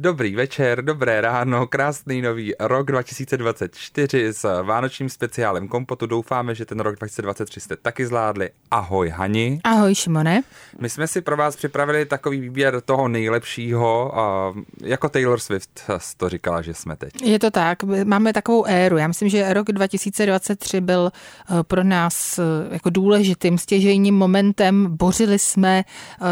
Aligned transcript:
Dobrý 0.00 0.34
večer, 0.34 0.84
dobré 0.84 1.20
ráno, 1.20 1.66
krásný 1.66 2.22
nový 2.22 2.54
rok 2.60 2.86
2024 2.86 4.32
s 4.32 4.62
vánočním 4.62 5.08
speciálem 5.08 5.68
Kompotu. 5.68 6.06
Doufáme, 6.06 6.54
že 6.54 6.64
ten 6.64 6.80
rok 6.80 6.96
2023 6.96 7.60
jste 7.60 7.76
taky 7.76 8.06
zvládli. 8.06 8.50
Ahoj 8.70 9.08
Hani. 9.08 9.60
Ahoj 9.64 9.94
Šimone. 9.94 10.42
My 10.80 10.90
jsme 10.90 11.06
si 11.06 11.20
pro 11.20 11.36
vás 11.36 11.56
připravili 11.56 12.06
takový 12.06 12.40
výběr 12.40 12.80
toho 12.80 13.08
nejlepšího. 13.08 14.18
A 14.18 14.54
jako 14.82 15.08
Taylor 15.08 15.38
Swift 15.40 15.90
to 16.16 16.28
říkala, 16.28 16.62
že 16.62 16.74
jsme 16.74 16.96
teď. 16.96 17.22
Je 17.22 17.38
to 17.38 17.50
tak, 17.50 17.82
máme 18.04 18.32
takovou 18.32 18.64
éru. 18.66 18.96
Já 18.96 19.08
myslím, 19.08 19.28
že 19.28 19.52
rok 19.52 19.66
2023 19.72 20.80
byl 20.80 21.12
eh, 21.12 21.62
pro 21.62 21.84
nás 21.84 22.38
eh, 22.38 22.42
jako 22.70 22.90
důležitým 22.90 23.58
stěžejním 23.58 24.14
momentem. 24.14 24.86
Bořili 24.96 25.38
jsme 25.38 25.84
eh, 25.84 26.24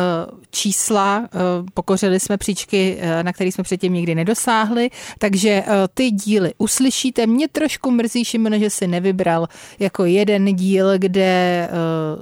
čísla, 0.51 1.29
pokořili 1.75 2.21
jsme 2.21 2.37
příčky, 2.37 2.99
na 3.23 3.33
kterých 3.33 3.56
jsme 3.57 3.65
předtím 3.65 3.93
nikdy 3.93 4.15
nedosáhli, 4.15 4.91
takže 5.19 5.65
ty 5.95 6.11
díly 6.11 6.53
uslyšíte. 6.59 7.27
Mě 7.27 7.49
trošku 7.49 7.91
mrzí, 7.91 8.25
Šimone, 8.25 8.59
že 8.59 8.71
si 8.71 8.87
nevybral 8.87 9.47
jako 9.79 10.05
jeden 10.05 10.45
díl, 10.45 10.99
kde 10.99 11.69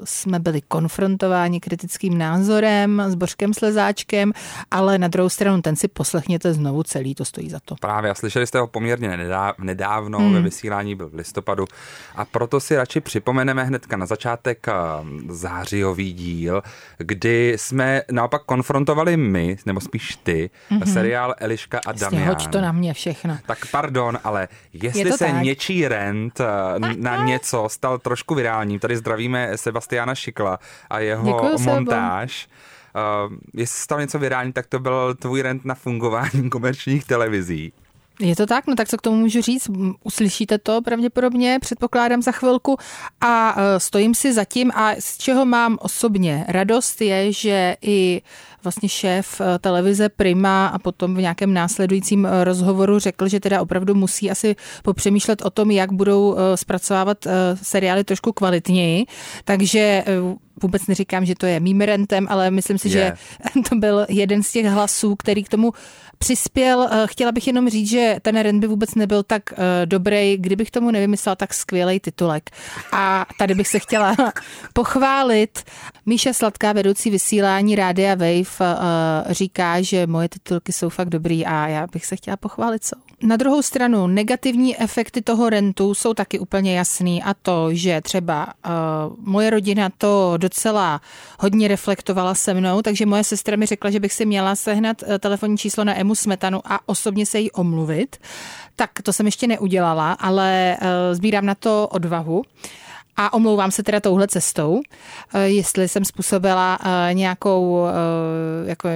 jsme 0.04 0.38
byli 0.38 0.60
konfrontováni 0.68 1.60
kritickým 1.60 2.18
názorem 2.18 3.02
s 3.06 3.14
Božkem 3.14 3.54
Slezáčkem, 3.54 4.32
ale 4.70 4.98
na 4.98 5.08
druhou 5.08 5.28
stranu 5.28 5.62
ten 5.62 5.76
si 5.76 5.88
poslechněte 5.88 6.52
znovu 6.52 6.82
celý, 6.82 7.14
to 7.14 7.24
stojí 7.24 7.50
za 7.50 7.60
to. 7.64 7.74
Právě, 7.80 8.10
a 8.10 8.14
slyšeli 8.14 8.46
jste 8.46 8.58
ho 8.58 8.66
poměrně 8.66 9.18
nedávno, 9.58 10.18
hmm. 10.18 10.32
ve 10.32 10.40
vysílání 10.40 10.94
byl 10.94 11.08
v 11.08 11.14
listopadu 11.14 11.64
a 12.16 12.24
proto 12.24 12.60
si 12.60 12.76
radši 12.76 13.00
připomeneme 13.00 13.64
hnedka 13.64 13.96
na 13.96 14.06
začátek 14.06 14.66
zářijový 15.28 16.12
díl, 16.12 16.62
kdy 16.98 17.54
jsme 17.58 18.02
naopak 18.10 18.42
konfrontovali 18.44 19.16
my, 19.16 19.56
nebo 19.66 19.80
spíš 19.80 20.16
ty, 20.22 20.50
mm-hmm. 20.70 20.92
seriál 20.92 21.13
Eliška 21.38 21.80
a 21.86 21.92
Damian. 21.92 22.28
Hoď 22.28 22.46
to 22.46 22.60
na 22.60 22.72
mě 22.72 22.94
všechno. 22.94 23.38
Tak 23.46 23.58
pardon, 23.70 24.18
ale 24.24 24.48
jestli 24.72 25.12
se 25.12 25.24
tak. 25.24 25.42
něčí 25.42 25.88
rent 25.88 26.40
na 26.96 27.24
něco 27.24 27.68
stal 27.68 27.98
trošku 27.98 28.34
virálním, 28.34 28.78
tady 28.78 28.96
zdravíme 28.96 29.58
Sebastiana 29.58 30.14
Šikla 30.14 30.58
a 30.90 30.98
jeho 30.98 31.26
Děkuju, 31.26 31.58
montáž. 31.58 32.48
Uh, 33.26 33.32
jestli 33.54 33.78
stalo 33.80 34.00
něco 34.00 34.18
virální, 34.18 34.52
tak 34.52 34.66
to 34.66 34.78
byl 34.78 35.14
tvůj 35.14 35.42
rent 35.42 35.64
na 35.64 35.74
fungování 35.74 36.50
komerčních 36.50 37.04
televizí. 37.04 37.72
Je 38.20 38.36
to 38.36 38.46
tak? 38.46 38.66
No 38.66 38.74
tak 38.74 38.88
co 38.88 38.96
k 38.96 39.02
tomu 39.02 39.16
můžu 39.16 39.42
říct? 39.42 39.70
Uslyšíte 40.04 40.58
to 40.58 40.82
pravděpodobně, 40.82 41.58
předpokládám 41.60 42.22
za 42.22 42.32
chvilku. 42.32 42.76
A 43.20 43.56
e, 43.56 43.80
stojím 43.80 44.14
si 44.14 44.32
zatím 44.32 44.70
a 44.74 44.92
z 44.98 45.18
čeho 45.18 45.44
mám 45.44 45.78
osobně 45.80 46.44
radost 46.48 47.00
je, 47.00 47.32
že 47.32 47.76
i 47.82 48.22
vlastně 48.64 48.88
šéf 48.88 49.40
e, 49.40 49.58
televize 49.58 50.08
Prima 50.08 50.66
a 50.66 50.78
potom 50.78 51.14
v 51.14 51.20
nějakém 51.20 51.54
následujícím 51.54 52.26
e, 52.26 52.44
rozhovoru 52.44 52.98
řekl, 52.98 53.28
že 53.28 53.40
teda 53.40 53.62
opravdu 53.62 53.94
musí 53.94 54.30
asi 54.30 54.56
popřemýšlet 54.82 55.42
o 55.42 55.50
tom, 55.50 55.70
jak 55.70 55.92
budou 55.92 56.36
zpracovávat 56.54 57.26
seriály 57.62 58.04
trošku 58.04 58.32
kvalitněji. 58.32 59.04
Takže 59.44 60.04
vůbec 60.64 60.86
neříkám, 60.86 61.24
že 61.24 61.34
to 61.34 61.46
je 61.46 61.60
mým 61.60 61.80
rentem, 61.80 62.26
ale 62.30 62.50
myslím 62.50 62.78
si, 62.78 62.88
yeah. 62.88 63.18
že 63.54 63.60
to 63.68 63.76
byl 63.76 64.06
jeden 64.08 64.42
z 64.42 64.52
těch 64.52 64.66
hlasů, 64.66 65.16
který 65.16 65.44
k 65.44 65.48
tomu 65.48 65.72
přispěl. 66.18 66.88
Eh, 66.90 67.06
chtěla 67.06 67.32
bych 67.32 67.46
jenom 67.46 67.68
říct, 67.68 67.90
že 67.90 68.16
ten 68.22 68.36
rent 68.36 68.60
by 68.60 68.66
vůbec 68.66 68.94
nebyl 68.94 69.22
tak 69.22 69.42
uh, 69.52 69.58
dobrý, 69.84 70.36
kdybych 70.36 70.70
tomu 70.70 70.90
nevymyslela 70.90 71.36
tak 71.36 71.54
skvělý 71.54 72.00
titulek. 72.00 72.50
A 72.92 73.26
tady 73.38 73.54
bych 73.54 73.68
se 73.68 73.78
chtěla 73.78 74.16
pochválit. 74.72 75.62
Míša 76.06 76.32
Sladká, 76.32 76.72
vedoucí 76.72 77.10
vysílání 77.10 77.76
Rádia 77.76 78.14
Wave, 78.14 78.40
uh, 78.60 79.32
říká, 79.32 79.82
že 79.82 80.06
moje 80.06 80.28
titulky 80.28 80.72
jsou 80.72 80.88
fakt 80.88 81.08
dobrý 81.08 81.46
a 81.46 81.68
já 81.68 81.86
bych 81.86 82.06
se 82.06 82.16
chtěla 82.16 82.36
pochválit, 82.36 82.84
co. 82.84 83.03
Na 83.24 83.36
druhou 83.36 83.62
stranu, 83.62 84.06
negativní 84.06 84.80
efekty 84.80 85.22
toho 85.22 85.50
rentu 85.50 85.94
jsou 85.94 86.14
taky 86.14 86.38
úplně 86.38 86.78
jasný 86.78 87.22
a 87.22 87.34
to, 87.34 87.68
že 87.74 88.00
třeba 88.00 88.46
uh, 88.46 88.72
moje 89.18 89.50
rodina 89.50 89.90
to 89.98 90.34
docela 90.36 91.00
hodně 91.40 91.68
reflektovala 91.68 92.34
se 92.34 92.54
mnou, 92.54 92.82
takže 92.82 93.06
moje 93.06 93.24
sestra 93.24 93.56
mi 93.56 93.66
řekla, 93.66 93.90
že 93.90 94.00
bych 94.00 94.12
si 94.12 94.26
měla 94.26 94.56
sehnat 94.56 95.02
uh, 95.02 95.18
telefonní 95.18 95.56
číslo 95.56 95.84
na 95.84 95.98
Emu 95.98 96.14
Smetanu 96.14 96.60
a 96.64 96.80
osobně 96.86 97.26
se 97.26 97.38
jí 97.38 97.50
omluvit. 97.50 98.16
Tak 98.76 98.90
to 99.02 99.12
jsem 99.12 99.26
ještě 99.26 99.46
neudělala, 99.46 100.12
ale 100.12 100.76
uh, 100.80 100.88
sbírám 101.12 101.46
na 101.46 101.54
to 101.54 101.88
odvahu. 101.90 102.42
A 103.16 103.32
omlouvám 103.32 103.70
se 103.70 103.82
teda 103.82 104.00
touhle 104.00 104.28
cestou, 104.28 104.80
eh, 105.34 105.48
jestli 105.48 105.88
jsem 105.88 106.04
způsobila 106.04 106.78
eh, 106.84 107.14
nějakou 107.14 107.86
eh, 107.86 108.68
jako 108.70 108.88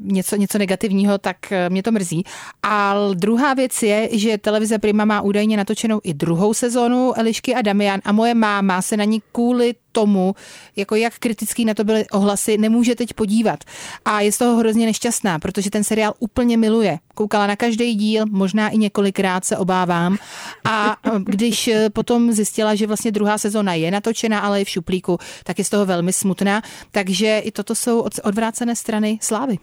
něco, 0.00 0.36
něco 0.36 0.58
negativního, 0.58 1.18
tak 1.18 1.36
mě 1.68 1.82
to 1.82 1.92
mrzí. 1.92 2.24
A 2.62 2.94
druhá 3.14 3.54
věc 3.54 3.82
je, 3.82 4.08
že 4.12 4.38
televize 4.38 4.78
Prima 4.78 5.04
má 5.04 5.20
údajně 5.20 5.56
natočenou 5.56 6.00
i 6.04 6.14
druhou 6.14 6.54
sezónu 6.54 7.18
Elišky 7.18 7.54
a 7.54 7.62
Damian 7.62 8.00
a 8.04 8.12
moje 8.12 8.34
máma 8.34 8.82
se 8.82 8.96
na 8.96 9.04
ní 9.04 9.22
kvůli 9.32 9.74
tomu, 9.96 10.34
jako 10.76 10.94
jak 10.94 11.18
kritický 11.18 11.64
na 11.64 11.74
to 11.74 11.84
byly 11.84 12.04
ohlasy, 12.12 12.58
nemůže 12.58 12.94
teď 12.94 13.12
podívat. 13.12 13.64
A 14.04 14.20
je 14.20 14.32
z 14.32 14.38
toho 14.38 14.56
hrozně 14.56 14.86
nešťastná, 14.86 15.38
protože 15.38 15.70
ten 15.70 15.84
seriál 15.84 16.12
úplně 16.18 16.56
miluje. 16.56 16.98
Koukala 17.14 17.46
na 17.46 17.56
každý 17.56 17.94
díl, 17.94 18.24
možná 18.28 18.68
i 18.68 18.78
několikrát 18.78 19.44
se 19.44 19.56
obávám. 19.56 20.16
A 20.64 20.96
když 21.24 21.70
potom 21.92 22.32
zjistila, 22.32 22.74
že 22.74 22.86
vlastně 22.86 23.12
druhá 23.12 23.38
sezóna 23.38 23.74
je 23.74 23.90
natočena, 23.90 24.40
ale 24.40 24.58
je 24.58 24.64
v 24.64 24.68
šuplíku, 24.68 25.18
tak 25.44 25.58
je 25.58 25.64
z 25.64 25.70
toho 25.70 25.86
velmi 25.86 26.12
smutná. 26.12 26.62
Takže 26.92 27.38
i 27.38 27.50
toto 27.50 27.74
jsou 27.74 28.04
odvrácené 28.22 28.76
strany 28.76 29.18
slávy. 29.22 29.58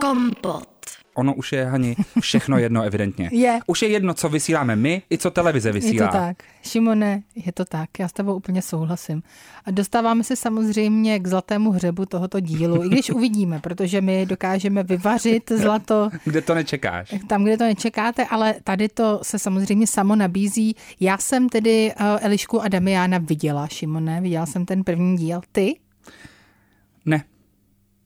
Kompot 0.00 0.75
ono 1.16 1.34
už 1.34 1.52
je, 1.52 1.64
Hani, 1.64 1.96
všechno 2.20 2.58
jedno 2.58 2.82
evidentně. 2.82 3.30
Je. 3.32 3.58
Už 3.66 3.82
je 3.82 3.88
jedno, 3.88 4.14
co 4.14 4.28
vysíláme 4.28 4.76
my, 4.76 5.02
i 5.10 5.18
co 5.18 5.30
televize 5.30 5.72
vysílá. 5.72 6.06
Je 6.06 6.12
to 6.12 6.18
tak. 6.18 6.36
Šimone, 6.62 7.22
je 7.34 7.52
to 7.52 7.64
tak. 7.64 7.98
Já 7.98 8.08
s 8.08 8.12
tebou 8.12 8.34
úplně 8.34 8.62
souhlasím. 8.62 9.22
A 9.64 9.70
dostáváme 9.70 10.24
se 10.24 10.36
samozřejmě 10.36 11.18
k 11.18 11.26
zlatému 11.26 11.70
hřebu 11.70 12.06
tohoto 12.06 12.40
dílu, 12.40 12.84
i 12.84 12.88
když 12.88 13.10
uvidíme, 13.10 13.60
protože 13.60 14.00
my 14.00 14.26
dokážeme 14.26 14.82
vyvařit 14.82 15.52
zlato. 15.54 16.08
Kde 16.24 16.42
to 16.42 16.54
nečekáš? 16.54 17.14
Tam, 17.26 17.44
kde 17.44 17.56
to 17.56 17.64
nečekáte, 17.64 18.26
ale 18.26 18.54
tady 18.64 18.88
to 18.88 19.20
se 19.22 19.38
samozřejmě 19.38 19.86
samo 19.86 20.16
nabízí. 20.16 20.76
Já 21.00 21.18
jsem 21.18 21.48
tedy 21.48 21.92
eh, 21.92 22.18
Elišku 22.20 22.62
a 22.62 22.68
Damiana 22.68 23.18
viděla, 23.18 23.66
Šimone, 23.66 24.20
viděla 24.20 24.46
jsem 24.46 24.66
ten 24.66 24.84
první 24.84 25.16
díl. 25.16 25.40
Ty? 25.52 25.74
Ne. 27.04 27.24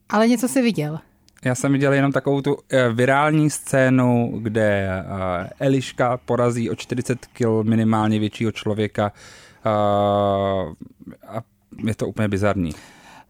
Ale 0.08 0.28
něco 0.28 0.48
si 0.48 0.62
viděl. 0.62 0.98
Já 1.44 1.54
jsem 1.54 1.72
viděl 1.72 1.92
jenom 1.92 2.12
takovou 2.12 2.40
tu 2.40 2.56
eh, 2.68 2.88
virální 2.92 3.50
scénu, 3.50 4.38
kde 4.42 4.88
eh, 4.88 5.50
Eliška 5.60 6.16
porazí 6.16 6.70
o 6.70 6.74
40 6.74 7.26
kg 7.26 7.62
minimálně 7.62 8.18
většího 8.18 8.52
člověka 8.52 9.12
eh, 9.66 9.70
a 11.28 11.42
je 11.86 11.94
to 11.94 12.08
úplně 12.08 12.28
bizarní. 12.28 12.70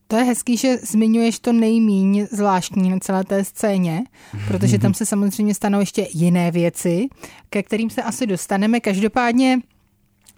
To 0.09 0.17
je 0.17 0.25
hezký, 0.25 0.57
že 0.57 0.77
zmiňuješ 0.77 1.39
to 1.39 1.53
nejmíň 1.53 2.27
zvláštní 2.33 2.91
na 2.91 2.99
celé 2.99 3.25
té 3.25 3.45
scéně, 3.45 4.03
protože 4.49 4.79
tam 4.79 4.95
se 4.95 5.07
samozřejmě 5.07 5.55
stanou 5.55 5.81
ještě 5.81 6.07
jiné 6.13 6.51
věci, 6.51 7.09
ke 7.51 7.63
kterým 7.63 7.91
se 7.91 8.03
asi 8.03 8.27
dostaneme. 8.27 8.81
Každopádně 8.81 9.59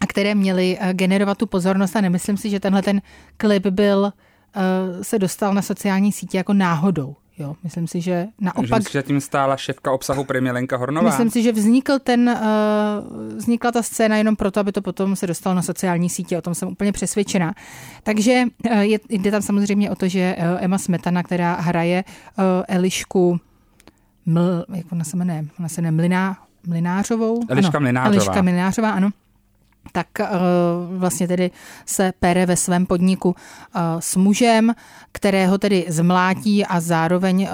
a 0.01 0.07
které 0.07 0.35
měly 0.35 0.79
generovat 0.93 1.39
tu 1.39 1.47
pozornost 1.47 1.97
a 1.97 2.01
nemyslím 2.01 2.37
si, 2.37 2.51
že 2.51 2.61
tenhle 2.61 2.83
ten 2.83 3.03
klip 3.37 3.67
byl, 3.67 4.13
se 5.03 5.19
dostal 5.19 5.55
na 5.55 5.63
sociální 5.63 6.13
sítě 6.13 6.39
jako 6.39 6.53
náhodou. 6.53 7.17
Jo, 7.39 7.57
myslím 7.65 7.87
si, 7.87 8.01
že 8.01 8.27
naopak... 8.41 8.63
Myslím 8.63 8.83
si, 8.83 8.93
že 8.93 9.03
tím 9.03 9.21
stála 9.21 9.57
šéfka 9.57 9.93
obsahu 9.93 10.25
premie 10.25 10.53
Lenka 10.53 10.77
Hornová. 10.77 11.11
Myslím 11.11 11.31
si, 11.31 11.43
že 11.43 11.53
vznikl 11.53 11.99
ten, 11.99 12.31
uh, 12.31 13.37
vznikla 13.37 13.73
ta 13.73 13.83
scéna 13.83 14.17
jenom 14.17 14.37
proto, 14.37 14.61
aby 14.61 14.73
to 14.73 14.83
potom 14.83 15.17
se 15.17 15.27
dostalo 15.27 15.55
na 15.57 15.63
sociální 15.63 16.09
sítě, 16.09 16.39
o 16.39 16.43
tom 16.43 16.55
jsem 16.55 16.69
úplně 16.69 16.93
přesvědčená. 16.93 17.55
Takže 18.03 18.45
uh, 18.71 18.79
je, 18.79 18.99
jde 19.09 19.31
tam 19.31 19.43
samozřejmě 19.43 19.91
o 19.91 19.95
to, 19.95 20.09
že 20.09 20.37
uh, 20.39 20.65
Emma 20.65 20.79
Smetana, 20.79 21.23
která 21.23 21.55
hraje 21.55 22.05
uh, 22.39 22.45
Elišku 22.69 23.41
Ml, 24.27 24.65
jak 24.75 24.93
ona 24.93 25.05
se 25.05 25.17
jmenuje, 25.17 25.45
ona 25.59 25.69
se 25.69 25.83
jmenuje 25.83 25.97
Mliná, 25.97 26.37
Mlinářovou. 26.67 27.41
Eliška 27.49 27.79
ano, 27.79 27.85
Mlinářová. 27.85 28.17
Eliška 28.17 28.43
Mlinářová, 28.43 28.91
ano 28.91 29.11
tak 29.93 30.07
uh, 30.21 30.27
vlastně 30.99 31.29
tedy 31.29 31.51
se 31.87 32.13
pere 32.21 32.47
ve 32.47 32.57
svém 32.57 32.87
podniku 32.87 33.29
uh, 33.29 33.83
s 33.99 34.17
mužem, 34.17 34.75
kterého 35.13 35.59
tedy 35.59 35.85
zmlátí 35.89 36.67
a 36.67 36.81
zároveň 36.81 37.43
uh, 37.43 37.49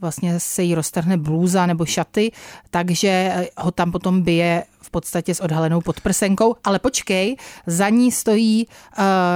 vlastně 0.00 0.40
se 0.40 0.62
jí 0.62 0.74
roztrhne 0.74 1.16
blůza 1.16 1.66
nebo 1.66 1.84
šaty, 1.84 2.32
takže 2.70 3.34
ho 3.58 3.70
tam 3.70 3.92
potom 3.92 4.22
bije 4.22 4.64
v 4.82 4.90
podstatě 4.90 5.34
s 5.34 5.40
odhalenou 5.40 5.80
podprsenkou. 5.80 6.54
Ale 6.64 6.78
počkej, 6.78 7.36
za 7.66 7.88
ní 7.88 8.12
stojí 8.12 8.66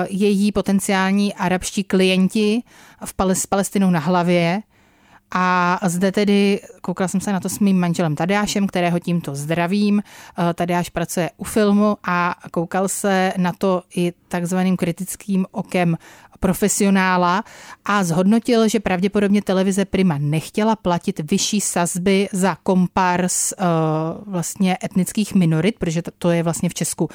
její 0.08 0.52
potenciální 0.52 1.35
arabští 1.35 1.85
klienti 1.85 2.62
v 3.05 3.14
Palestinou 3.49 3.90
na 3.90 4.00
hlavě 4.00 4.62
A 5.37 5.79
zde 5.87 6.13
tedy, 6.13 6.61
koukala 6.81 7.09
jsem 7.09 7.21
se 7.21 7.33
na 7.33 7.41
to 7.41 7.49
s 7.49 7.59
mým 7.59 7.81
manželem 7.81 8.17
Tadeášem, 8.17 8.67
kterého 8.67 8.99
tímto 8.99 9.35
zdravím. 9.35 10.03
Eh, 10.03 10.55
Tadeáš 10.55 10.89
pracuje 10.91 11.31
u 11.37 11.45
filmu 11.45 11.97
a 12.05 12.37
koukal 12.51 12.89
se 12.89 13.33
na 13.37 13.53
to 13.59 13.83
i 13.97 14.13
takzvaným 14.29 14.77
kritickým 14.77 15.47
okem 15.51 15.97
profesionála 16.41 17.45
a 17.85 18.05
zhodnotil, 18.05 18.69
že 18.69 18.81
pravděpodobně 18.81 19.43
televize 19.43 19.85
Prima 19.85 20.19
nechtěla 20.19 20.77
platit 20.77 21.31
vyšší 21.31 21.61
sazby 21.61 22.29
za 22.33 22.57
kompars 22.63 23.53
uh, 23.53 24.33
vlastně 24.33 24.77
etnických 24.85 25.35
minorit, 25.35 25.79
protože 25.79 26.03
to 26.19 26.31
je 26.31 26.43
vlastně 26.43 26.69
v 26.69 26.75
Česku 26.75 27.09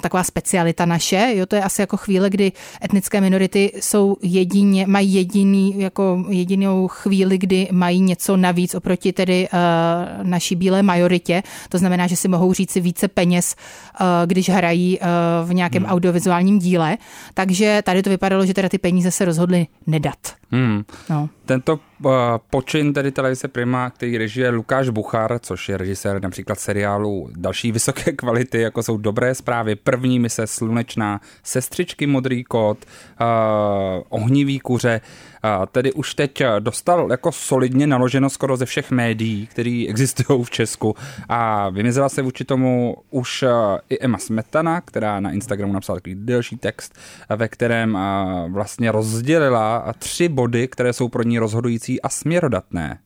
taková 0.00 0.24
specialita 0.24 0.86
naše. 0.86 1.32
Jo, 1.34 1.46
to 1.46 1.56
je 1.56 1.62
asi 1.62 1.82
jako 1.82 1.96
chvíle, 1.96 2.30
kdy 2.30 2.52
etnické 2.84 3.20
minority 3.20 3.72
jsou 3.80 4.16
jedině, 4.22 4.86
mají 4.86 5.14
jediný, 5.14 5.74
jako 5.80 6.24
jedinou 6.28 6.88
chvíli, 6.88 7.38
kdy 7.38 7.68
mají 7.72 8.00
něco 8.00 8.36
navíc 8.36 8.74
oproti 8.74 9.12
tedy 9.12 9.48
uh, 9.52 10.26
naší 10.26 10.56
bílé 10.56 10.82
majoritě. 10.82 11.42
To 11.68 11.78
znamená, 11.78 12.06
že 12.06 12.16
si 12.16 12.28
mohou 12.28 12.52
říct 12.52 12.70
si 12.70 12.80
více 12.80 13.08
peněz, 13.08 13.56
uh, 14.00 14.06
když 14.26 14.48
hrají 14.48 14.98
uh, 14.98 15.06
v 15.48 15.54
nějakém 15.54 15.82
hmm. 15.82 15.92
audiovizuálním 15.92 16.58
díle. 16.58 16.98
Takže 17.34 17.82
tady 17.84 18.02
to 18.02 18.10
vypadalo, 18.10 18.46
že 18.46 18.54
teda 18.54 18.68
ty 18.68 18.78
peníze 18.78 19.10
se 19.10 19.24
rozhodly 19.24 19.66
nedat. 19.86 20.43
Hmm. 20.54 20.84
No. 21.10 21.28
Tento 21.46 21.80
uh, 22.04 22.12
počin 22.50 22.92
tedy 22.92 23.12
televize 23.12 23.48
Prima, 23.48 23.90
který 23.90 24.18
režije 24.18 24.50
Lukáš 24.50 24.88
Buchar, 24.88 25.38
což 25.38 25.68
je 25.68 25.76
režisér 25.76 26.22
například 26.22 26.60
seriálu 26.60 27.30
další 27.36 27.72
vysoké 27.72 28.12
kvality, 28.16 28.60
jako 28.60 28.82
jsou 28.82 28.96
Dobré 28.96 29.34
zprávy, 29.34 29.76
První 29.76 30.18
mise 30.18 30.46
Slunečná, 30.46 31.20
Sestřičky 31.42 32.06
Modrý 32.06 32.44
kot, 32.44 32.78
uh, 33.20 33.26
Ohnivý 34.08 34.60
kuře, 34.60 35.00
uh, 35.44 35.66
tedy 35.66 35.92
už 35.92 36.14
teď 36.14 36.42
dostal 36.58 37.10
jako 37.10 37.32
solidně 37.32 37.86
naloženo 37.86 38.30
skoro 38.30 38.56
ze 38.56 38.66
všech 38.66 38.90
médií, 38.90 39.46
které 39.46 39.84
existují 39.88 40.44
v 40.44 40.50
Česku 40.50 40.94
a 41.28 41.68
vymizela 41.70 42.08
se 42.08 42.22
vůči 42.22 42.44
tomu 42.44 42.96
už 43.10 43.42
uh, 43.42 43.48
i 43.88 44.04
Emma 44.04 44.18
Smetana, 44.18 44.80
která 44.80 45.20
na 45.20 45.30
Instagramu 45.30 45.72
napsala 45.72 45.96
takový 45.96 46.14
delší 46.14 46.56
text, 46.56 46.98
ve 47.36 47.48
kterém 47.48 47.94
uh, 47.94 48.52
vlastně 48.52 48.92
rozdělila 48.92 49.92
tři 49.98 50.28
body, 50.28 50.43
které 50.66 50.92
jsou 50.92 51.08
pro 51.08 51.22
ní 51.22 51.38
rozhodující 51.38 52.02
a 52.02 52.08
směrodatné. 52.08 52.98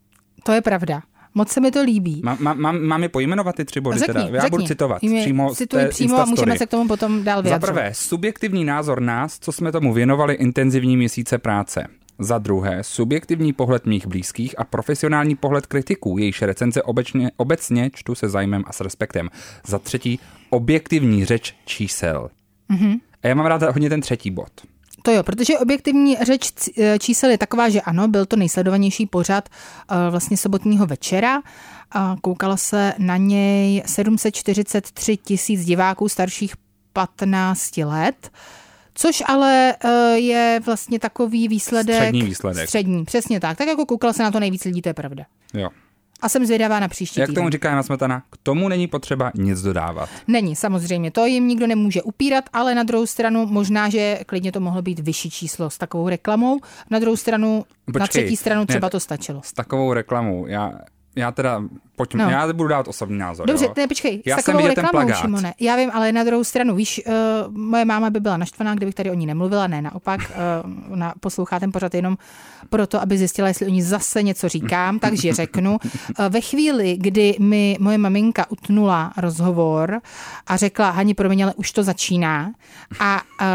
To 0.43 0.53
je 0.53 0.63
pravda. 0.63 1.03
Moc 1.35 1.49
se 1.49 1.61
mi 1.61 1.71
to 1.71 1.83
líbí. 1.83 2.21
Má, 2.25 2.37
má, 2.41 2.55
mám, 2.55 2.83
mám 2.83 3.03
je 3.03 3.09
pojmenovat 3.09 3.57
ty 3.57 3.65
tři 3.65 3.81
body? 3.81 3.99
Řekni, 3.99 4.15
teda? 4.15 4.21
Já 4.21 4.41
řekni. 4.41 4.51
budu 4.51 4.67
citovat. 4.67 5.03
Jmi, 5.03 5.21
přímo 5.21 5.55
cituji 5.55 5.89
přímo 5.89 6.21
a 6.21 6.25
můžeme 6.25 6.59
se 6.59 6.67
k 6.67 6.71
tomu 6.71 6.89
potom 6.89 7.25
dál 7.25 7.43
vyjadřovat. 7.43 7.67
Za 7.67 7.73
prvé, 7.73 7.95
subjektivní 7.95 8.65
názor 8.65 9.01
nás, 9.03 9.39
co 9.39 9.53
jsme 9.53 9.73
tomu 9.73 9.93
věnovali 9.93 10.35
intenzivní 10.35 10.97
měsíce 10.97 11.39
práce. 11.39 11.87
Za 12.19 12.39
druhé, 12.39 12.85
subjektivní 12.85 13.53
pohled 13.53 13.87
mých 13.87 14.07
blízkých 14.07 14.59
a 14.59 14.65
profesionální 14.65 15.37
pohled 15.37 15.67
kritiků, 15.67 16.19
jejíž 16.19 16.43
recenze 16.43 16.83
obecně, 16.83 17.31
obecně 17.37 17.91
čtu 17.95 18.15
se 18.15 18.29
zájmem 18.29 18.65
a 18.67 18.73
s 18.73 18.81
respektem. 18.81 19.31
Za 19.67 19.79
třetí, 19.79 20.21
objektivní 20.51 21.25
řeč 21.25 21.55
čísel. 21.65 22.31
Mm-hmm. 22.71 23.01
A 23.23 23.29
já 23.29 23.35
mám 23.35 23.47
rád 23.47 23.63
hodně 23.63 23.89
ten 23.89 24.01
třetí 24.01 24.31
bod. 24.31 24.51
To 25.09 25.15
jo, 25.15 25.23
protože 25.23 25.59
objektivní 25.59 26.17
řeč 26.23 26.53
e, 26.79 26.99
čísel 26.99 27.31
je 27.31 27.39
taková, 27.39 27.69
že 27.69 27.81
ano, 27.81 28.09
byl 28.09 28.27
to 28.27 28.37
nejsledovanější 28.37 29.07
pořad 29.07 29.49
e, 29.49 30.11
vlastně 30.11 30.37
sobotního 30.37 30.87
večera. 30.87 31.43
Koukala 32.23 32.57
se 32.57 32.95
na 32.99 33.17
něj 33.17 33.83
743 33.87 35.17
tisíc 35.17 35.65
diváků 35.65 36.09
starších 36.09 36.55
15 36.93 37.77
let. 37.77 38.31
Což 38.95 39.23
ale 39.27 39.75
e, 39.85 40.19
je 40.19 40.61
vlastně 40.67 40.99
takový 40.99 41.49
výsledek. 41.49 41.97
Střední 41.97 42.23
výsledek. 42.23 42.69
Střední, 42.69 43.05
přesně 43.05 43.41
tak. 43.41 43.59
Tak 43.59 43.69
jako 43.69 43.87
koukala 43.87 44.13
se 44.13 44.23
na 44.23 44.31
to 44.31 44.41
nejvíc 44.41 44.65
lidí, 44.65 44.83
to 44.83 44.89
je 44.89 44.95
pravda. 44.95 45.25
Jo. 45.55 45.69
A 46.21 46.29
jsem 46.29 46.47
zvědavá 46.47 46.81
na 46.81 46.89
příští 46.89 47.21
Jak 47.21 47.29
týden. 47.29 47.41
tomu 47.43 47.51
říká 47.51 47.71
Jana 47.71 47.83
Smetana, 47.83 48.23
k 48.31 48.37
tomu 48.43 48.69
není 48.69 48.87
potřeba 48.87 49.33
nic 49.35 49.63
dodávat. 49.63 50.09
Není, 50.29 50.57
samozřejmě, 50.57 51.11
to 51.11 51.27
jim 51.27 51.49
nikdo 51.49 51.67
nemůže 51.67 52.03
upírat, 52.03 52.45
ale 52.53 52.75
na 52.75 52.83
druhou 52.83 53.07
stranu 53.07 53.47
možná, 53.47 53.89
že 53.89 54.19
klidně 54.27 54.53
to 54.53 54.61
mohlo 54.61 54.83
být 54.83 54.99
vyšší 54.99 55.31
číslo 55.31 55.71
s 55.71 55.79
takovou 55.79 56.09
reklamou. 56.09 56.61
Na 56.91 56.99
druhou 56.99 57.17
stranu, 57.17 57.65
Počkej, 57.85 58.01
na 58.01 58.07
třetí 58.07 58.37
stranu 58.37 58.67
třeba 58.67 58.87
ne, 58.87 58.91
to 58.91 59.01
stačilo. 59.01 59.41
S 59.45 59.53
takovou 59.53 59.93
reklamou, 59.93 60.47
já, 60.47 60.73
já 61.19 61.33
teda 61.33 61.63
pojďme, 61.97 62.25
no. 62.25 62.31
já 62.31 62.53
budu 62.53 62.69
dát 62.69 62.89
osobní 62.89 63.19
názor. 63.19 63.47
Dobře, 63.47 63.65
jo? 63.65 63.73
ne, 63.77 63.89
počkej, 63.89 64.23
já 64.27 64.37
s 64.37 64.45
takovou 64.45 64.59
jsem 64.59 64.69
reklamou, 64.69 65.07
ten 65.07 65.15
Šimone. 65.15 65.55
Já 65.61 65.77
vím, 65.77 65.91
ale 65.95 66.13
na 66.13 66.25
druhou 66.25 66.45
stranu, 66.45 66.75
víš, 66.75 67.01
uh, 67.07 67.13
moje 67.57 67.85
máma 67.85 68.11
by 68.11 68.21
byla 68.21 68.37
naštvaná, 68.37 68.75
kdybych 68.75 68.95
tady 68.95 69.11
o 69.11 69.15
ní 69.15 69.27
nemluvila, 69.27 69.67
ne, 69.67 69.83
naopak, 69.83 70.21
uh, 70.21 70.93
ona 70.93 71.15
poslouchá 71.21 71.61
ten 71.61 71.73
pořad 71.73 71.95
jenom 71.95 72.19
proto, 72.71 73.03
aby 73.03 73.19
zjistila, 73.19 73.49
jestli 73.49 73.67
o 73.67 73.69
ní 73.69 73.83
zase 73.83 74.23
něco 74.23 74.49
říkám, 74.49 74.99
takže 74.99 75.35
řeknu. 75.35 75.71
Uh, 75.73 76.27
ve 76.29 76.41
chvíli, 76.41 76.97
kdy 76.97 77.37
mi 77.39 77.77
moje 77.81 77.99
maminka 77.99 78.51
utnula 78.51 79.13
rozhovor 79.17 80.01
a 80.47 80.57
řekla, 80.57 80.91
Hani, 80.91 81.15
promiň, 81.15 81.43
ale 81.43 81.55
už 81.55 81.73
to 81.73 81.83
začíná 81.83 82.53
a 83.01 83.21
uh, 83.41 83.47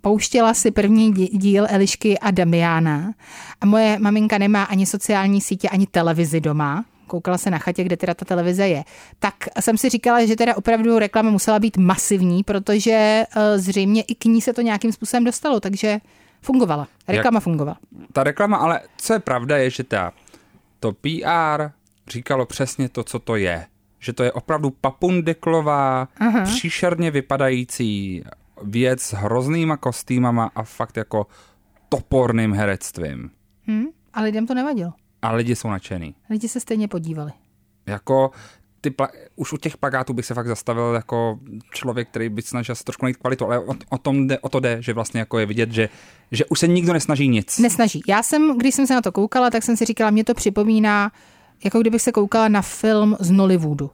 pouštěla 0.00 0.54
si 0.54 0.70
první 0.70 1.12
díl 1.12 1.66
Elišky 1.68 2.18
a 2.18 2.30
Damiana 2.30 3.12
a 3.60 3.66
moje 3.66 3.98
maminka 3.98 4.38
nemá 4.38 4.62
ani 4.62 4.86
sociální 4.86 5.40
sítě, 5.40 5.68
ani 5.68 5.86
televizi 5.86 6.40
doma, 6.40 6.84
koukala 7.10 7.38
se 7.38 7.50
na 7.50 7.58
chatě, 7.58 7.84
kde 7.84 7.96
teda 7.96 8.14
ta 8.14 8.24
televize 8.24 8.68
je. 8.68 8.84
Tak 9.18 9.34
jsem 9.60 9.78
si 9.78 9.88
říkala, 9.88 10.24
že 10.24 10.36
teda 10.36 10.56
opravdu 10.56 10.98
reklama 10.98 11.30
musela 11.30 11.58
být 11.58 11.76
masivní, 11.76 12.42
protože 12.42 13.24
zřejmě 13.56 14.02
i 14.02 14.14
k 14.14 14.24
ní 14.24 14.40
se 14.40 14.52
to 14.52 14.60
nějakým 14.62 14.92
způsobem 14.92 15.24
dostalo, 15.24 15.60
takže 15.60 16.00
fungovala. 16.42 16.88
Reklama 17.08 17.36
Jak, 17.36 17.44
fungovala. 17.44 17.78
Ta 18.12 18.24
reklama, 18.24 18.56
ale 18.56 18.80
co 18.96 19.12
je 19.12 19.18
pravda, 19.18 19.56
je, 19.56 19.70
že 19.70 19.84
ta, 19.84 20.12
to 20.80 20.92
PR 20.92 21.70
říkalo 22.08 22.46
přesně 22.46 22.88
to, 22.88 23.04
co 23.04 23.18
to 23.18 23.36
je. 23.36 23.66
Že 23.98 24.12
to 24.12 24.22
je 24.22 24.32
opravdu 24.32 24.70
papundeklová, 24.70 26.08
Aha. 26.18 26.44
příšerně 26.44 27.10
vypadající 27.10 28.22
věc 28.62 29.02
s 29.02 29.12
hroznýma 29.12 29.76
kostýmama 29.76 30.50
a 30.54 30.62
fakt 30.62 30.96
jako 30.96 31.26
toporným 31.88 32.52
herectvím. 32.52 33.30
Hmm, 33.66 33.86
a 34.14 34.22
lidem 34.22 34.46
to 34.46 34.54
nevadilo. 34.54 34.92
A 35.22 35.32
lidi 35.32 35.56
jsou 35.56 35.68
nadšený. 35.68 36.14
Lidi 36.30 36.48
se 36.48 36.60
stejně 36.60 36.88
podívali. 36.88 37.32
Jako 37.86 38.30
ty 38.80 38.90
pla- 38.90 39.08
už 39.36 39.52
u 39.52 39.56
těch 39.56 39.76
plagátů 39.76 40.12
bych 40.12 40.26
se 40.26 40.34
fakt 40.34 40.46
zastavil 40.46 40.92
jako 40.94 41.38
člověk, 41.72 42.08
který 42.08 42.28
by 42.28 42.42
snažil 42.42 42.74
se 42.74 42.84
trošku 42.84 43.04
najít 43.04 43.16
kvalitu, 43.16 43.44
ale 43.44 43.58
o, 43.58 43.74
o, 43.88 43.98
tom 43.98 44.26
jde, 44.26 44.38
o 44.38 44.48
to 44.48 44.60
jde, 44.60 44.82
že 44.82 44.92
vlastně 44.92 45.20
jako 45.20 45.38
je 45.38 45.46
vidět, 45.46 45.72
že, 45.72 45.88
že 46.32 46.44
už 46.44 46.58
se 46.58 46.68
nikdo 46.68 46.92
nesnaží 46.92 47.28
nic. 47.28 47.58
Nesnaží. 47.58 48.02
Já 48.08 48.22
jsem, 48.22 48.58
když 48.58 48.74
jsem 48.74 48.86
se 48.86 48.94
na 48.94 49.00
to 49.00 49.12
koukala, 49.12 49.50
tak 49.50 49.62
jsem 49.62 49.76
si 49.76 49.84
říkala, 49.84 50.10
mě 50.10 50.24
to 50.24 50.34
připomíná, 50.34 51.12
jako 51.64 51.80
kdybych 51.80 52.02
se 52.02 52.12
koukala 52.12 52.48
na 52.48 52.62
film 52.62 53.16
z 53.20 53.30
Nollywoodu. 53.30 53.90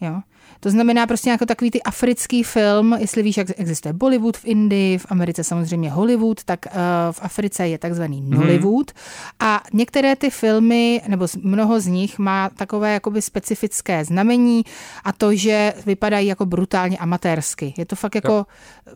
Jo? 0.00 0.20
To 0.60 0.70
znamená 0.70 1.06
prostě 1.06 1.30
jako 1.30 1.46
takový 1.46 1.70
ty 1.70 1.82
africký 1.82 2.42
film, 2.42 2.96
jestli 2.98 3.22
víš, 3.22 3.36
jak 3.36 3.46
existuje 3.56 3.92
Bollywood 3.92 4.36
v 4.36 4.44
Indii, 4.44 4.98
v 4.98 5.06
Americe 5.08 5.44
samozřejmě 5.44 5.90
Hollywood, 5.90 6.44
tak 6.44 6.66
uh, 6.66 6.72
v 7.12 7.18
Africe 7.22 7.68
je 7.68 7.78
takzvaný 7.78 8.22
mhm. 8.22 8.40
Nollywood. 8.40 8.90
Hmm. 8.90 9.50
A 9.50 9.62
některé 9.72 10.16
ty 10.16 10.30
filmy, 10.30 11.02
nebo 11.08 11.26
mnoho 11.42 11.80
z 11.80 11.86
nich 11.86 12.18
má 12.18 12.48
takové 12.48 12.92
jakoby 12.92 13.22
specifické 13.22 14.04
znamení 14.04 14.64
a 15.04 15.12
to, 15.12 15.34
že 15.34 15.74
vypadají 15.86 16.28
jako 16.28 16.46
brutálně 16.46 16.98
amatérsky. 16.98 17.74
Je 17.76 17.86
to 17.86 17.96
fakt 17.96 18.14
jako, 18.14 18.46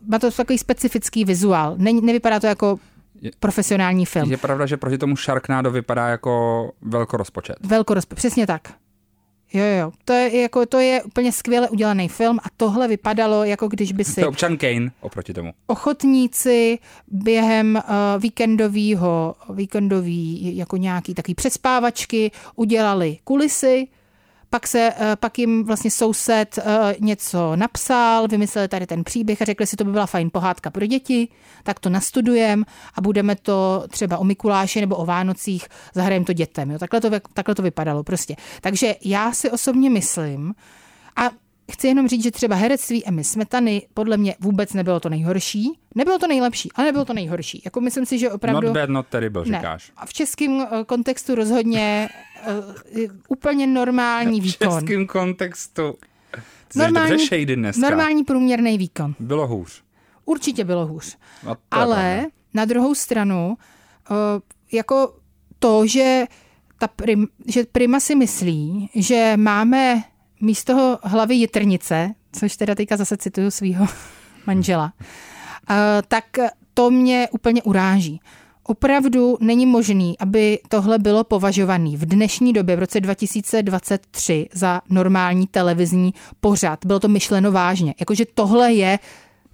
má 0.07 0.19
to 0.19 0.31
takový 0.31 0.57
specifický 0.57 1.25
vizuál. 1.25 1.75
Ne, 1.77 1.93
nevypadá 1.93 2.39
to 2.39 2.47
jako 2.47 2.79
je, 3.21 3.31
profesionální 3.39 4.05
film. 4.05 4.31
Je 4.31 4.37
pravda, 4.37 4.65
že 4.65 4.77
proti 4.77 4.97
tomu 4.97 5.15
Sharknado 5.15 5.71
vypadá 5.71 6.07
jako 6.07 6.71
velkorozpočet. 6.81 7.55
Velkorozpočet, 7.63 8.17
přesně 8.17 8.47
tak. 8.47 8.61
Jo, 9.53 9.65
jo, 9.79 9.91
to 10.05 10.13
je, 10.13 10.41
jako, 10.41 10.65
to 10.65 10.79
je 10.79 11.03
úplně 11.03 11.31
skvěle 11.31 11.69
udělaný 11.69 12.07
film 12.07 12.39
a 12.43 12.47
tohle 12.57 12.87
vypadalo, 12.87 13.43
jako 13.43 13.67
když 13.67 13.91
by 13.91 14.03
si... 14.03 14.21
To 14.21 14.29
občan 14.29 14.57
Kane 14.57 14.91
oproti 15.01 15.33
tomu. 15.33 15.53
Ochotníci 15.67 16.79
během 17.07 17.75
uh, 17.75 18.21
víkendovýho, 18.21 19.35
víkendový, 19.53 20.57
jako 20.57 20.77
nějaký 20.77 21.13
takový 21.13 21.35
přespávačky 21.35 22.31
udělali 22.55 23.17
kulisy, 23.23 23.87
pak, 24.51 24.67
se, 24.67 24.93
eh, 24.97 25.15
pak 25.15 25.39
jim 25.39 25.63
vlastně 25.63 25.91
soused 25.91 26.57
eh, 26.57 26.95
něco 26.99 27.55
napsal, 27.55 28.27
vymysleli 28.27 28.67
tady 28.67 28.87
ten 28.87 29.03
příběh 29.03 29.41
a 29.41 29.45
řekli 29.45 29.67
si, 29.67 29.75
to 29.75 29.83
by 29.83 29.91
byla 29.91 30.05
fajn 30.05 30.29
pohádka 30.33 30.69
pro 30.69 30.85
děti, 30.85 31.27
tak 31.63 31.79
to 31.79 31.89
nastudujeme 31.89 32.63
a 32.95 33.01
budeme 33.01 33.35
to 33.35 33.83
třeba 33.89 34.17
o 34.17 34.23
Mikuláši 34.23 34.81
nebo 34.81 34.95
o 34.95 35.05
Vánocích, 35.05 35.67
zahrajeme 35.93 36.25
to 36.25 36.33
dětem. 36.33 36.71
Jo? 36.71 36.79
Takhle, 36.79 37.01
to, 37.01 37.09
takhle 37.33 37.55
to 37.55 37.61
vypadalo 37.61 38.03
prostě. 38.03 38.35
Takže 38.61 38.95
já 39.05 39.31
si 39.31 39.51
osobně 39.51 39.89
myslím, 39.89 40.53
a 41.15 41.29
Chci 41.71 41.87
jenom 41.87 42.07
říct, 42.07 42.23
že 42.23 42.31
třeba 42.31 42.55
herectví 42.55 43.05
Emmy 43.05 43.23
Smetany 43.23 43.87
podle 43.93 44.17
mě 44.17 44.35
vůbec 44.39 44.73
nebylo 44.73 44.99
to 44.99 45.09
nejhorší. 45.09 45.71
Nebylo 45.95 46.19
to 46.19 46.27
nejlepší, 46.27 46.69
ale 46.75 46.85
nebylo 46.85 47.05
to 47.05 47.13
nejhorší. 47.13 47.61
Jako 47.65 47.81
myslím 47.81 48.05
si, 48.05 48.19
že 48.19 48.31
opravdu... 48.31 48.67
Not 48.67 48.73
bad, 48.73 48.89
not 48.89 49.07
terrible, 49.07 49.45
ne. 49.45 49.57
říkáš. 49.57 49.91
A 49.97 50.05
v 50.05 50.13
českém 50.13 50.61
eh, 50.61 50.83
kontextu 50.85 51.35
rozhodně 51.35 52.09
uh, 52.47 53.15
úplně 53.27 53.67
normální 53.67 54.41
výkon. 54.41 54.69
V 54.69 54.79
českém 54.79 55.07
kontextu. 55.07 55.95
Ty 56.67 56.79
normální, 56.79 57.27
normální 57.77 58.23
průměrný 58.23 58.77
výkon. 58.77 59.15
Bylo 59.19 59.47
hůř. 59.47 59.83
Určitě 60.25 60.63
bylo 60.63 60.87
hůř. 60.87 61.17
No, 61.43 61.57
ale 61.71 61.95
pravda. 61.95 62.29
na 62.53 62.65
druhou 62.65 62.95
stranu, 62.95 63.57
uh, 64.09 64.15
jako 64.71 65.15
to, 65.59 65.87
že 65.87 66.25
ta 66.79 66.87
prim, 66.87 67.27
že 67.47 67.65
Prima 67.71 67.99
si 67.99 68.15
myslí, 68.15 68.89
že 68.95 69.33
máme 69.37 70.03
místo 70.41 70.99
hlavy 71.03 71.35
jitrnice, 71.35 72.13
což 72.31 72.57
teda 72.57 72.75
teďka 72.75 72.97
zase 72.97 73.17
cituju 73.17 73.51
svého 73.51 73.87
manžela, 74.47 74.93
tak 76.07 76.25
to 76.73 76.91
mě 76.91 77.27
úplně 77.31 77.63
uráží. 77.63 78.21
Opravdu 78.63 79.37
není 79.39 79.65
možný, 79.65 80.19
aby 80.19 80.59
tohle 80.69 80.99
bylo 80.99 81.23
považovaný 81.23 81.97
v 81.97 82.05
dnešní 82.05 82.53
době, 82.53 82.75
v 82.75 82.79
roce 82.79 83.01
2023, 83.01 84.49
za 84.53 84.81
normální 84.89 85.47
televizní 85.47 86.13
pořad. 86.41 86.85
Bylo 86.85 86.99
to 86.99 87.07
myšleno 87.07 87.51
vážně. 87.51 87.95
Jakože 87.99 88.25
tohle 88.33 88.73
je 88.73 88.99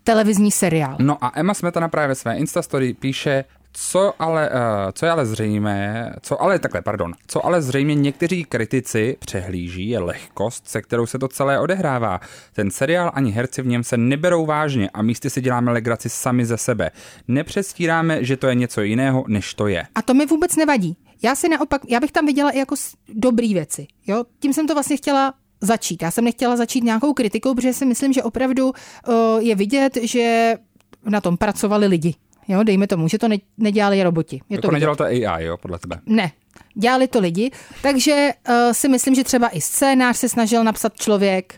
televizní 0.03 0.51
seriál. 0.51 0.95
No 0.99 1.23
a 1.23 1.31
Emma 1.35 1.53
Smetana 1.53 1.89
právě 1.89 2.07
ve 2.07 2.15
své 2.15 2.37
Instastory 2.37 2.93
píše, 2.93 3.45
co 3.79 4.13
ale, 4.19 4.49
uh, 4.49 4.91
co 4.93 5.05
je 5.05 5.11
ale 5.11 5.25
zřejmé, 5.25 6.13
co 6.21 6.41
ale 6.41 6.59
takhle, 6.59 6.81
pardon, 6.81 7.13
co 7.27 7.45
ale 7.45 7.61
zřejmě 7.61 7.95
někteří 7.95 8.43
kritici 8.43 9.17
přehlíží, 9.19 9.89
je 9.89 9.99
lehkost, 9.99 10.67
se 10.67 10.81
kterou 10.81 11.05
se 11.05 11.19
to 11.19 11.27
celé 11.27 11.59
odehrává. 11.59 12.19
Ten 12.53 12.71
seriál 12.71 13.11
ani 13.13 13.31
herci 13.31 13.61
v 13.61 13.67
něm 13.67 13.83
se 13.83 13.97
neberou 13.97 14.45
vážně 14.45 14.89
a 14.89 15.01
místy 15.01 15.29
si 15.29 15.41
děláme 15.41 15.71
legraci 15.71 16.09
sami 16.09 16.45
ze 16.45 16.57
sebe. 16.57 16.91
Nepřestíráme, 17.27 18.23
že 18.23 18.37
to 18.37 18.47
je 18.47 18.55
něco 18.55 18.81
jiného, 18.81 19.25
než 19.27 19.53
to 19.53 19.67
je. 19.67 19.83
A 19.95 20.01
to 20.01 20.13
mi 20.13 20.25
vůbec 20.25 20.55
nevadí. 20.55 20.97
Já 21.23 21.35
si 21.35 21.49
naopak, 21.49 21.81
já 21.87 21.99
bych 21.99 22.11
tam 22.11 22.25
viděla 22.25 22.51
i 22.51 22.59
jako 22.59 22.75
dobrý 23.13 23.53
věci. 23.53 23.87
Jo? 24.07 24.23
Tím 24.39 24.53
jsem 24.53 24.67
to 24.67 24.73
vlastně 24.73 24.97
chtěla 24.97 25.33
začít. 25.61 26.01
Já 26.01 26.11
jsem 26.11 26.23
nechtěla 26.23 26.55
začít 26.55 26.83
nějakou 26.83 27.13
kritikou, 27.13 27.55
protože 27.55 27.73
si 27.73 27.85
myslím, 27.85 28.13
že 28.13 28.23
opravdu 28.23 28.67
uh, 28.67 29.13
je 29.39 29.55
vidět, 29.55 29.97
že 30.01 30.55
na 31.05 31.21
tom 31.21 31.37
pracovali 31.37 31.87
lidi. 31.87 32.15
Jo, 32.47 32.63
dejme 32.63 32.87
tomu, 32.87 33.07
že 33.07 33.17
to 33.17 33.27
ne, 33.27 33.37
nedělali 33.57 34.03
roboti. 34.03 34.35
Je 34.35 34.55
jako 34.55 34.67
to 34.67 34.71
nedělal 34.71 34.95
to 34.95 35.03
AI, 35.03 35.43
jo, 35.45 35.57
podle 35.57 35.79
tebe? 35.79 35.99
Ne, 36.05 36.31
dělali 36.75 37.07
to 37.07 37.19
lidi, 37.19 37.51
takže 37.81 38.29
uh, 38.49 38.55
si 38.71 38.89
myslím, 38.89 39.15
že 39.15 39.23
třeba 39.23 39.49
i 39.49 39.61
scénář 39.61 40.17
se 40.17 40.29
snažil 40.29 40.63
napsat 40.63 40.95
člověk, 40.95 41.55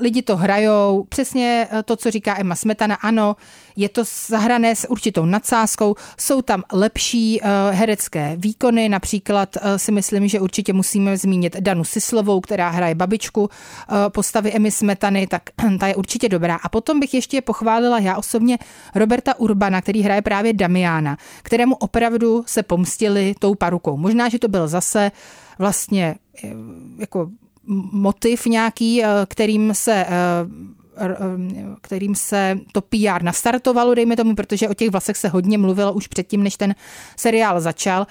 lidi 0.00 0.22
to 0.22 0.36
hrajou, 0.36 1.06
přesně 1.08 1.68
to, 1.84 1.96
co 1.96 2.10
říká 2.10 2.38
Emma 2.38 2.54
Smetana, 2.54 2.94
ano, 2.94 3.36
je 3.76 3.88
to 3.88 4.02
zahrané 4.26 4.76
s 4.76 4.90
určitou 4.90 5.24
nadsázkou, 5.24 5.94
jsou 6.18 6.42
tam 6.42 6.62
lepší 6.72 7.40
uh, 7.40 7.48
herecké 7.76 8.34
výkony, 8.36 8.88
například 8.88 9.56
si 9.76 9.92
myslím, 9.92 10.28
že 10.28 10.40
určitě 10.40 10.72
musíme 10.72 11.16
zmínit 11.16 11.56
Danu 11.60 11.84
Sislovou, 11.84 12.40
která 12.40 12.70
hraje 12.70 12.94
babičku 12.94 13.48
postavy 14.08 14.52
Emmy 14.52 14.70
Smetany, 14.70 15.26
tak 15.26 15.42
ta 15.80 15.86
je 15.86 15.96
určitě 15.96 16.28
dobrá. 16.28 16.56
A 16.62 16.68
potom 16.68 17.00
bych 17.00 17.14
ještě 17.14 17.40
pochválila 17.40 17.98
já 17.98 18.16
osobně 18.16 18.58
Roberta 18.94 19.38
Urbana, 19.38 19.80
který 19.80 20.02
hraje 20.02 20.22
právě 20.22 20.52
Damiana, 20.52 21.16
kterému 21.42 21.74
opravdu 21.74 22.44
se 22.46 22.62
pomstili 22.62 23.34
tou 23.38 23.54
parukou. 23.54 23.96
Možná, 23.96 24.28
že 24.28 24.38
to 24.38 24.48
byl 24.48 24.68
zase 24.68 25.12
vlastně 25.58 26.14
jako 26.98 27.28
motiv 27.92 28.46
nějaký, 28.46 29.02
kterým 29.28 29.74
se 29.74 30.06
kterým 31.80 32.14
se 32.14 32.58
to 32.72 32.80
PR 32.80 33.22
nastartovalo, 33.22 33.94
dejme 33.94 34.16
tomu, 34.16 34.34
protože 34.34 34.68
o 34.68 34.74
těch 34.74 34.90
vlasech 34.90 35.16
se 35.16 35.28
hodně 35.28 35.58
mluvilo 35.58 35.92
už 35.92 36.06
předtím, 36.06 36.42
než 36.42 36.56
ten 36.56 36.74
seriál 37.16 37.60
začal. 37.60 38.06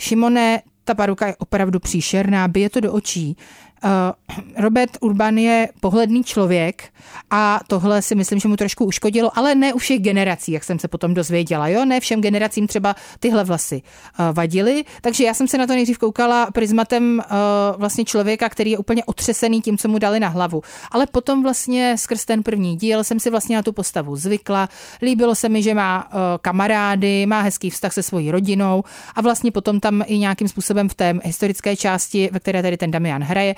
Šimone, 0.00 0.62
ta 0.84 0.94
paruka 0.94 1.26
je 1.26 1.36
opravdu 1.36 1.80
příšerná, 1.80 2.48
bije 2.48 2.70
to 2.70 2.80
do 2.80 2.92
očí. 2.92 3.36
Eh, 3.84 4.12
Robert 4.56 4.90
Urban 5.00 5.38
je 5.38 5.68
pohledný 5.80 6.24
člověk 6.24 6.84
a 7.30 7.60
tohle 7.66 8.02
si 8.02 8.14
myslím, 8.14 8.40
že 8.40 8.48
mu 8.48 8.56
trošku 8.56 8.84
uškodilo, 8.84 9.38
ale 9.38 9.54
ne 9.54 9.74
u 9.74 9.78
všech 9.78 10.00
generací, 10.00 10.52
jak 10.52 10.64
jsem 10.64 10.78
se 10.78 10.88
potom 10.88 11.14
dozvěděla. 11.14 11.68
Jo? 11.68 11.84
Ne 11.84 12.00
všem 12.00 12.20
generacím 12.20 12.66
třeba 12.66 12.96
tyhle 13.20 13.44
vlasy 13.44 13.82
eh, 13.82 14.32
vadily, 14.32 14.84
takže 15.00 15.24
já 15.24 15.34
jsem 15.34 15.48
se 15.48 15.58
na 15.58 15.66
to 15.66 15.72
nejdřív 15.72 15.98
koukala 15.98 16.50
prismatem 16.50 17.20
eh, 17.20 17.34
vlastně 17.76 18.04
člověka, 18.04 18.48
který 18.48 18.70
je 18.70 18.78
úplně 18.78 19.04
otřesený 19.04 19.62
tím, 19.62 19.78
co 19.78 19.88
mu 19.88 19.98
dali 19.98 20.20
na 20.20 20.28
hlavu. 20.28 20.62
Ale 20.90 21.06
potom 21.06 21.42
vlastně 21.42 21.96
skrz 21.98 22.24
ten 22.24 22.42
první 22.42 22.76
díl 22.76 23.04
jsem 23.04 23.20
si 23.20 23.30
vlastně 23.30 23.56
na 23.56 23.62
tu 23.62 23.72
postavu 23.72 24.16
zvykla. 24.16 24.68
Líbilo 25.02 25.34
se 25.34 25.48
mi, 25.48 25.62
že 25.62 25.74
má 25.74 26.08
kamarády, 26.40 27.26
má 27.26 27.40
hezký 27.40 27.70
vztah 27.70 27.92
se 27.92 28.02
svojí 28.02 28.30
rodinou 28.30 28.84
a 29.14 29.20
vlastně 29.20 29.50
potom 29.50 29.80
tam 29.80 30.02
i 30.06 30.18
nějakým 30.18 30.48
způsobem 30.48 30.88
v 30.88 30.94
té 30.94 31.14
historické 31.24 31.76
části, 31.76 32.28
ve 32.32 32.40
které 32.40 32.62
tady 32.62 32.76
ten 32.76 32.90
Damian 32.90 33.22
hraje, 33.22 33.54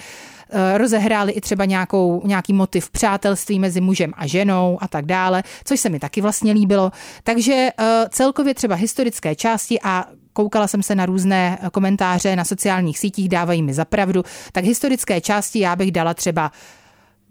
rozehráli 0.76 1.32
i 1.32 1.40
třeba 1.40 1.64
nějakou, 1.64 2.22
nějaký 2.24 2.52
motiv 2.52 2.90
přátelství 2.90 3.58
mezi 3.58 3.80
mužem 3.80 4.12
a 4.16 4.26
ženou 4.26 4.78
a 4.80 4.88
tak 4.88 5.06
dále, 5.06 5.42
což 5.64 5.80
se 5.80 5.88
mi 5.88 5.98
taky 5.98 6.20
vlastně 6.20 6.52
líbilo. 6.52 6.92
Takže 7.22 7.70
eh, 7.78 8.06
celkově 8.10 8.54
třeba 8.54 8.74
historické 8.74 9.34
části 9.34 9.80
a 9.82 10.06
koukala 10.32 10.66
jsem 10.66 10.82
se 10.82 10.94
na 10.94 11.06
různé 11.06 11.58
komentáře 11.72 12.36
na 12.36 12.44
sociálních 12.44 12.98
sítích, 12.98 13.28
dávají 13.28 13.62
mi 13.62 13.74
zapravdu, 13.74 14.24
tak 14.52 14.64
historické 14.64 15.20
části 15.20 15.58
já 15.58 15.76
bych 15.76 15.92
dala 15.92 16.14
třeba 16.14 16.52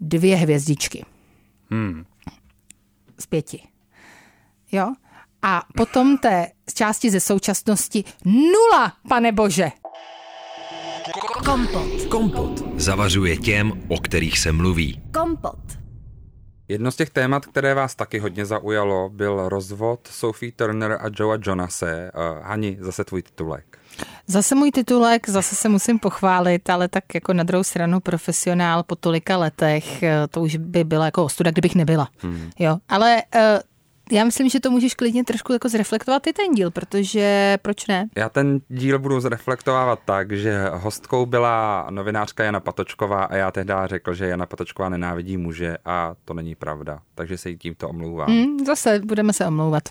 dvě 0.00 0.36
hvězdičky. 0.36 1.04
Hmm. 1.70 2.04
Z 3.18 3.26
pěti. 3.26 3.62
Jo? 4.72 4.92
A 5.42 5.62
potom 5.76 6.18
té 6.18 6.46
části 6.74 7.10
ze 7.10 7.20
současnosti 7.20 8.04
nula, 8.24 8.92
pane 9.08 9.32
bože. 9.32 9.70
Kompot. 11.44 12.06
Kompot. 12.10 12.69
Zavařuje 12.80 13.36
těm, 13.36 13.72
o 13.88 13.98
kterých 13.98 14.38
se 14.38 14.52
mluví. 14.52 15.02
Kompot. 15.14 15.58
Jedno 16.68 16.90
z 16.90 16.96
těch 16.96 17.10
témat, 17.10 17.46
které 17.46 17.74
vás 17.74 17.94
taky 17.94 18.18
hodně 18.18 18.46
zaujalo, 18.46 19.08
byl 19.08 19.48
rozvod 19.48 20.00
Sophie 20.10 20.52
Turner 20.52 20.92
a 20.92 21.10
Joea 21.18 21.38
Jonase. 21.46 22.10
Uh, 22.14 22.44
Hani, 22.44 22.76
zase 22.80 23.04
tvůj 23.04 23.22
titulek. 23.22 23.78
Zase 24.26 24.54
můj 24.54 24.70
titulek, 24.70 25.28
zase 25.28 25.54
se 25.54 25.68
musím 25.68 25.98
pochválit, 25.98 26.70
ale 26.70 26.88
tak 26.88 27.04
jako 27.14 27.32
na 27.32 27.42
druhou 27.42 27.64
stranu 27.64 28.00
profesionál 28.00 28.82
po 28.82 28.96
tolika 28.96 29.36
letech, 29.36 30.02
eh, 30.02 30.28
to 30.30 30.40
už 30.40 30.56
by 30.56 30.84
byla 30.84 31.04
jako 31.04 31.24
ostuda, 31.24 31.50
kdybych 31.50 31.74
nebyla. 31.74 32.08
Hmm. 32.18 32.50
Jo, 32.58 32.78
ale 32.88 33.22
uh, 33.34 33.40
já 34.10 34.24
myslím, 34.24 34.48
že 34.48 34.60
to 34.60 34.70
můžeš 34.70 34.94
klidně 34.94 35.24
trošku 35.24 35.52
jako 35.52 35.68
zreflektovat 35.68 36.26
i 36.26 36.32
ten 36.32 36.52
díl, 36.54 36.70
protože 36.70 37.58
proč 37.62 37.86
ne? 37.86 38.08
Já 38.16 38.28
ten 38.28 38.60
díl 38.68 38.98
budu 38.98 39.20
zreflektovávat 39.20 39.98
tak, 40.04 40.32
že 40.32 40.64
hostkou 40.72 41.26
byla 41.26 41.86
novinářka 41.90 42.44
Jana 42.44 42.60
Patočková 42.60 43.24
a 43.24 43.36
já 43.36 43.50
tehdy 43.50 43.74
řekl, 43.84 44.14
že 44.14 44.26
Jana 44.26 44.46
Patočková 44.46 44.88
nenávidí 44.88 45.36
muže 45.36 45.76
a 45.84 46.14
to 46.24 46.34
není 46.34 46.54
pravda. 46.54 47.00
Takže 47.14 47.38
se 47.38 47.50
jí 47.50 47.58
tímto 47.58 47.88
omlouvám. 47.88 48.30
Mm, 48.30 48.64
zase 48.66 49.00
budeme 49.04 49.32
se 49.32 49.46
omlouvat. 49.46 49.82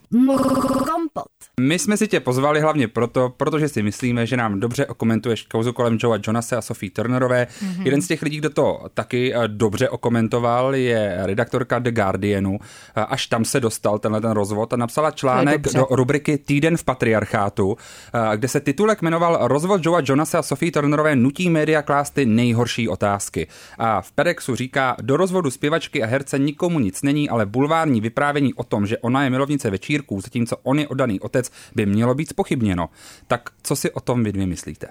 Kompot. 0.91 1.25
My 1.59 1.79
jsme 1.79 1.97
si 1.97 2.07
tě 2.07 2.19
pozvali 2.19 2.61
hlavně 2.61 2.87
proto, 2.87 3.33
protože 3.37 3.69
si 3.69 3.83
myslíme, 3.83 4.25
že 4.25 4.37
nám 4.37 4.59
dobře 4.59 4.85
okomentuješ 4.85 5.43
kauzu 5.43 5.73
kolem 5.73 5.97
Joea 6.01 6.21
Jonase 6.27 6.57
a 6.57 6.61
Sophie 6.61 6.91
Turnerové. 6.91 7.47
Mm-hmm. 7.49 7.85
Jeden 7.85 8.01
z 8.01 8.07
těch 8.07 8.21
lidí, 8.21 8.37
kdo 8.37 8.49
to 8.49 8.85
taky 8.93 9.33
dobře 9.47 9.89
okomentoval, 9.89 10.75
je 10.75 11.17
redaktorka 11.21 11.79
The 11.79 11.91
Guardianu. 11.91 12.59
Až 12.95 13.27
tam 13.27 13.45
se 13.45 13.59
dostal 13.59 13.99
tenhle 14.09 14.21
ten 14.21 14.31
rozvod 14.31 14.73
a 14.73 14.77
napsala 14.77 15.11
článek 15.11 15.61
do 15.61 15.87
rubriky 15.89 16.37
Týden 16.37 16.77
v 16.77 16.83
patriarchátu, 16.83 17.77
eh, 18.13 18.37
kde 18.37 18.47
se 18.47 18.59
titulek 18.59 19.01
jmenoval 19.01 19.39
Rozvod 19.41 19.85
Joea 19.85 20.01
Jonase 20.05 20.37
a 20.37 20.41
Sophie 20.41 20.71
Turnerové 20.71 21.15
nutí 21.15 21.49
média 21.49 21.81
klást 21.81 22.09
ty 22.09 22.25
nejhorší 22.25 22.89
otázky. 22.89 23.47
A 23.77 24.01
v 24.01 24.11
Perexu 24.11 24.55
říká, 24.55 24.95
do 25.01 25.17
rozvodu 25.17 25.51
zpěvačky 25.51 26.03
a 26.03 26.05
herce 26.05 26.39
nikomu 26.39 26.79
nic 26.79 27.01
není, 27.01 27.29
ale 27.29 27.45
bulvární 27.45 28.01
vyprávění 28.01 28.53
o 28.53 28.63
tom, 28.63 28.87
že 28.87 28.97
ona 28.97 29.23
je 29.23 29.29
milovnice 29.29 29.69
večírků, 29.69 30.21
zatímco 30.21 30.57
on 30.63 30.79
je 30.79 30.87
oddaný 30.87 31.19
otec, 31.19 31.51
by 31.75 31.85
mělo 31.85 32.15
být 32.15 32.29
spochybněno. 32.29 32.89
Tak 33.27 33.49
co 33.63 33.75
si 33.75 33.91
o 33.91 33.99
tom 33.99 34.23
vy 34.23 34.31
dvě 34.31 34.47
myslíte? 34.47 34.87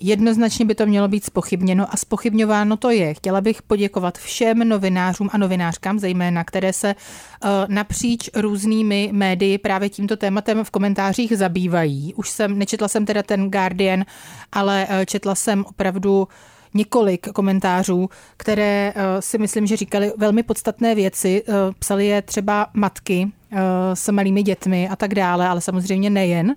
Jednoznačně 0.00 0.64
by 0.64 0.74
to 0.74 0.86
mělo 0.86 1.08
být 1.08 1.24
spochybněno 1.24 1.86
a 1.90 1.96
spochybňováno 1.96 2.76
to 2.76 2.90
je. 2.90 3.14
Chtěla 3.14 3.40
bych 3.40 3.62
poděkovat 3.62 4.18
všem 4.18 4.58
novinářům 4.58 5.28
a 5.32 5.38
novinářkám, 5.38 5.98
zejména, 5.98 6.44
které 6.44 6.72
se 6.72 6.94
uh, 6.94 7.50
napříč 7.68 8.30
různými 8.34 9.10
médii 9.12 9.58
právě 9.58 9.88
tímto 9.88 10.16
tématem 10.16 10.64
v 10.64 10.70
komentářích 10.70 11.36
zabývají. 11.36 12.14
Už 12.14 12.30
jsem, 12.30 12.58
nečetla 12.58 12.88
jsem 12.88 13.06
teda 13.06 13.22
ten 13.22 13.50
Guardian, 13.50 14.04
ale 14.52 14.86
uh, 14.90 15.04
četla 15.04 15.34
jsem 15.34 15.64
opravdu 15.64 16.28
několik 16.74 17.28
komentářů, 17.32 18.10
které 18.36 18.92
uh, 18.96 19.02
si 19.20 19.38
myslím, 19.38 19.66
že 19.66 19.76
říkali 19.76 20.12
velmi 20.16 20.42
podstatné 20.42 20.94
věci. 20.94 21.42
Psali 21.78 22.06
je 22.06 22.22
třeba 22.22 22.66
matky 22.74 23.28
s 23.94 24.08
malými 24.12 24.42
dětmi 24.42 24.88
a 24.88 24.96
tak 24.96 25.14
dále, 25.14 25.48
ale 25.48 25.60
samozřejmě 25.60 26.10
nejen. 26.10 26.54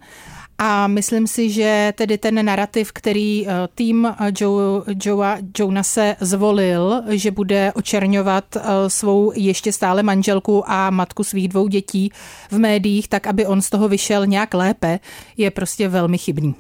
A 0.64 0.88
myslím 0.88 1.28
si, 1.28 1.50
že 1.50 1.94
tedy 1.96 2.18
ten 2.18 2.46
narrativ, 2.46 2.92
který 2.92 3.48
eh, 3.48 3.54
tým 3.76 4.06
eh, 4.06 4.32
Joe, 4.40 4.84
Joea 5.06 5.38
Jonase 5.58 6.16
zvolil, 6.20 7.04
že 7.10 7.32
bude 7.32 7.74
očerňovat 7.74 8.56
eh, 8.56 8.62
svou 8.88 9.32
ještě 9.36 9.72
stále 9.74 10.04
manželku 10.04 10.72
a 10.72 10.90
matku 10.90 11.24
svých 11.24 11.48
dvou 11.48 11.68
dětí 11.68 12.12
v 12.52 12.60
médiích, 12.60 13.08
tak 13.08 13.28
aby 13.28 13.46
on 13.46 13.62
z 13.62 13.70
toho 13.70 13.90
vyšel 13.90 14.26
nějak 14.26 14.54
lépe, 14.54 15.00
je 15.38 15.52
prostě 15.52 15.88
velmi 15.88 16.18
chybný. 16.18 16.56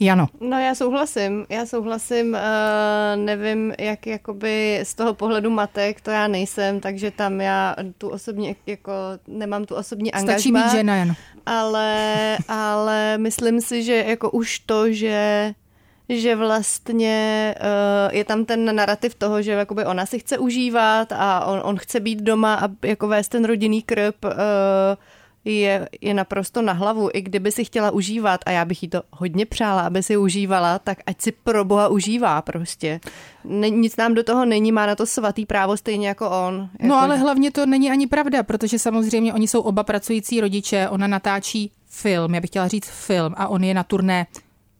Jano. 0.00 0.26
No 0.40 0.58
já 0.58 0.74
souhlasím, 0.74 1.46
já 1.48 1.66
souhlasím, 1.66 2.32
uh, 2.32 3.24
nevím, 3.24 3.74
jak 3.78 4.06
jakoby 4.06 4.80
z 4.82 4.94
toho 4.94 5.14
pohledu 5.14 5.50
matek, 5.50 6.00
to 6.00 6.10
já 6.10 6.28
nejsem, 6.28 6.80
takže 6.80 7.10
tam 7.10 7.40
já 7.40 7.76
tu 7.98 8.08
osobní, 8.08 8.56
jako 8.66 8.92
nemám 9.28 9.64
tu 9.64 9.74
osobní 9.74 10.12
angažma. 10.12 10.32
Stačí 10.32 10.52
být 10.52 10.70
žena, 10.70 10.96
Jano. 10.96 11.14
Ale, 11.46 12.38
ale 12.48 13.18
myslím 13.18 13.60
si, 13.60 13.82
že 13.82 14.04
jako 14.06 14.30
už 14.30 14.58
to, 14.58 14.92
že 14.92 15.52
že 16.12 16.36
vlastně 16.36 17.54
uh, 17.60 18.16
je 18.16 18.24
tam 18.24 18.44
ten 18.44 18.76
narrativ 18.76 19.14
toho, 19.14 19.42
že 19.42 19.52
jakoby 19.52 19.84
ona 19.84 20.06
si 20.06 20.18
chce 20.18 20.38
užívat 20.38 21.12
a 21.12 21.44
on, 21.44 21.60
on 21.64 21.76
chce 21.76 22.00
být 22.00 22.22
doma 22.22 22.54
a 22.54 22.68
jako 22.86 23.08
vést 23.08 23.28
ten 23.28 23.44
rodinný 23.44 23.82
krb, 23.82 24.24
uh, 24.24 24.30
je, 25.44 25.88
je 26.00 26.14
naprosto 26.14 26.62
na 26.62 26.72
hlavu. 26.72 27.08
I 27.12 27.22
kdyby 27.22 27.52
si 27.52 27.64
chtěla 27.64 27.90
užívat, 27.90 28.40
a 28.46 28.50
já 28.50 28.64
bych 28.64 28.82
jí 28.82 28.88
to 28.88 29.02
hodně 29.10 29.46
přála, 29.46 29.82
aby 29.82 30.02
si 30.02 30.16
užívala, 30.16 30.78
tak 30.78 30.98
ať 31.06 31.20
si 31.20 31.32
pro 31.32 31.64
boha 31.64 31.88
užívá 31.88 32.42
prostě. 32.42 33.00
Ne, 33.44 33.70
nic 33.70 33.96
nám 33.96 34.14
do 34.14 34.22
toho 34.22 34.44
není, 34.44 34.72
má 34.72 34.86
na 34.86 34.94
to 34.96 35.06
svatý 35.06 35.46
právo 35.46 35.76
stejně 35.76 36.08
jako 36.08 36.30
on. 36.30 36.68
Jako... 36.72 36.86
No 36.86 36.96
ale 36.96 37.16
hlavně 37.16 37.50
to 37.50 37.66
není 37.66 37.90
ani 37.90 38.06
pravda, 38.06 38.42
protože 38.42 38.78
samozřejmě 38.78 39.34
oni 39.34 39.48
jsou 39.48 39.60
oba 39.60 39.82
pracující 39.82 40.40
rodiče, 40.40 40.88
ona 40.88 41.06
natáčí 41.06 41.70
film, 41.88 42.34
já 42.34 42.40
bych 42.40 42.50
chtěla 42.50 42.68
říct 42.68 42.88
film, 42.88 43.34
a 43.36 43.48
on 43.48 43.64
je 43.64 43.74
na 43.74 43.82
turné 43.82 44.26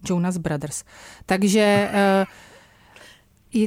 Jonas 0.04 0.36
Brothers. 0.36 0.84
Takže 1.26 1.90
eh, 1.92 2.26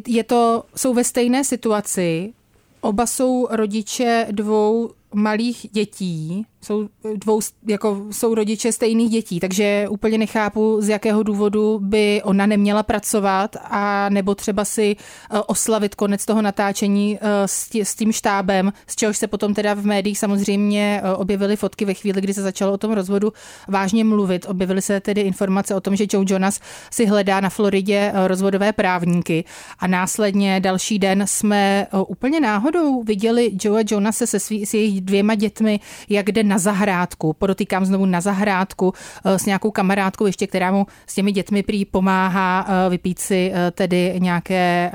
je 0.08 0.24
to, 0.24 0.64
jsou 0.76 0.94
ve 0.94 1.04
stejné 1.04 1.44
situaci, 1.44 2.34
oba 2.82 3.06
jsou 3.06 3.48
rodiče 3.52 4.28
dvou 4.32 4.92
malých 5.14 5.68
dětí, 5.72 6.46
jsou 6.64 6.90
dvou, 7.16 7.40
jako 7.68 8.06
jsou 8.12 8.36
rodiče 8.36 8.72
stejných 8.72 9.10
dětí, 9.10 9.40
takže 9.40 9.88
úplně 9.90 10.18
nechápu, 10.18 10.78
z 10.82 10.90
jakého 10.90 11.24
důvodu 11.24 11.80
by 11.80 12.22
ona 12.24 12.46
neměla 12.46 12.84
pracovat 12.84 13.56
a 13.64 14.10
nebo 14.10 14.36
třeba 14.36 14.66
si 14.66 14.96
eh, 14.96 15.40
oslavit 15.40 15.96
konec 15.96 16.26
toho 16.26 16.42
natáčení 16.42 17.20
eh, 17.22 17.48
s, 17.48 17.70
tí, 17.70 17.82
s 17.82 17.96
tím 17.96 18.12
štábem, 18.12 18.74
z 18.88 18.96
čehož 18.96 19.18
se 19.18 19.28
potom 19.28 19.54
teda 19.54 19.74
v 19.74 19.86
médiích 19.86 20.20
samozřejmě 20.20 21.02
eh, 21.04 21.14
objevily 21.14 21.56
fotky 21.56 21.86
ve 21.86 21.94
chvíli, 21.94 22.22
kdy 22.22 22.34
se 22.34 22.42
začalo 22.42 22.74
o 22.74 22.78
tom 22.78 22.92
rozvodu 22.92 23.34
vážně 23.68 24.04
mluvit. 24.04 24.46
Objevily 24.50 24.82
se 24.82 25.00
tedy 25.00 25.22
informace 25.22 25.76
o 25.76 25.82
tom, 25.82 25.96
že 25.96 26.06
Joe 26.14 26.26
Jonas 26.30 26.60
si 26.92 27.06
hledá 27.06 27.40
na 27.40 27.50
Floridě 27.50 28.12
rozvodové 28.28 28.74
právníky 28.74 29.46
a 29.80 29.88
následně 29.88 30.60
další 30.60 31.00
den 31.00 31.24
jsme 31.28 31.88
úplně 32.08 32.40
náhodou 32.40 33.04
viděli 33.04 33.52
Joe 33.64 33.84
Jonase 33.90 34.28
se 34.28 34.40
svý, 34.40 34.66
s 34.66 34.74
jejich 34.74 35.02
dvěma 35.02 35.36
dětmi, 35.36 35.80
jak 36.10 36.32
jde 36.32 36.44
na 36.54 36.60
zahrádku, 36.60 37.34
podotýkám 37.34 37.86
znovu 37.86 38.06
na 38.06 38.22
zahrádku 38.22 38.94
eh, 39.26 39.40
s 39.40 39.46
nějakou 39.46 39.72
kamarádkou 39.72 40.26
ještě, 40.26 40.48
která 40.48 40.72
mu 40.72 40.86
s 41.08 41.14
těmi 41.14 41.32
dětmi 41.32 41.64
prý 41.64 41.86
pomáhá 41.86 42.66
eh, 42.68 42.90
vypít 42.90 43.20
si 43.20 43.52
eh, 43.54 43.72
tedy 43.72 44.14
nějaké, 44.18 44.92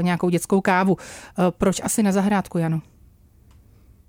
nějakou 0.00 0.30
dětskou 0.30 0.60
kávu. 0.60 0.96
Proč 1.50 1.80
asi 1.84 2.02
na 2.02 2.12
zahrádku, 2.12 2.58
Janu? 2.58 2.82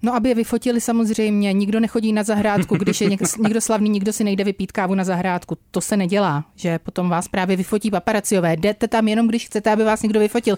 No, 0.03 0.15
aby 0.15 0.29
je 0.29 0.35
vyfotili 0.35 0.81
samozřejmě, 0.81 1.53
nikdo 1.53 1.79
nechodí 1.79 2.13
na 2.13 2.23
zahrádku, 2.23 2.77
když 2.77 3.01
je 3.01 3.09
někdo 3.39 3.61
slavný, 3.61 3.89
nikdo 3.89 4.13
si 4.13 4.23
nejde 4.23 4.43
vypít 4.43 4.71
kávu 4.71 4.95
na 4.95 5.03
zahrádku. 5.03 5.57
To 5.71 5.81
se 5.81 5.97
nedělá, 5.97 6.45
že 6.55 6.79
potom 6.79 7.09
vás 7.09 7.27
právě 7.27 7.57
vyfotí 7.57 7.91
paparaciové. 7.91 8.55
Jdete 8.57 8.87
tam 8.87 9.07
jenom, 9.07 9.27
když 9.27 9.45
chcete, 9.45 9.71
aby 9.71 9.83
vás 9.83 10.01
někdo 10.01 10.19
vyfotil. 10.19 10.57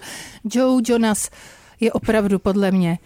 Joe 0.52 0.82
Jonas 0.88 1.30
je 1.80 1.92
opravdu 1.92 2.38
podle 2.38 2.70
mě 2.70 2.98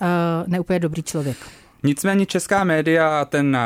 uh, 0.00 0.06
neúplně 0.46 0.78
dobrý 0.78 1.02
člověk. 1.02 1.36
Nicméně 1.82 2.26
česká 2.26 2.64
média 2.64 3.24
ten 3.24 3.58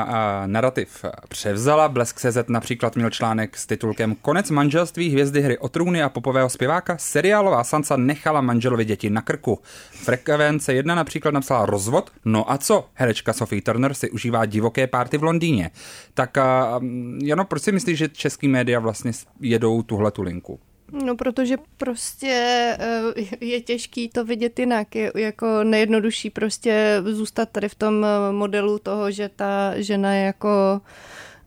narrativ 0.46 1.04
převzala. 1.28 1.88
Blesk 1.88 2.20
CZ 2.20 2.38
například 2.48 2.96
měl 2.96 3.10
článek 3.10 3.56
s 3.56 3.66
titulkem 3.66 4.16
Konec 4.22 4.50
manželství 4.50 5.10
hvězdy 5.10 5.40
hry 5.40 5.58
o 5.58 5.68
trůny 5.68 6.02
a 6.02 6.08
popového 6.08 6.48
zpěváka. 6.48 6.96
Seriálová 6.98 7.64
Sansa 7.64 7.96
nechala 7.96 8.40
manželovi 8.40 8.84
děti 8.84 9.10
na 9.10 9.22
krku. 9.22 9.58
Frekvence 9.90 10.74
1 10.74 10.94
například 10.94 11.34
napsala 11.34 11.66
rozvod. 11.66 12.10
No 12.24 12.52
a 12.52 12.58
co? 12.58 12.88
Herečka 12.94 13.32
Sophie 13.32 13.62
Turner 13.62 13.94
si 13.94 14.10
užívá 14.10 14.46
divoké 14.46 14.86
párty 14.86 15.18
v 15.18 15.22
Londýně. 15.24 15.70
Tak 16.14 16.38
a, 16.38 16.80
Jano, 17.22 17.44
proč 17.44 17.62
si 17.62 17.72
myslíš, 17.72 17.98
že 17.98 18.08
český 18.08 18.48
média 18.48 18.80
vlastně 18.80 19.12
jedou 19.40 19.82
tuhle 19.82 20.10
tu 20.10 20.22
linku? 20.22 20.60
No, 21.02 21.16
protože 21.16 21.56
prostě 21.76 22.30
eh, 22.78 23.24
je 23.40 23.60
těžký 23.60 24.08
to 24.08 24.24
vidět 24.24 24.58
jinak. 24.58 24.94
Je 24.94 25.12
jako 25.14 25.64
nejjednodušší 25.64 26.30
prostě 26.30 27.02
zůstat 27.04 27.48
tady 27.48 27.68
v 27.68 27.74
tom 27.74 28.04
eh, 28.04 28.32
modelu 28.32 28.78
toho, 28.78 29.10
že 29.10 29.30
ta 29.36 29.72
žena 29.76 30.14
je 30.14 30.24
jako 30.24 30.80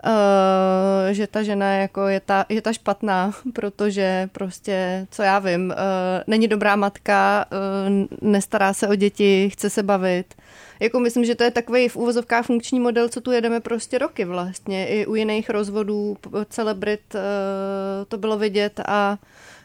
Uh, 0.06 1.13
že 1.13 1.28
ta 1.28 1.43
žena 1.43 1.74
jako 1.74 2.08
je 2.08 2.19
ta, 2.19 2.45
je 2.50 2.62
ta 2.62 2.74
špatná, 2.74 3.34
protože 3.54 4.30
prostě, 4.32 5.08
co 5.12 5.24
já 5.24 5.39
vím, 5.39 5.65
uh, 5.69 5.76
není 6.28 6.48
dobrá 6.48 6.76
matka, 6.76 7.45
uh, 7.52 8.08
nestará 8.21 8.74
se 8.74 8.88
o 8.88 8.95
děti, 8.95 9.50
chce 9.50 9.69
se 9.69 9.84
bavit. 9.84 10.36
Jako 10.80 11.00
myslím, 11.00 11.26
že 11.26 11.36
to 11.36 11.43
je 11.43 11.52
takový 11.52 11.89
v 11.89 11.95
úvozovkách 11.95 12.45
funkční 12.45 12.80
model, 12.80 13.10
co 13.10 13.21
tu 13.21 13.32
jedeme 13.32 13.60
prostě 13.60 13.98
roky 13.98 14.26
vlastně. 14.26 14.88
I 14.88 15.06
u 15.06 15.15
jiných 15.15 15.50
rozvodů, 15.50 16.17
celebrit 16.50 17.15
to 18.08 18.17
bylo 18.17 18.38
vidět 18.38 18.80
a 18.86 19.17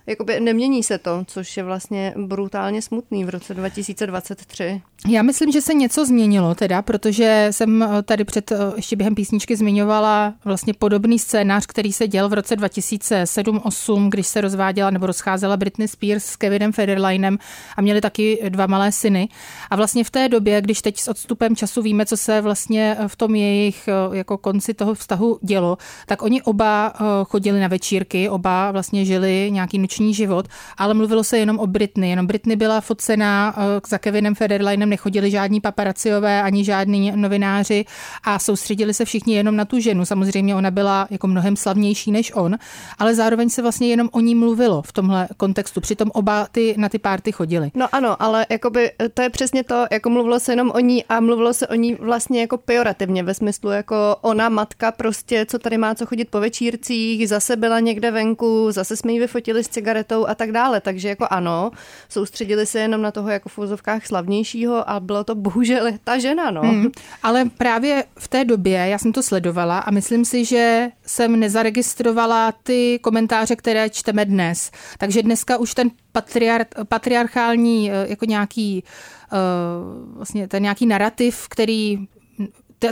jakoby 0.06 0.40
nemění 0.40 0.82
se 0.82 0.98
to, 0.98 1.24
což 1.26 1.56
je 1.56 1.62
vlastně 1.62 2.14
brutálně 2.16 2.82
smutný 2.82 3.24
v 3.24 3.28
roce 3.28 3.54
2023. 3.54 4.82
Já 5.08 5.22
myslím, 5.22 5.52
že 5.52 5.60
se 5.60 5.74
něco 5.74 6.06
změnilo 6.06 6.54
teda, 6.54 6.82
protože 6.82 7.48
jsem 7.50 7.82
eh, 7.82 8.02
tady 8.02 8.24
před 8.24 8.52
eh, 8.52 8.56
ještě 8.76 8.96
během 8.96 9.14
písničky 9.14 9.56
zmiňovala 9.56 10.34
vlastně 10.44 10.74
podobný 10.74 11.18
scénář, 11.18 11.66
který 11.66 11.92
se 11.92 12.08
děl 12.08 12.28
v 12.28 12.32
roce 12.32 12.56
2007-2008, 12.56 14.08
když 14.08 14.26
se 14.26 14.40
rozváděla 14.40 14.90
nebo 14.90 15.06
rozcházela 15.06 15.56
Britney 15.56 15.88
Spears 15.88 16.24
s 16.24 16.36
Kevinem 16.36 16.72
Federlinem 16.72 17.38
a 17.76 17.82
měli 17.82 18.00
taky 18.00 18.42
dva 18.48 18.66
malé 18.66 18.92
syny. 18.92 19.28
A 19.70 19.76
vlastně 19.76 20.04
v 20.04 20.10
té 20.10 20.28
době, 20.28 20.60
když 20.60 20.82
teď 20.82 21.00
s 21.00 21.08
odstupem 21.08 21.56
času 21.56 21.82
víme, 21.82 22.06
co 22.06 22.16
se 22.16 22.40
vlastně 22.40 22.96
v 23.06 23.16
tom 23.16 23.34
jejich 23.34 23.88
eh, 23.88 24.16
jako 24.16 24.38
konci 24.38 24.74
toho 24.74 24.94
vztahu 24.94 25.38
dělo, 25.42 25.78
tak 26.06 26.22
oni 26.22 26.42
oba 26.42 26.94
chodili 27.28 27.60
na 27.60 27.68
večírky, 27.68 28.28
oba 28.28 28.70
vlastně 28.70 29.04
žili 29.04 29.48
nějaký 29.52 29.78
noční 29.92 30.14
život, 30.14 30.48
ale 30.78 30.94
mluvilo 30.94 31.24
se 31.24 31.38
jenom 31.38 31.58
o 31.58 31.66
Britney. 31.66 32.10
Jenom 32.10 32.26
Britney 32.26 32.56
byla 32.56 32.80
focená 32.80 33.54
za 33.88 33.98
Kevinem 33.98 34.34
Federlinem 34.34 34.88
nechodili 34.88 35.30
žádní 35.30 35.60
paparaciové 35.60 36.42
ani 36.42 36.64
žádní 36.64 37.12
novináři 37.16 37.84
a 38.24 38.38
soustředili 38.38 38.94
se 38.94 39.04
všichni 39.04 39.34
jenom 39.34 39.56
na 39.56 39.64
tu 39.64 39.80
ženu. 39.80 40.04
Samozřejmě 40.04 40.54
ona 40.54 40.70
byla 40.70 41.06
jako 41.10 41.26
mnohem 41.26 41.56
slavnější 41.56 42.12
než 42.12 42.32
on, 42.34 42.56
ale 42.98 43.14
zároveň 43.14 43.48
se 43.48 43.62
vlastně 43.62 43.88
jenom 43.88 44.08
o 44.12 44.20
ní 44.20 44.34
mluvilo 44.34 44.82
v 44.82 44.92
tomhle 44.92 45.28
kontextu. 45.36 45.80
Přitom 45.80 46.10
oba 46.14 46.46
ty 46.52 46.74
na 46.78 46.88
ty 46.88 46.98
párty 46.98 47.32
chodili. 47.32 47.70
No 47.74 47.88
ano, 47.92 48.22
ale 48.22 48.46
jakoby 48.50 48.90
to 49.14 49.22
je 49.22 49.30
přesně 49.30 49.64
to, 49.64 49.86
jako 49.90 50.10
mluvilo 50.10 50.40
se 50.40 50.52
jenom 50.52 50.70
o 50.74 50.80
ní 50.80 51.04
a 51.04 51.20
mluvilo 51.20 51.54
se 51.54 51.68
o 51.68 51.74
ní 51.74 51.94
vlastně 51.94 52.40
jako 52.40 52.58
pejorativně 52.58 53.22
ve 53.22 53.34
smyslu 53.34 53.70
jako 53.70 54.16
ona 54.20 54.48
matka 54.48 54.92
prostě, 54.92 55.46
co 55.46 55.58
tady 55.58 55.78
má 55.78 55.94
co 55.94 56.06
chodit 56.06 56.28
po 56.30 56.40
večírcích, 56.40 57.28
zase 57.28 57.56
byla 57.56 57.80
někde 57.80 58.10
venku, 58.10 58.66
zase 58.70 58.96
jsme 58.96 59.12
ji 59.12 59.20
vyfotili 59.20 59.64
s 59.64 59.68
cigaretou 59.82 60.26
a 60.26 60.34
tak 60.34 60.52
dále. 60.52 60.80
Takže 60.80 61.08
jako 61.08 61.26
ano, 61.30 61.70
soustředili 62.08 62.66
se 62.66 62.80
jenom 62.80 63.02
na 63.02 63.10
toho 63.10 63.28
jako 63.28 63.48
v 63.48 63.58
úzovkách 63.58 64.06
slavnějšího 64.06 64.90
a 64.90 65.00
bylo 65.00 65.24
to 65.24 65.34
bohužel 65.34 65.86
ta 66.04 66.18
žena, 66.18 66.50
no. 66.50 66.62
Hmm, 66.62 66.90
ale 67.22 67.44
právě 67.58 68.04
v 68.18 68.28
té 68.28 68.44
době, 68.44 68.78
já 68.78 68.98
jsem 68.98 69.12
to 69.12 69.22
sledovala 69.22 69.78
a 69.78 69.90
myslím 69.90 70.24
si, 70.24 70.44
že 70.44 70.90
jsem 71.06 71.40
nezaregistrovala 71.40 72.52
ty 72.62 72.98
komentáře, 73.02 73.56
které 73.56 73.90
čteme 73.90 74.24
dnes. 74.24 74.70
Takže 74.98 75.22
dneska 75.22 75.56
už 75.56 75.74
ten 75.74 75.90
patriar, 76.12 76.64
patriarchální 76.88 77.90
eh, 77.90 78.06
jako 78.08 78.24
nějaký 78.24 78.84
uh, 79.32 80.16
vlastně 80.16 80.48
ten 80.48 80.62
nějaký 80.62 80.86
narrativ, 80.86 81.46
který 81.48 82.06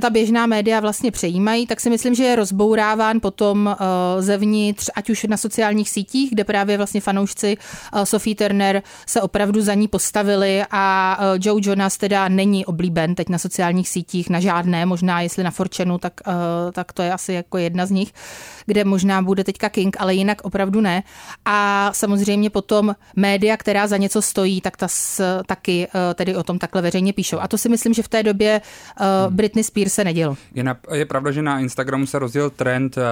ta 0.00 0.10
běžná 0.10 0.46
média 0.46 0.80
vlastně 0.80 1.10
přejímají, 1.10 1.66
tak 1.66 1.80
si 1.80 1.90
myslím, 1.90 2.14
že 2.14 2.24
je 2.24 2.36
rozbouráván 2.36 3.20
potom 3.20 3.66
uh, 3.66 4.22
zevnitř, 4.22 4.90
ať 4.94 5.10
už 5.10 5.24
na 5.24 5.36
sociálních 5.36 5.90
sítích, 5.90 6.30
kde 6.30 6.44
právě 6.44 6.76
vlastně 6.76 7.00
fanoušci 7.00 7.56
uh, 7.56 8.02
Sophie 8.02 8.36
Turner 8.36 8.82
se 9.06 9.22
opravdu 9.22 9.60
za 9.60 9.74
ní 9.74 9.88
postavili 9.88 10.62
a 10.70 11.16
uh, 11.20 11.38
Joe 11.40 11.60
Jonas 11.64 11.96
teda 11.96 12.28
není 12.28 12.66
oblíben 12.66 13.14
teď 13.14 13.28
na 13.28 13.38
sociálních 13.38 13.88
sítích, 13.88 14.30
na 14.30 14.40
žádné, 14.40 14.86
možná 14.86 15.20
jestli 15.20 15.44
na 15.44 15.50
Forčenu, 15.50 15.98
tak, 15.98 16.20
tak 16.72 16.92
to 16.92 17.02
je 17.02 17.12
asi 17.12 17.32
jako 17.32 17.58
jedna 17.58 17.86
z 17.86 17.90
nich, 17.90 18.12
kde 18.66 18.84
možná 18.84 19.22
bude 19.22 19.44
teďka 19.44 19.68
King, 19.68 19.96
ale 19.98 20.14
jinak 20.14 20.40
opravdu 20.42 20.80
ne. 20.80 21.02
A 21.44 21.90
samozřejmě 21.94 22.50
potom 22.50 22.96
média, 23.16 23.56
která 23.56 23.86
za 23.86 23.96
něco 23.96 24.22
stojí, 24.22 24.60
tak 24.60 24.76
ta 24.76 24.88
s, 24.88 25.22
taky 25.46 25.88
tedy 26.14 26.36
o 26.36 26.42
tom 26.42 26.58
takhle 26.58 26.82
veřejně 26.82 27.12
píšou. 27.12 27.38
A 27.40 27.48
to 27.48 27.58
si 27.58 27.68
myslím, 27.68 27.94
že 27.94 28.02
v 28.02 28.08
té 28.08 28.22
době 28.22 28.60
Britney 29.30 29.64
Spears 29.64 29.79
papír 29.80 29.88
se 29.88 30.04
nedělo. 30.04 30.36
Je, 30.54 30.62
na, 30.62 30.76
je 30.92 31.06
pravda, 31.06 31.30
že 31.30 31.42
na 31.42 31.60
Instagramu 31.60 32.06
se 32.06 32.18
rozděl 32.18 32.50
trend 32.50 32.96
uh, 32.96 33.02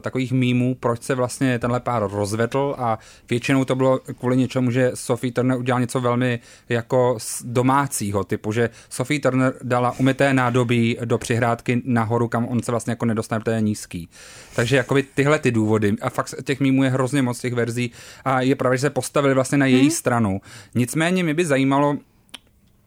takových 0.00 0.32
mýmů, 0.32 0.74
proč 0.74 1.02
se 1.02 1.14
vlastně 1.14 1.58
tenhle 1.58 1.80
pár 1.80 2.10
rozvedl 2.10 2.74
a 2.78 2.98
většinou 3.30 3.64
to 3.64 3.74
bylo 3.74 3.98
kvůli 4.18 4.36
něčemu, 4.36 4.70
že 4.70 4.90
Sophie 4.94 5.32
Turner 5.32 5.58
udělala 5.58 5.80
něco 5.80 6.00
velmi 6.00 6.40
jako 6.68 7.18
domácího 7.44 8.24
typu, 8.24 8.52
že 8.52 8.70
Sophie 8.88 9.20
Turner 9.20 9.54
dala 9.62 9.94
umyté 9.98 10.34
nádobí 10.34 10.98
do 11.04 11.18
přihrádky 11.18 11.82
nahoru, 11.84 12.28
kam 12.28 12.48
on 12.48 12.62
se 12.62 12.72
vlastně 12.72 12.90
jako 12.90 13.04
nedostane, 13.04 13.40
protože 13.40 13.56
je 13.56 13.60
nízký. 13.60 14.08
Takže 14.56 14.76
jakoby 14.76 15.02
tyhle 15.02 15.38
ty 15.38 15.50
důvody 15.50 15.94
a 16.02 16.10
fakt 16.10 16.34
těch 16.44 16.60
mýmů 16.60 16.84
je 16.84 16.90
hrozně 16.90 17.22
moc 17.22 17.40
těch 17.40 17.54
verzí 17.54 17.92
a 18.24 18.40
je 18.40 18.54
pravda, 18.54 18.76
že 18.76 18.80
se 18.80 18.90
postavili 18.90 19.34
vlastně 19.34 19.58
na 19.58 19.66
její 19.66 19.80
hmm. 19.80 19.90
stranu. 19.90 20.40
Nicméně 20.74 21.24
mi 21.24 21.34
by 21.34 21.46
zajímalo, 21.46 21.96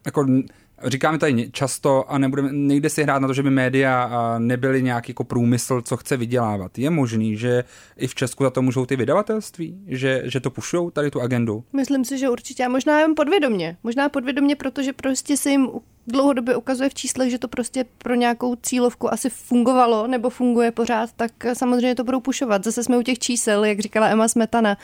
jako 0.06 0.26
Říkáme 0.84 1.18
tady 1.18 1.50
často 1.52 2.12
a 2.12 2.18
nebudeme, 2.18 2.50
nejde 2.52 2.90
si 2.90 3.04
hrát 3.04 3.20
na 3.20 3.28
to, 3.28 3.34
že 3.34 3.44
by 3.44 3.50
média 3.50 4.10
nebyly 4.38 4.84
nějaký 4.84 5.12
jako 5.12 5.24
průmysl, 5.24 5.82
co 5.82 5.98
chce 5.98 6.18
vydělávat. 6.18 6.78
Je 6.78 6.90
možný, 6.90 7.38
že 7.38 7.64
i 7.98 8.08
v 8.08 8.16
Česku 8.16 8.44
za 8.44 8.50
to 8.50 8.62
můžou 8.62 8.86
ty 8.86 8.96
vydavatelství, 8.96 9.84
že, 9.88 10.22
že 10.26 10.40
to 10.40 10.50
pušujou 10.50 10.90
tady 10.90 11.12
tu 11.12 11.22
agendu? 11.22 11.64
Myslím 11.74 12.06
si, 12.06 12.18
že 12.18 12.30
určitě. 12.30 12.66
A 12.66 12.70
možná 12.70 13.00
jen 13.00 13.16
podvědomě. 13.16 13.78
Možná 13.84 14.10
podvědomě, 14.10 14.56
protože 14.56 14.94
prostě 14.94 15.38
se 15.38 15.50
jim 15.50 15.70
dlouhodobě 16.12 16.56
ukazuje 16.56 16.90
v 16.90 16.94
číslech, 16.94 17.32
že 17.32 17.40
to 17.40 17.48
prostě 17.48 17.86
pro 17.98 18.16
nějakou 18.16 18.56
cílovku 18.56 19.14
asi 19.14 19.30
fungovalo 19.30 20.08
nebo 20.08 20.30
funguje 20.30 20.72
pořád, 20.72 21.10
tak 21.16 21.32
samozřejmě 21.54 21.96
to 21.96 22.04
budou 22.04 22.20
pušovat. 22.20 22.64
Zase 22.64 22.84
jsme 22.84 22.98
u 22.98 23.02
těch 23.02 23.20
čísel, 23.20 23.66
jak 23.66 23.80
říkala 23.80 24.08
Emma 24.08 24.28
Smetana. 24.28 24.78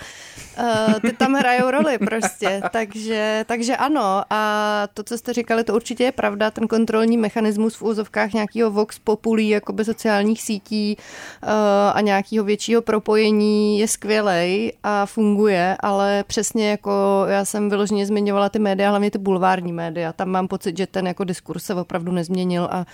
Uh, 0.59 0.93
ty 0.99 1.13
tam 1.13 1.33
hrajou 1.33 1.71
roli 1.71 1.97
prostě, 1.97 2.61
takže, 2.71 3.45
takže 3.47 3.75
ano. 3.75 4.23
A 4.29 4.87
to, 4.93 5.03
co 5.03 5.17
jste 5.17 5.33
říkali, 5.33 5.63
to 5.63 5.75
určitě 5.75 6.03
je 6.03 6.11
pravda. 6.11 6.51
Ten 6.51 6.67
kontrolní 6.67 7.17
mechanismus 7.17 7.75
v 7.75 7.81
úzovkách 7.81 8.33
nějakého 8.33 8.71
vox 8.71 8.99
populí, 8.99 9.49
jako 9.49 9.73
by 9.73 9.85
sociálních 9.85 10.41
sítí 10.41 10.97
uh, 11.43 11.49
a 11.93 12.01
nějakého 12.01 12.45
většího 12.45 12.81
propojení 12.81 13.79
je 13.79 13.87
skvělej 13.87 14.73
a 14.83 15.05
funguje, 15.05 15.77
ale 15.79 16.23
přesně 16.27 16.69
jako 16.69 17.25
já 17.27 17.45
jsem 17.45 17.69
vyloženě 17.69 18.05
zmiňovala 18.05 18.49
ty 18.49 18.59
média, 18.59 18.89
hlavně 18.89 19.11
ty 19.11 19.17
bulvární 19.17 19.73
média. 19.73 20.13
Tam 20.13 20.29
mám 20.29 20.47
pocit, 20.47 20.77
že 20.77 20.87
ten 20.87 21.07
jako 21.15 21.23
diskurs 21.23 21.63
se 21.63 21.73
opravdu 21.73 22.11
nezměnil 22.11 22.67
a 22.71 22.85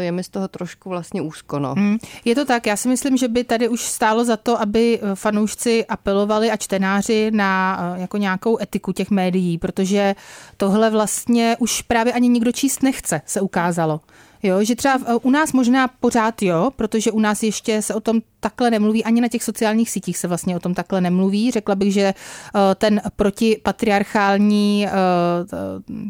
je 0.00 0.12
mi 0.12 0.24
z 0.24 0.28
toho 0.28 0.48
trošku 0.48 0.88
vlastně 0.88 1.22
úzko. 1.22 1.58
No. 1.58 1.74
Hmm. 1.74 1.98
Je 2.24 2.34
to 2.34 2.44
tak, 2.44 2.66
já 2.66 2.76
si 2.76 2.88
myslím, 2.88 3.16
že 3.16 3.28
by 3.28 3.44
tady 3.44 3.68
už 3.68 3.80
stálo 3.80 4.24
za 4.24 4.36
to, 4.36 4.60
aby 4.60 5.00
eh, 5.02 5.14
fanoušci 5.14 5.86
apelovali 5.86 6.50
a 6.50 6.56
čtenáři 6.56 7.30
na 7.30 7.78
eh, 7.96 8.00
jako 8.00 8.16
nějakou 8.16 8.62
etiku 8.62 8.92
těch 8.92 9.10
médií, 9.10 9.58
protože 9.58 10.14
tohle 10.56 10.90
vlastně 10.90 11.56
už 11.58 11.82
právě 11.82 12.12
ani 12.12 12.28
nikdo 12.28 12.52
číst 12.52 12.82
nechce, 12.82 13.20
se 13.26 13.40
ukázalo. 13.40 14.00
Jo, 14.42 14.64
že 14.64 14.76
třeba 14.76 14.98
eh, 15.06 15.14
u 15.14 15.30
nás 15.30 15.52
možná 15.52 15.88
pořád 15.88 16.42
jo, 16.42 16.70
protože 16.76 17.10
u 17.10 17.20
nás 17.20 17.42
ještě 17.42 17.82
se 17.82 17.94
o 17.94 18.00
tom 18.00 18.20
takhle 18.40 18.70
nemluví, 18.70 19.04
ani 19.04 19.20
na 19.20 19.28
těch 19.28 19.44
sociálních 19.44 19.90
sítích 19.90 20.18
se 20.18 20.28
vlastně 20.28 20.56
o 20.56 20.60
tom 20.60 20.74
takhle 20.74 21.00
nemluví. 21.00 21.50
Řekla 21.50 21.74
bych, 21.74 21.92
že 21.92 22.00
eh, 22.00 22.74
ten 22.74 23.00
protipatriarchální 23.16 24.86
eh, 24.86 24.90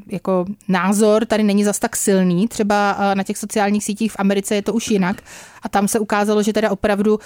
jako 0.07 0.45
názor 0.69 1.27
tady 1.27 1.43
není 1.43 1.65
zas 1.65 1.79
tak 1.79 1.97
silný. 1.97 2.49
Třeba 2.49 2.97
na 3.15 3.23
těch 3.23 3.39
sociálních 3.39 3.85
sítích 3.85 4.13
v 4.13 4.17
Americe 4.19 4.55
je 4.55 4.63
to 4.63 4.73
už 4.73 4.91
jinak 4.91 5.23
a 5.63 5.69
tam 5.69 5.89
se 5.89 5.99
ukázalo, 5.99 6.43
že 6.43 6.53
teda 6.53 6.71
opravdu 6.71 7.19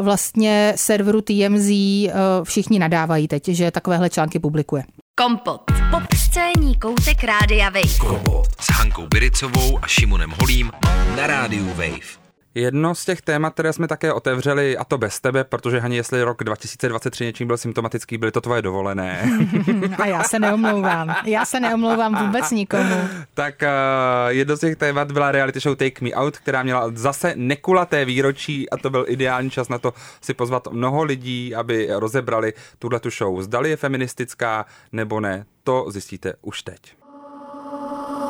vlastně 0.00 0.72
serveru 0.76 1.20
TMZ 1.20 1.70
všichni 2.44 2.78
nadávají 2.78 3.28
teď, 3.28 3.48
že 3.48 3.70
takovéhle 3.70 4.10
články 4.10 4.38
publikuje. 4.38 4.84
Kompot. 5.14 5.62
Pop 5.90 6.02
scéní 6.32 6.76
koutek 6.76 7.24
Rádia 7.24 7.70
Wave. 7.70 8.42
S 8.60 8.70
Hankou 8.70 9.06
Biricovou 9.06 9.78
a 9.82 9.86
Šimonem 9.86 10.30
Holím 10.40 10.72
na 11.16 11.26
rádiu 11.26 11.66
Wave. 11.68 12.21
Jedno 12.54 12.94
z 12.94 13.04
těch 13.04 13.22
témat, 13.22 13.52
které 13.54 13.72
jsme 13.72 13.88
také 13.88 14.12
otevřeli, 14.12 14.76
a 14.76 14.84
to 14.84 14.98
bez 14.98 15.20
tebe, 15.20 15.44
protože 15.44 15.80
Hani, 15.80 15.96
jestli 15.96 16.22
rok 16.22 16.44
2023 16.44 17.24
něčím 17.24 17.46
byl 17.46 17.56
symptomatický, 17.56 18.18
byly 18.18 18.32
to 18.32 18.40
tvoje 18.40 18.62
dovolené. 18.62 19.30
a 19.98 20.06
já 20.06 20.22
se 20.22 20.38
neomlouvám. 20.38 21.14
Já 21.24 21.44
se 21.44 21.60
neomlouvám 21.60 22.26
vůbec 22.26 22.50
nikomu. 22.50 23.08
tak 23.34 23.54
uh, 23.62 23.68
jedno 24.28 24.56
z 24.56 24.60
těch 24.60 24.76
témat 24.76 25.12
byla 25.12 25.32
reality 25.32 25.60
show 25.60 25.76
Take 25.76 26.04
Me 26.04 26.10
Out, 26.10 26.36
která 26.36 26.62
měla 26.62 26.90
zase 26.94 27.32
nekulaté 27.36 28.04
výročí 28.04 28.70
a 28.70 28.76
to 28.76 28.90
byl 28.90 29.04
ideální 29.08 29.50
čas 29.50 29.68
na 29.68 29.78
to 29.78 29.94
si 30.20 30.34
pozvat 30.34 30.68
mnoho 30.70 31.04
lidí, 31.04 31.54
aby 31.54 31.88
rozebrali 31.90 32.52
tuhle 32.78 33.00
tu 33.00 33.10
show. 33.10 33.42
Zdali 33.42 33.70
je 33.70 33.76
feministická 33.76 34.66
nebo 34.92 35.20
ne, 35.20 35.44
to 35.64 35.86
zjistíte 35.88 36.32
už 36.42 36.62
teď. 36.62 36.96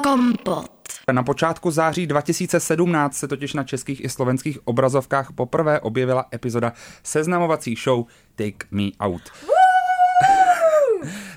Kompot. 0.02 0.82
Na 1.12 1.22
počátku 1.22 1.70
září 1.70 2.07
2017 2.07 3.16
se 3.16 3.29
totiž 3.29 3.55
na 3.55 3.64
českých 3.64 4.05
i 4.05 4.09
slovenských 4.09 4.59
obrazovkách 4.66 5.33
poprvé 5.33 5.81
objevila 5.81 6.27
epizoda 6.35 6.72
seznamovací 7.03 7.75
show 7.85 8.05
Take 8.35 8.66
Me 8.70 8.85
Out. 9.01 9.22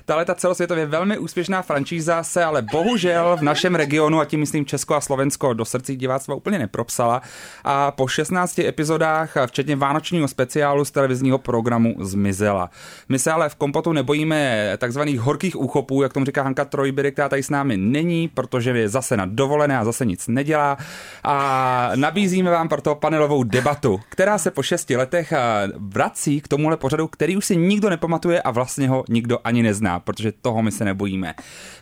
Tahle 0.08 0.24
ta 0.24 0.34
celosvětově 0.34 0.86
velmi 0.86 1.18
úspěšná 1.18 1.62
franšíza 1.62 2.22
se 2.22 2.44
ale 2.44 2.62
bohužel 2.62 3.36
v 3.36 3.42
našem 3.42 3.74
regionu, 3.74 4.20
a 4.20 4.24
tím 4.24 4.40
myslím 4.40 4.66
Česko 4.66 4.94
a 4.94 5.00
Slovensko, 5.00 5.52
do 5.52 5.64
srdcí 5.64 5.96
diváctva 5.96 6.34
úplně 6.34 6.58
nepropsala 6.58 7.22
a 7.64 7.90
po 7.90 8.08
16 8.08 8.58
epizodách, 8.58 9.34
včetně 9.46 9.76
vánočního 9.76 10.28
speciálu 10.28 10.84
z 10.84 10.90
televizního 10.90 11.38
programu, 11.38 11.94
zmizela. 12.00 12.70
My 13.08 13.18
se 13.18 13.32
ale 13.32 13.48
v 13.48 13.54
kompotu 13.54 13.92
nebojíme 13.92 14.72
takzvaných 14.78 15.20
horkých 15.20 15.56
úchopů, 15.56 16.02
jak 16.02 16.12
tomu 16.12 16.26
říká 16.26 16.42
Hanka 16.42 16.64
Trojbyry, 16.64 17.12
která 17.12 17.28
tady 17.28 17.42
s 17.42 17.50
námi 17.50 17.76
není, 17.76 18.28
protože 18.28 18.70
je 18.70 18.88
zase 18.88 19.16
na 19.16 19.26
dovolené 19.26 19.78
a 19.78 19.84
zase 19.84 20.04
nic 20.04 20.28
nedělá. 20.28 20.78
A 21.24 21.90
nabízíme 21.94 22.50
vám 22.50 22.68
proto 22.68 22.94
panelovou 22.94 23.42
debatu, 23.42 24.00
která 24.08 24.38
se 24.38 24.50
po 24.50 24.62
šesti 24.62 24.96
letech 24.96 25.32
vrací 25.76 26.40
k 26.40 26.48
tomuhle 26.48 26.76
pořadu, 26.76 27.08
který 27.08 27.36
už 27.36 27.44
si 27.44 27.56
nikdo 27.56 27.90
nepamatuje 27.90 28.42
a 28.42 28.50
vlastně 28.50 28.88
ho 28.88 29.04
nikdo 29.08 29.38
ani 29.44 29.62
nezná 29.62 29.95
protože 30.00 30.32
toho 30.32 30.62
my 30.62 30.72
se 30.72 30.84
nebojíme. 30.84 31.34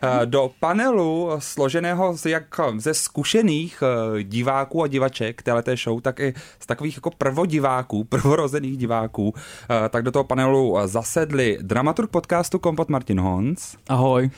Eh, 0.03 0.27
do 0.27 0.51
panelu 0.61 1.31
složeného 1.39 2.17
z 2.17 2.27
jak 2.27 2.61
ze 2.77 2.95
zkušených 2.95 3.83
eh, 3.83 4.23
diváků 4.23 4.83
a 4.83 4.87
divaček 4.87 5.43
této 5.43 5.77
show, 5.77 6.01
tak 6.01 6.21
i 6.21 6.35
z 6.61 6.67
takových 6.67 6.97
jako 6.97 7.11
prvodiváků, 7.11 8.05
prvorozených 8.09 8.77
diváků, 8.77 9.35
eh, 9.37 9.89
tak 9.89 10.05
do 10.05 10.11
toho 10.11 10.25
panelu 10.25 10.77
zasedli 10.85 11.59
dramaturg 11.63 12.11
podcastu 12.11 12.59
Kompot 12.59 12.89
Martin 12.89 13.21
Hons. 13.21 13.77
Ahoj. 13.89 14.31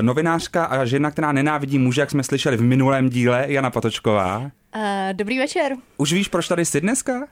Novinářka 0.00 0.64
a 0.64 0.84
žena, 0.84 1.10
která 1.10 1.32
nenávidí 1.32 1.78
muže, 1.78 2.00
jak 2.00 2.10
jsme 2.10 2.22
slyšeli 2.22 2.56
v 2.56 2.62
minulém 2.62 3.08
díle, 3.08 3.44
Jana 3.48 3.70
Patočková. 3.70 4.50
Uh, 4.76 4.82
dobrý 5.12 5.38
večer. 5.38 5.76
Už 5.96 6.12
víš, 6.12 6.28
proč 6.28 6.48
tady 6.48 6.64
jsi 6.64 6.80
dneska? 6.80 7.16
Uh, 7.16 7.24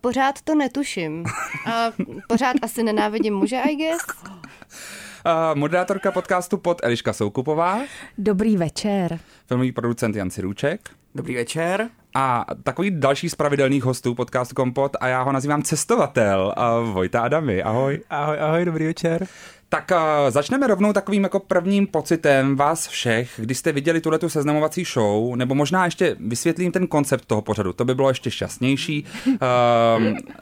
pořád 0.00 0.42
to 0.42 0.54
netuším. 0.54 1.24
Uh, 1.66 2.06
pořád 2.28 2.56
asi 2.62 2.82
nenávidím 2.82 3.34
muže, 3.34 3.56
I 3.56 3.76
guess. 3.76 4.02
Moderátorka 5.54 6.12
podcastu 6.12 6.56
pod 6.56 6.80
Eliška 6.82 7.12
Soukupová. 7.12 7.80
Dobrý 8.18 8.56
večer. 8.56 9.18
Filmový 9.46 9.72
producent 9.72 10.16
Jan 10.16 10.30
Siruček. 10.30 10.90
Dobrý 11.14 11.34
večer. 11.34 11.88
A 12.14 12.46
takový 12.62 12.90
další 12.90 13.30
z 13.30 13.34
pravidelných 13.34 13.84
hostů 13.84 14.14
podcastu 14.14 14.54
Kompot 14.54 14.96
a 15.00 15.08
já 15.08 15.22
ho 15.22 15.32
nazývám 15.32 15.62
cestovatel. 15.62 16.54
Uh, 16.58 16.92
Vojta 16.94 17.20
Adamy, 17.20 17.62
ahoj. 17.62 18.00
Ahoj, 18.10 18.36
ahoj, 18.40 18.64
dobrý 18.64 18.86
večer. 18.86 19.26
Tak 19.74 19.90
uh, 19.90 20.30
začneme 20.30 20.66
rovnou 20.66 20.92
takovým 20.92 21.22
jako 21.22 21.40
prvním 21.40 21.86
pocitem 21.86 22.56
vás 22.56 22.86
všech, 22.86 23.30
když 23.36 23.58
jste 23.58 23.72
viděli 23.72 24.00
tuhle 24.00 24.18
tu 24.18 24.28
seznamovací 24.28 24.84
show, 24.84 25.36
nebo 25.36 25.54
možná 25.54 25.84
ještě 25.84 26.16
vysvětlím 26.20 26.72
ten 26.72 26.86
koncept 26.86 27.24
toho 27.24 27.42
pořadu, 27.42 27.72
to 27.72 27.84
by 27.84 27.94
bylo 27.94 28.08
ještě 28.08 28.30
šťastnější. 28.30 29.04
Uh, 29.26 29.38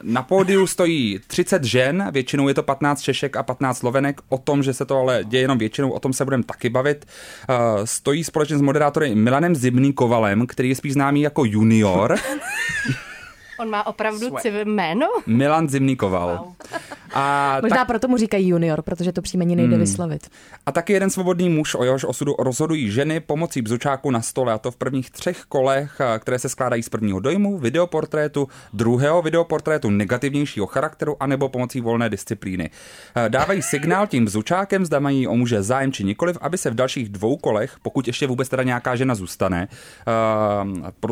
na 0.03 0.23
pódiu 0.23 0.67
stojí 0.67 1.19
30 1.27 1.63
žen, 1.63 2.09
většinou 2.11 2.47
je 2.47 2.53
to 2.53 2.63
15 2.63 3.01
Češek 3.01 3.35
a 3.35 3.43
15 3.43 3.77
Slovenek, 3.77 4.21
o 4.29 4.37
tom, 4.37 4.63
že 4.63 4.73
se 4.73 4.85
to 4.85 4.97
ale 4.97 5.23
děje 5.23 5.41
jenom 5.41 5.57
většinou, 5.57 5.89
o 5.89 5.99
tom 5.99 6.13
se 6.13 6.23
budeme 6.23 6.43
taky 6.43 6.69
bavit. 6.69 7.05
Uh, 7.49 7.55
stojí 7.85 8.23
společně 8.23 8.57
s 8.57 8.61
moderátorem 8.61 9.23
Milanem 9.23 9.55
Zimný 9.55 9.93
Kovalem, 9.93 10.47
který 10.47 10.69
je 10.69 10.75
spíš 10.75 10.93
známý 10.93 11.21
jako 11.21 11.45
junior. 11.45 12.17
On 13.59 13.69
má 13.69 13.87
opravdu 13.87 14.29
civ 14.39 14.53
jméno? 14.65 15.07
Milan 15.27 15.69
Zimný 15.69 15.95
Koval. 15.95 16.37
Wow. 16.37 16.53
A 17.13 17.57
Možná 17.61 17.77
tak... 17.77 17.87
proto 17.87 18.07
mu 18.07 18.17
říkají 18.17 18.47
junior, 18.47 18.81
protože 18.81 19.11
to 19.11 19.21
příjmení 19.21 19.55
nejde 19.55 19.75
hmm. 19.75 19.79
vyslovit. 19.79 20.29
A 20.65 20.71
taky 20.71 20.93
jeden 20.93 21.09
svobodný 21.09 21.49
muž, 21.49 21.75
o 21.75 21.83
jehož 21.83 22.03
osudu 22.03 22.35
rozhodují 22.39 22.91
ženy 22.91 23.19
pomocí 23.19 23.61
bzučáku 23.61 24.11
na 24.11 24.21
stole, 24.21 24.53
a 24.53 24.57
to 24.57 24.71
v 24.71 24.75
prvních 24.75 25.11
třech 25.11 25.43
kolech, 25.49 26.01
které 26.19 26.39
se 26.39 26.49
skládají 26.49 26.83
z 26.83 26.89
prvního 26.89 27.19
dojmu, 27.19 27.57
videoportrétu, 27.57 28.47
druhého 28.73 29.21
videoportrétu 29.21 29.89
negativnějšího 29.89 30.65
charakteru, 30.65 31.23
anebo 31.23 31.49
pomocí 31.49 31.81
volné 31.81 32.09
disciplíny. 32.09 32.69
Dávají 33.27 33.61
signál 33.61 34.07
tím 34.07 34.25
bzučákem, 34.25 34.85
zda 34.85 34.99
mají 34.99 35.27
o 35.27 35.35
muže 35.35 35.63
zájem 35.63 35.91
či 35.91 36.03
nikoliv, 36.03 36.37
aby 36.41 36.57
se 36.57 36.69
v 36.69 36.75
dalších 36.75 37.09
dvou 37.09 37.37
kolech, 37.37 37.75
pokud 37.81 38.07
ještě 38.07 38.27
vůbec 38.27 38.49
teda 38.49 38.63
nějaká 38.63 38.95
žena 38.95 39.15
zůstane, 39.15 39.67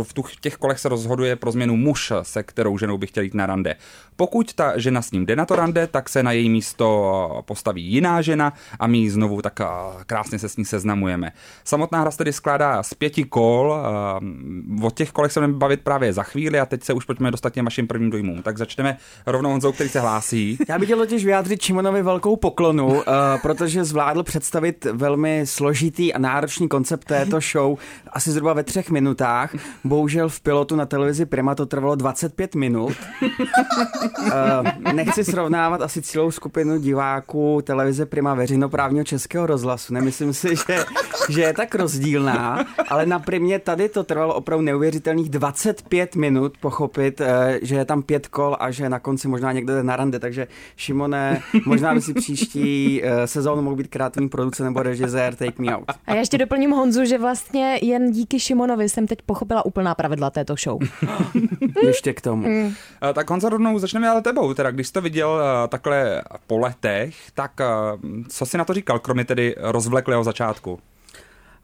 v 0.03 0.41
těch 0.41 0.57
kolech 0.57 0.79
se 0.79 0.89
rozhoduje 0.89 1.35
pro 1.35 1.51
změnu 1.51 1.77
muž, 1.77 2.13
se 2.31 2.43
kterou 2.43 2.77
ženou 2.77 2.97
by 2.97 3.07
chtěl 3.07 3.23
jít 3.23 3.33
na 3.33 3.45
rande. 3.45 3.75
Pokud 4.15 4.53
ta 4.53 4.77
žena 4.77 5.01
s 5.01 5.11
ním 5.11 5.25
jde 5.25 5.35
na 5.35 5.45
to 5.45 5.55
rande, 5.55 5.87
tak 5.87 6.09
se 6.09 6.23
na 6.23 6.31
její 6.31 6.49
místo 6.49 7.41
postaví 7.45 7.83
jiná 7.83 8.21
žena 8.21 8.53
a 8.79 8.87
my 8.87 9.09
znovu 9.09 9.41
tak 9.41 9.59
krásně 10.05 10.39
se 10.39 10.49
s 10.49 10.57
ní 10.57 10.65
seznamujeme. 10.65 11.31
Samotná 11.63 12.01
hra 12.01 12.11
se 12.11 12.17
tedy 12.17 12.33
skládá 12.33 12.83
z 12.83 12.93
pěti 12.93 13.23
kol, 13.23 13.75
o 14.83 14.91
těch 14.91 15.11
kolech 15.11 15.31
se 15.31 15.39
budeme 15.39 15.53
bavit 15.53 15.81
právě 15.81 16.13
za 16.13 16.23
chvíli 16.23 16.59
a 16.59 16.65
teď 16.65 16.83
se 16.83 16.93
už 16.93 17.05
pojďme 17.05 17.31
dostat 17.31 17.53
těm 17.53 17.65
vašim 17.65 17.87
prvním 17.87 18.09
dojmům. 18.09 18.41
Tak 18.43 18.57
začneme 18.57 18.97
rovnou 19.25 19.49
Honzou, 19.49 19.71
který 19.71 19.89
se 19.89 19.99
hlásí. 19.99 20.57
Já 20.69 20.79
bych 20.79 20.87
chtěl 20.87 20.97
totiž 20.97 21.25
vyjádřit 21.25 21.61
Čimonovi 21.61 22.03
velkou 22.03 22.35
poklonu, 22.35 22.87
uh, 22.87 23.03
protože 23.41 23.83
zvládl 23.83 24.23
představit 24.23 24.85
velmi 24.85 25.41
složitý 25.45 26.13
a 26.13 26.19
náročný 26.19 26.67
koncept 26.67 27.05
této 27.05 27.39
show 27.51 27.77
asi 28.13 28.31
zhruba 28.31 28.53
ve 28.53 28.63
třech 28.63 28.89
minutách. 28.89 29.55
Bohužel 29.83 30.29
v 30.29 30.41
pilotu 30.41 30.75
na 30.75 30.85
televizi 30.85 31.25
Prima 31.25 31.55
to 31.55 31.65
trvalo 31.65 31.95
25 32.21 32.55
minut. 32.55 32.93
Uh, 33.21 34.93
nechci 34.93 35.23
srovnávat 35.23 35.81
asi 35.81 36.01
celou 36.01 36.31
skupinu 36.31 36.79
diváků 36.79 37.61
televize 37.63 38.05
Prima 38.05 38.33
veřejnoprávního 38.33 39.03
českého 39.03 39.45
rozhlasu. 39.45 39.93
Nemyslím 39.93 40.33
si, 40.33 40.55
že, 40.55 40.85
že 41.29 41.41
je 41.41 41.53
tak 41.53 41.75
rozdílná, 41.75 42.65
ale 42.89 43.05
na 43.05 43.19
Primě 43.19 43.59
tady 43.59 43.89
to 43.89 44.03
trvalo 44.03 44.33
opravdu 44.33 44.65
neuvěřitelných 44.65 45.29
25 45.29 46.15
minut 46.15 46.57
pochopit, 46.57 47.21
uh, 47.21 47.27
že 47.61 47.75
je 47.75 47.85
tam 47.85 48.03
pět 48.03 48.27
kol 48.27 48.57
a 48.59 48.71
že 48.71 48.89
na 48.89 48.99
konci 48.99 49.27
možná 49.27 49.51
někdo 49.51 49.73
jde 49.73 49.83
na 49.83 49.95
rande, 49.95 50.19
takže 50.19 50.47
Šimone, 50.77 51.41
možná 51.65 51.93
by 51.93 52.01
si 52.01 52.13
příští 52.13 53.01
uh, 53.03 53.09
sezónu 53.25 53.61
mohl 53.61 53.75
být 53.75 53.87
kreativní 53.87 54.29
produkce 54.29 54.63
nebo 54.63 54.83
režisér 54.83 55.35
Take 55.35 55.61
Me 55.63 55.75
Out. 55.75 55.91
A 56.05 56.13
já 56.13 56.19
ještě 56.19 56.37
doplním 56.37 56.71
Honzu, 56.71 57.05
že 57.05 57.17
vlastně 57.17 57.79
jen 57.81 58.11
díky 58.11 58.39
Šimonovi 58.39 58.89
jsem 58.89 59.07
teď 59.07 59.21
pochopila 59.21 59.65
úplná 59.65 59.95
pravidla 59.95 60.29
této 60.29 60.55
show. 60.63 60.79
ještě 61.83 62.10
k 62.13 62.21
tomu. 62.21 62.47
Mm. 62.47 62.73
Tak 63.13 63.29
Honza, 63.29 63.49
rovnou 63.49 63.79
začneme 63.79 64.09
ale 64.09 64.21
tebou. 64.21 64.53
Teda, 64.53 64.71
když 64.71 64.87
jsi 64.87 64.93
to 64.93 65.01
viděl 65.01 65.29
uh, 65.29 65.67
takhle 65.67 66.23
po 66.47 66.57
letech, 66.57 67.15
tak 67.33 67.51
uh, 67.59 67.99
co 68.27 68.45
si 68.45 68.57
na 68.57 68.65
to 68.65 68.73
říkal, 68.73 68.99
kromě 68.99 69.25
tedy 69.25 69.55
rozvleklého 69.57 70.23
začátku? 70.23 70.79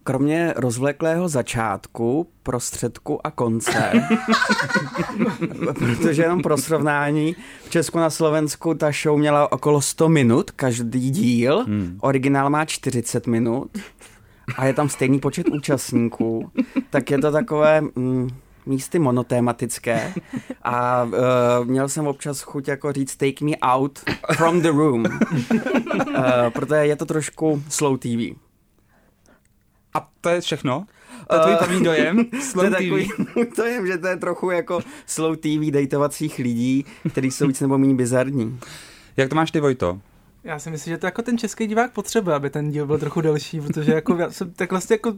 kromě 0.07 0.53
rozvleklého 0.55 1.29
začátku, 1.29 2.27
prostředku 2.43 3.27
a 3.27 3.31
konce, 3.31 3.91
protože 5.73 6.21
jenom 6.21 6.41
pro 6.41 6.57
srovnání, 6.57 7.35
v 7.63 7.69
Česku 7.69 7.99
na 7.99 8.09
Slovensku 8.09 8.73
ta 8.73 8.91
show 8.91 9.19
měla 9.19 9.51
okolo 9.51 9.81
100 9.81 10.09
minut, 10.09 10.51
každý 10.51 11.11
díl, 11.11 11.63
hmm. 11.67 11.97
originál 12.01 12.49
má 12.49 12.65
40 12.65 13.27
minut 13.27 13.77
a 14.57 14.65
je 14.65 14.73
tam 14.73 14.89
stejný 14.89 15.19
počet 15.19 15.49
účastníků, 15.49 16.51
tak 16.89 17.11
je 17.11 17.17
to 17.17 17.31
takové... 17.31 17.81
Mm, 17.81 18.29
místy 18.67 18.99
monotématické 18.99 20.13
a 20.63 21.03
uh, 21.03 21.13
měl 21.63 21.89
jsem 21.89 22.07
občas 22.07 22.41
chuť 22.41 22.67
jako 22.67 22.91
říct 22.91 23.15
take 23.15 23.45
me 23.45 23.51
out 23.61 23.99
from 24.35 24.61
the 24.61 24.69
room, 24.69 25.05
uh, 25.05 26.49
protože 26.49 26.75
je 26.75 26.95
to 26.95 27.05
trošku 27.05 27.63
slow 27.69 27.97
TV. 27.97 28.37
A 29.93 30.09
to 30.21 30.29
je 30.29 30.41
všechno? 30.41 30.85
To 31.27 31.35
je 31.35 31.41
tvůj 31.41 31.53
eh, 31.53 31.57
první 31.57 31.83
dojem? 31.83 32.25
Slow 32.41 32.69
to 32.75 32.81
je 32.81 33.05
TV. 33.05 33.55
to 33.55 33.63
je, 33.63 33.87
že 33.87 33.97
to 33.97 34.07
je 34.07 34.17
trochu 34.17 34.51
jako 34.51 34.79
slow 35.05 35.35
TV 35.35 35.71
dejtovacích 35.71 36.39
lidí, 36.39 36.85
kteří 37.11 37.31
jsou 37.31 37.47
víc 37.47 37.61
nebo 37.61 37.77
méně 37.77 37.95
bizarní. 37.95 38.59
Jak 39.17 39.29
to 39.29 39.35
máš 39.35 39.51
ty, 39.51 39.59
Vojto? 39.59 39.99
Já 40.47 40.59
si 40.59 40.69
myslím, 40.69 40.93
že 40.93 40.97
to 40.97 41.07
jako 41.07 41.21
ten 41.21 41.37
český 41.37 41.67
divák 41.67 41.91
potřebuje, 41.91 42.35
aby 42.35 42.49
ten 42.49 42.71
díl 42.71 42.85
byl 42.85 42.97
trochu 42.99 43.21
delší, 43.21 43.61
protože 43.61 43.93
jako 43.93 44.15
já 44.15 44.31
jsem 44.31 44.51
tak 44.51 44.71
vlastně 44.71 44.93
jako 44.93 45.13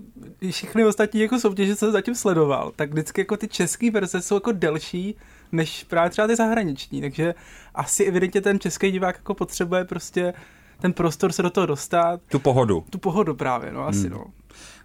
všechny 0.51 0.85
ostatní 0.85 1.21
jako 1.21 1.39
soutěže, 1.39 1.75
co 1.75 1.79
jsem 1.79 1.91
zatím 1.91 2.15
sledoval, 2.15 2.71
tak 2.75 2.89
vždycky 2.89 3.21
jako 3.21 3.37
ty 3.37 3.47
české 3.47 3.91
verze 3.91 4.21
jsou 4.21 4.35
jako 4.35 4.51
delší 4.51 5.15
než 5.51 5.83
právě 5.83 6.09
třeba 6.09 6.27
ty 6.27 6.35
zahraniční, 6.35 7.01
takže 7.01 7.35
asi 7.75 8.03
evidentně 8.03 8.41
ten 8.41 8.59
český 8.59 8.91
divák 8.91 9.15
jako 9.15 9.33
potřebuje 9.33 9.85
prostě 9.85 10.33
ten 10.81 10.93
prostor 10.93 11.31
se 11.31 11.41
do 11.41 11.49
toho 11.49 11.65
dostat. 11.65 12.21
Tu 12.31 12.39
pohodu. 12.39 12.85
Tu 12.89 12.97
pohodu 12.97 13.35
právě, 13.35 13.71
no 13.71 13.87
asi 13.87 14.01
hmm. 14.01 14.09
no. 14.09 14.25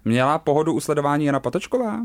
Měla 0.05 0.39
pohodu 0.39 0.73
u 0.73 0.79
sledování 0.79 1.25
Jana 1.25 1.39
Patočková? 1.39 2.01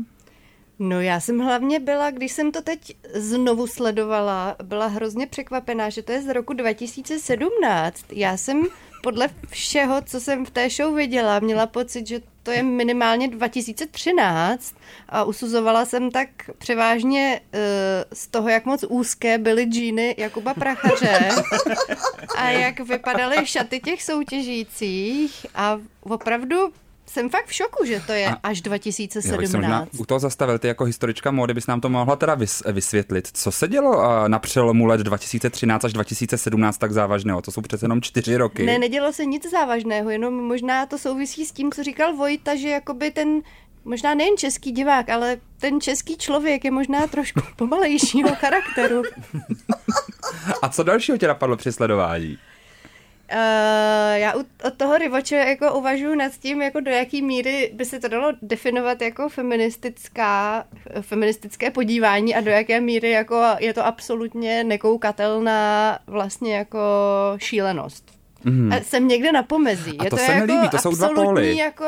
No 0.83 1.01
já 1.01 1.19
jsem 1.19 1.39
hlavně 1.39 1.79
byla, 1.79 2.11
když 2.11 2.31
jsem 2.31 2.51
to 2.51 2.61
teď 2.61 2.95
znovu 3.13 3.67
sledovala, 3.67 4.55
byla 4.63 4.87
hrozně 4.87 5.27
překvapená, 5.27 5.89
že 5.89 6.03
to 6.03 6.11
je 6.11 6.21
z 6.21 6.33
roku 6.33 6.53
2017. 6.53 8.05
Já 8.11 8.37
jsem 8.37 8.63
podle 9.03 9.29
všeho, 9.47 10.01
co 10.01 10.19
jsem 10.19 10.45
v 10.45 10.51
té 10.51 10.69
show 10.69 10.95
viděla, 10.95 11.39
měla 11.39 11.67
pocit, 11.67 12.07
že 12.07 12.21
to 12.43 12.51
je 12.51 12.63
minimálně 12.63 13.27
2013 13.27 14.75
a 15.09 15.23
usuzovala 15.23 15.85
jsem 15.85 16.11
tak 16.11 16.29
převážně 16.57 17.41
uh, 17.53 17.59
z 18.13 18.27
toho, 18.27 18.49
jak 18.49 18.65
moc 18.65 18.85
úzké 18.89 19.37
byly 19.37 19.63
džíny 19.63 20.15
Jakuba 20.17 20.53
Prachaře 20.53 21.29
a 22.37 22.49
jak 22.49 22.79
vypadaly 22.79 23.45
šaty 23.45 23.79
těch 23.79 24.03
soutěžících 24.03 25.45
a 25.55 25.79
opravdu 25.99 26.73
jsem 27.11 27.29
fakt 27.29 27.45
v 27.45 27.53
šoku, 27.53 27.85
že 27.85 28.01
to 28.07 28.11
je 28.11 28.27
a, 28.27 28.37
až 28.43 28.61
2017. 28.61 29.93
Jo, 29.93 29.99
u 30.01 30.05
toho 30.05 30.19
zastavil, 30.19 30.59
ty 30.59 30.67
jako 30.67 30.83
historička 30.85 31.31
módy 31.31 31.53
bys 31.53 31.67
nám 31.67 31.81
to 31.81 31.89
mohla 31.89 32.15
teda 32.15 32.35
vys, 32.35 32.63
vysvětlit. 32.71 33.27
Co 33.33 33.51
se 33.51 33.67
dělo 33.67 34.27
na 34.27 34.39
přelomu 34.39 34.85
let 34.85 35.01
2013 35.01 35.85
až 35.85 35.93
2017 35.93 36.77
tak 36.77 36.91
závažného? 36.91 37.41
To 37.41 37.51
jsou 37.51 37.61
přece 37.61 37.85
jenom 37.85 38.01
čtyři 38.01 38.37
roky. 38.37 38.65
Ne, 38.65 38.79
nedělo 38.79 39.13
se 39.13 39.25
nic 39.25 39.51
závažného, 39.51 40.09
jenom 40.09 40.33
možná 40.33 40.85
to 40.85 40.97
souvisí 40.97 41.45
s 41.45 41.51
tím, 41.51 41.71
co 41.71 41.83
říkal 41.83 42.15
Vojta, 42.15 42.55
že 42.55 42.69
jakoby 42.69 43.11
ten 43.11 43.41
možná 43.85 44.13
nejen 44.13 44.37
český 44.37 44.71
divák, 44.71 45.09
ale 45.09 45.37
ten 45.59 45.81
český 45.81 46.17
člověk 46.17 46.65
je 46.65 46.71
možná 46.71 47.07
trošku 47.07 47.41
pomalejšího 47.55 48.29
charakteru. 48.35 49.01
A 50.61 50.69
co 50.69 50.83
dalšího 50.83 51.17
tě 51.17 51.27
napadlo 51.27 51.57
při 51.57 51.71
sledování? 51.71 52.37
Uh, 53.31 53.37
já 54.13 54.33
od 54.63 54.73
toho 54.77 54.97
Rivoče 54.97 55.35
jako 55.35 55.73
uvažuji 55.73 56.15
nad 56.15 56.31
tím, 56.31 56.61
jako 56.61 56.79
do 56.79 56.91
jaký 56.91 57.21
míry 57.21 57.71
by 57.73 57.85
se 57.85 57.99
to 57.99 58.07
dalo 58.07 58.33
definovat 58.41 59.01
jako 59.01 59.29
feministická, 59.29 60.63
feministické 61.01 61.71
podívání 61.71 62.35
a 62.35 62.41
do 62.41 62.51
jaké 62.51 62.81
míry 62.81 63.11
jako 63.11 63.43
je 63.59 63.73
to 63.73 63.85
absolutně 63.85 64.63
nekoukatelná 64.63 65.99
vlastně 66.07 66.55
jako 66.55 66.79
šílenost. 67.37 68.11
Mm. 68.43 68.73
A 68.73 68.79
jsem 68.79 69.07
někde 69.07 69.31
na 69.31 69.43
pomezí. 69.43 69.97
A 69.99 70.03
je 70.03 70.09
to, 70.09 70.15
to 70.15 70.23
se 70.23 70.31
jako 70.31 70.45
nelíbí, 70.47 70.69
to 70.69 70.77
jsou 70.77 70.95
dva 70.95 71.09
póly. 71.09 71.57
Jako... 71.57 71.85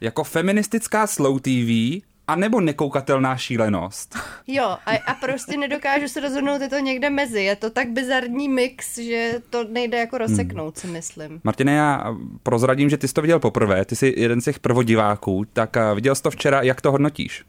jako 0.00 0.24
feministická 0.24 1.06
slow 1.06 1.40
TV 1.40 2.04
a 2.26 2.36
nebo 2.36 2.60
nekoukatelná 2.60 3.36
šílenost. 3.36 4.18
Jo, 4.46 4.64
a, 4.64 4.96
a 5.06 5.14
prostě 5.14 5.56
nedokážu 5.56 6.08
se 6.08 6.20
rozhodnout, 6.20 6.62
je 6.62 6.68
to 6.68 6.78
někde 6.78 7.10
mezi. 7.10 7.42
Je 7.42 7.56
to 7.56 7.70
tak 7.70 7.88
bizarní 7.88 8.48
mix, 8.48 8.98
že 8.98 9.34
to 9.50 9.64
nejde 9.64 9.98
jako 9.98 10.18
rozseknout, 10.18 10.74
hmm. 10.76 10.80
si 10.80 10.86
myslím. 10.86 11.40
Martine, 11.44 11.74
já 11.74 12.16
prozradím, 12.42 12.90
že 12.90 12.96
ty 12.96 13.08
jsi 13.08 13.14
to 13.14 13.22
viděl 13.22 13.40
poprvé, 13.40 13.84
ty 13.84 13.96
jsi 13.96 14.14
jeden 14.16 14.40
z 14.40 14.44
těch 14.44 14.58
prvodiváků, 14.58 15.44
tak 15.52 15.76
viděl 15.94 16.14
jsi 16.14 16.22
to 16.22 16.30
včera, 16.30 16.62
jak 16.62 16.80
to 16.80 16.92
hodnotíš? 16.92 17.44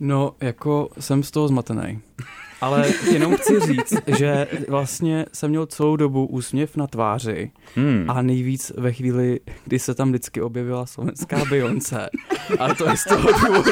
No, 0.00 0.34
jako 0.40 0.88
jsem 1.00 1.22
z 1.22 1.30
toho 1.30 1.48
zmatený. 1.48 2.00
Ale 2.60 2.92
jenom 3.12 3.36
chci 3.36 3.60
říct, 3.60 3.94
že 4.06 4.46
vlastně 4.68 5.26
jsem 5.32 5.50
měl 5.50 5.66
celou 5.66 5.96
dobu 5.96 6.26
úsměv 6.26 6.76
na 6.76 6.86
tváři 6.86 7.50
hmm. 7.74 8.04
a 8.08 8.22
nejvíc 8.22 8.72
ve 8.76 8.92
chvíli, 8.92 9.40
kdy 9.64 9.78
se 9.78 9.94
tam 9.94 10.08
vždycky 10.08 10.42
objevila 10.42 10.86
slovenská 10.86 11.44
Beyoncé. 11.44 12.08
A 12.58 12.74
to 12.74 12.90
je 12.90 12.96
z 12.96 13.04
toho 13.04 13.28
důvodu, 13.32 13.70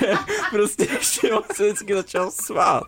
že 0.00 0.12
prostě 0.50 0.86
ještě 0.92 1.28
se 1.52 1.64
vždycky 1.64 1.94
začal 1.94 2.30
svát. 2.30 2.82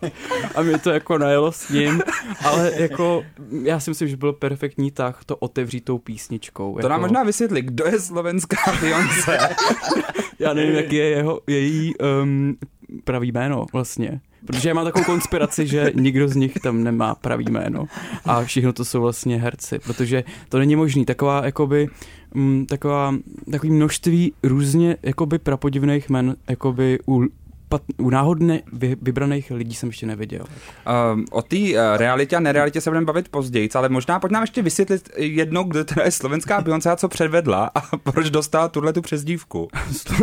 A 0.55 0.61
mi 0.61 0.79
to 0.79 0.89
jako 0.89 1.17
najelo 1.17 1.51
s 1.51 1.69
ním, 1.69 2.01
ale 2.45 2.71
jako 2.75 3.23
já 3.63 3.79
si 3.79 3.91
myslím, 3.91 4.07
že 4.07 4.17
byl 4.17 4.33
perfektní 4.33 4.91
tak 4.91 5.23
to 5.23 5.37
otevřít 5.37 5.85
tou 5.85 5.97
písničkou. 5.97 6.73
To 6.73 6.79
jako... 6.79 6.89
nám 6.89 7.01
možná 7.01 7.23
vysvětli, 7.23 7.61
kdo 7.61 7.85
je 7.85 7.99
slovenská 7.99 8.57
Beyoncé. 8.81 9.37
já 10.39 10.53
nevím, 10.53 10.75
jaký 10.75 10.95
je 10.95 11.09
jeho, 11.09 11.41
její 11.47 11.93
um, 11.97 12.57
pravý 13.03 13.31
jméno 13.31 13.65
vlastně. 13.73 14.21
Protože 14.45 14.69
já 14.69 14.75
mám 14.75 14.85
takovou 14.85 15.05
konspiraci, 15.05 15.67
že 15.67 15.91
nikdo 15.95 16.27
z 16.27 16.35
nich 16.35 16.53
tam 16.53 16.83
nemá 16.83 17.15
pravý 17.15 17.45
jméno 17.49 17.85
a 18.25 18.43
všichni 18.43 18.73
to 18.73 18.85
jsou 18.85 19.01
vlastně 19.01 19.37
herci, 19.37 19.79
protože 19.79 20.23
to 20.49 20.59
není 20.59 20.75
možný. 20.75 21.05
Taková, 21.05 21.45
jakoby, 21.45 21.87
m, 22.35 22.65
taková, 22.65 23.15
takový 23.51 23.71
množství 23.71 24.33
různě 24.43 24.97
jakoby 25.03 25.39
prapodivných 25.39 26.09
men 26.09 26.35
jakoby 26.49 26.99
u 27.07 27.27
pat, 27.71 27.81
u 27.97 28.09
náhodně 28.09 28.61
vy, 28.73 28.95
vybraných 29.01 29.51
lidí 29.51 29.75
jsem 29.75 29.89
ještě 29.89 30.05
neviděl. 30.05 30.41
Uh, 30.41 31.23
o 31.31 31.41
té 31.41 31.57
uh, 31.57 31.77
realitě 31.95 32.35
a 32.35 32.39
nerealitě 32.39 32.81
se 32.81 32.89
budeme 32.89 33.05
bavit 33.05 33.29
později, 33.29 33.69
ale 33.75 33.89
možná 33.89 34.19
pojď 34.19 34.31
nám 34.31 34.43
ještě 34.43 34.61
vysvětlit 34.61 35.09
jedno, 35.17 35.63
kdo 35.63 35.85
teda 35.85 36.03
je 36.03 36.11
slovenská 36.11 36.61
Beyoncé 36.61 36.91
a 36.91 36.95
co 36.95 37.07
předvedla 37.07 37.71
a 37.75 37.97
proč 38.11 38.29
dostala 38.29 38.67
tuhle 38.67 38.93
tu 38.93 39.01
přezdívku. 39.01 39.67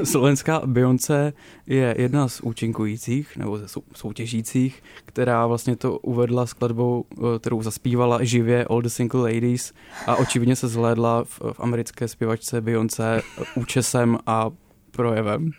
slovenská 0.05 0.63
Beyoncé 0.67 1.33
je 1.67 1.95
jedna 1.99 2.29
z 2.29 2.41
účinkujících 2.41 3.37
nebo 3.37 3.59
ze 3.59 3.67
soutěžících, 3.95 4.83
která 5.05 5.47
vlastně 5.47 5.77
to 5.77 5.99
uvedla 5.99 6.47
skladbou, 6.47 7.05
eh, 7.13 7.39
kterou 7.39 7.63
zaspívala 7.63 8.25
živě 8.25 8.65
All 8.65 8.83
the 8.83 8.89
Single 8.89 9.35
Ladies 9.35 9.73
a 10.07 10.17
očividně 10.17 10.57
se 10.57 10.69
zhlédla 10.69 11.25
v, 11.25 11.41
v 11.53 11.61
americké 11.61 12.09
zpěvačce 12.09 12.61
Beyoncé 12.61 13.23
účesem 13.55 14.19
a 14.27 14.51
projevem. 14.99 15.51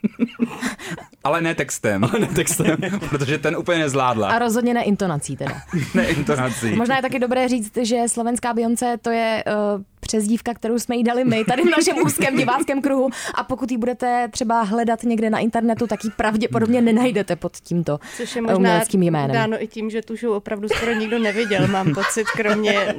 Ale 1.24 1.42
ne 1.42 1.56
textem. 1.56 2.04
Ale 2.04 2.20
ne 2.20 2.28
textem. 2.28 2.78
Protože 3.10 3.38
ten 3.38 3.56
úplně 3.58 3.80
nezvládla. 3.80 4.28
A 4.30 4.40
rozhodně 4.40 4.74
ne 4.74 4.84
intonací 4.84 5.38
teda. 5.38 5.62
ne 5.96 6.08
intonací. 6.08 6.76
Možná 6.76 6.96
je 6.96 7.02
taky 7.02 7.20
dobré 7.20 7.48
říct, 7.48 7.78
že 7.82 8.04
slovenská 8.08 8.54
Beyoncé 8.54 8.98
to 9.02 9.10
je 9.10 9.44
uh, 9.48 9.82
přezdívka, 10.00 10.54
kterou 10.54 10.80
jsme 10.80 10.96
jí 10.96 11.04
dali 11.04 11.26
my 11.26 11.46
tady 11.46 11.62
v 11.62 11.70
našem 11.78 11.98
úzkém 12.06 12.38
diváckém 12.38 12.82
kruhu 12.82 13.10
a 13.36 13.44
pokud 13.44 13.72
ji 13.72 13.78
budete 13.78 14.28
třeba 14.32 14.62
hledat 14.62 15.04
někde 15.04 15.30
na 15.30 15.40
internetu, 15.40 15.88
tak 15.88 16.04
ji 16.04 16.12
pravděpodobně 16.12 16.82
nenajdete 16.82 17.36
pod 17.36 17.58
tímto 17.58 18.00
Což 18.18 18.36
je 18.36 18.40
eh, 18.40 18.42
možná 18.42 18.58
uměleckým 18.58 19.04
jménem. 19.04 19.32
dáno 19.32 19.64
i 19.64 19.68
tím, 19.68 19.90
že 19.90 20.02
tu 20.02 20.16
show 20.16 20.36
opravdu 20.36 20.70
skoro 20.70 20.94
nikdo 20.94 21.20
neviděl, 21.20 21.68
mám 21.68 21.94
pocit, 21.94 22.28
kromě 22.28 22.96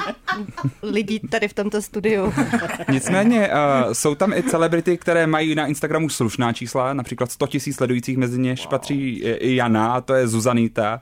lidí 0.82 1.20
tady 1.20 1.48
v 1.48 1.54
tomto 1.54 1.82
studiu. 1.82 2.32
Nicméně 2.88 3.48
uh, 3.48 3.92
jsou 3.92 4.14
tam 4.14 4.32
i 4.32 4.42
celebrity, 4.42 4.98
které 4.98 5.26
mají 5.26 5.54
na 5.54 5.66
Instagramu 5.66 6.08
slušná 6.08 6.52
čísla, 6.52 6.92
například 6.92 7.30
100 7.32 7.46
000 7.54 7.60
sledujících, 7.72 8.16
mezi 8.16 8.38
něž 8.38 8.60
wow. 8.60 8.70
patří 8.70 9.18
i 9.18 9.54
Jana, 9.54 9.92
a 9.92 10.00
to 10.00 10.14
je 10.14 10.28
Zuzanita, 10.28 11.00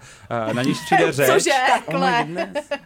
uh, 0.48 0.54
na 0.54 0.62
níž 0.62 0.78
přijde 0.84 1.12
řeč. 1.18 1.28
Cože? 1.28 1.50
Takhle. 1.66 2.28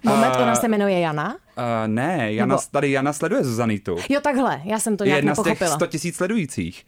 Moment, 0.05 0.35
ona 0.37 0.55
se 0.55 0.69
jmenuje 0.69 1.01
Jana? 1.01 1.37
Uh, 1.59 1.65
ne, 1.87 2.33
Jana, 2.33 2.55
Nebo... 2.55 2.63
tady 2.71 2.91
Jana 2.91 3.13
sleduje 3.13 3.45
Zuzanitu. 3.45 3.97
Jo, 4.09 4.21
takhle, 4.21 4.61
já 4.65 4.79
jsem 4.79 4.97
to 4.97 5.05
nějak 5.05 5.17
je 5.17 5.19
jedna 5.19 5.33
nepochopila. 5.33 5.57
z 5.57 5.59
těch 5.59 5.69
100 5.69 5.87
tisíc 5.87 6.17
sledujících. 6.17 6.87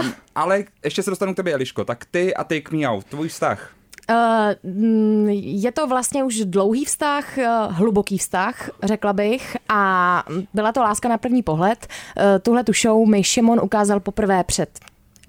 Uh, 0.00 0.06
ale 0.34 0.64
ještě 0.84 1.02
se 1.02 1.10
dostanu 1.10 1.32
k 1.32 1.36
tobě, 1.36 1.54
Eliško. 1.54 1.84
Tak 1.84 2.04
ty 2.04 2.34
a 2.34 2.44
Take 2.44 2.76
Me 2.76 2.88
Out, 2.88 3.04
tvůj 3.04 3.28
vztah. 3.28 3.70
Uh, 4.10 5.30
je 5.32 5.72
to 5.72 5.86
vlastně 5.86 6.24
už 6.24 6.36
dlouhý 6.44 6.84
vztah, 6.84 7.38
uh, 7.38 7.74
hluboký 7.74 8.18
vztah, 8.18 8.70
řekla 8.82 9.12
bych, 9.12 9.56
a 9.68 10.24
byla 10.54 10.72
to 10.72 10.80
láska 10.80 11.08
na 11.08 11.18
první 11.18 11.42
pohled. 11.42 11.86
Uh, 12.16 12.22
tuhle 12.42 12.64
tu 12.64 12.72
show 12.72 13.08
mi 13.08 13.24
Šimon 13.24 13.60
ukázal 13.62 14.00
poprvé 14.00 14.44
před 14.44 14.78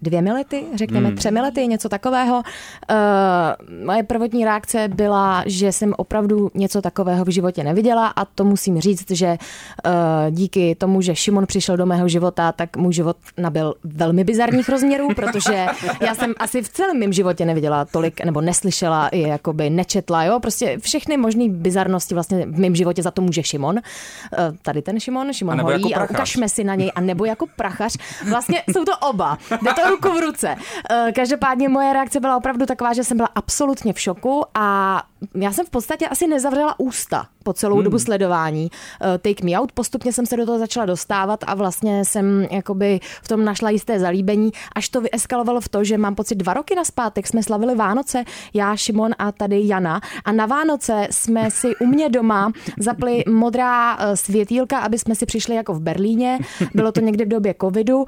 dvěmi 0.02 0.32
lety, 0.32 0.64
řekněme 0.76 1.08
hmm. 1.08 1.18
třemi 1.18 1.42
lety, 1.42 1.68
něco 1.68 1.90
takového. 1.90 2.36
Uh, 2.36 3.86
moje 3.86 4.04
prvotní 4.04 4.46
reakce 4.46 4.88
byla, 4.88 5.44
že 5.46 5.72
jsem 5.72 5.94
opravdu 5.98 6.52
něco 6.54 6.82
takového 6.82 7.26
v 7.26 7.30
životě 7.30 7.64
neviděla 7.64 8.08
a 8.08 8.26
to 8.26 8.44
musím 8.44 8.82
říct, 8.82 9.12
že 9.12 9.38
uh, 9.86 9.92
díky 10.32 10.76
tomu, 10.76 11.02
že 11.02 11.16
Šimon 11.16 11.46
přišel 11.46 11.78
do 11.78 11.86
mého 11.86 12.08
života, 12.08 12.52
tak 12.52 12.78
můj 12.78 12.94
život 12.94 13.18
nabil 13.38 13.74
velmi 13.84 14.24
bizarních 14.24 14.70
rozměrů, 14.70 15.08
protože 15.16 15.66
já 16.02 16.16
jsem 16.16 16.34
asi 16.38 16.62
v 16.62 16.70
celém 16.70 17.00
mém 17.00 17.14
životě 17.14 17.46
neviděla 17.46 17.86
tolik, 17.86 18.26
nebo 18.26 18.42
neslyšela, 18.42 19.08
i 19.08 19.22
jakoby 19.22 19.70
nečetla, 19.70 20.24
jo, 20.24 20.40
prostě 20.40 20.78
všechny 20.80 21.18
možné 21.18 21.50
bizarnosti 21.50 22.14
vlastně 22.14 22.46
v 22.46 22.60
mém 22.60 22.76
životě 22.76 23.04
za 23.04 23.12
to 23.12 23.22
může 23.22 23.44
Šimon. 23.44 23.76
Uh, 23.76 24.58
tady 24.62 24.82
ten 24.82 25.00
Šimon, 25.00 25.34
Šimon 25.34 25.60
a 25.60 25.64
Holí, 25.64 25.90
jako 25.90 26.04
a 26.04 26.10
ukažme 26.10 26.50
si 26.50 26.64
na 26.64 26.76
něj, 26.76 26.92
a 26.96 27.02
nebo 27.02 27.26
jako 27.26 27.46
prachař. 27.56 27.98
Vlastně 28.30 28.64
jsou 28.74 28.86
to 28.86 28.98
oba. 28.98 29.38
Jde 29.62 29.74
to 29.74 29.91
ruku 29.92 30.10
v 30.10 30.22
ruce. 30.22 30.56
Každopádně 31.16 31.70
moje 31.70 31.94
reakce 31.94 32.20
byla 32.20 32.38
opravdu 32.38 32.66
taková, 32.66 32.94
že 32.94 33.04
jsem 33.04 33.18
byla 33.18 33.30
absolutně 33.36 33.94
v 33.94 34.00
šoku 34.00 34.44
a 34.54 34.98
já 35.36 35.52
jsem 35.52 35.66
v 35.66 35.70
podstatě 35.70 36.08
asi 36.08 36.28
nezavřela 36.28 36.80
ústa 36.80 37.28
po 37.44 37.54
celou 37.54 37.76
hmm. 37.76 37.84
dobu 37.84 38.00
sledování 38.00 38.64
uh, 38.64 39.08
Take 39.18 39.46
Me 39.46 39.52
Out. 39.52 39.72
Postupně 39.72 40.14
jsem 40.14 40.26
se 40.26 40.38
do 40.38 40.46
toho 40.46 40.60
začala 40.60 40.86
dostávat 40.86 41.44
a 41.48 41.56
vlastně 41.56 42.06
jsem 42.06 42.48
jakoby 42.52 43.00
v 43.24 43.28
tom 43.28 43.46
našla 43.46 43.70
jisté 43.70 44.00
zalíbení, 44.00 44.52
až 44.76 44.90
to 44.90 45.02
vyeskalovalo 45.02 45.62
v 45.62 45.70
to, 45.70 45.84
že 45.84 45.98
mám 45.98 46.16
pocit 46.16 46.36
dva 46.36 46.54
roky 46.54 46.76
naspátek 46.76 47.28
jsme 47.28 47.44
slavili 47.44 47.76
Vánoce, 47.76 48.24
já, 48.54 48.76
Šimon 48.76 49.12
a 49.20 49.32
tady 49.32 49.62
Jana 49.68 50.02
a 50.26 50.32
na 50.32 50.46
Vánoce 50.46 51.08
jsme 51.12 51.52
si 51.52 51.76
u 51.76 51.86
mě 51.86 52.10
doma 52.10 52.52
zapli 52.80 53.24
modrá 53.30 53.96
uh, 53.96 54.14
světýlka, 54.14 54.80
aby 54.80 55.00
jsme 55.00 55.16
si 55.16 55.26
přišli 55.26 55.56
jako 55.56 55.74
v 55.74 55.82
Berlíně. 55.82 56.40
Bylo 56.74 56.92
to 56.92 57.00
někdy 57.00 57.26
v 57.26 57.28
době 57.28 57.56
covidu. 57.62 57.98
Uh, 57.98 58.06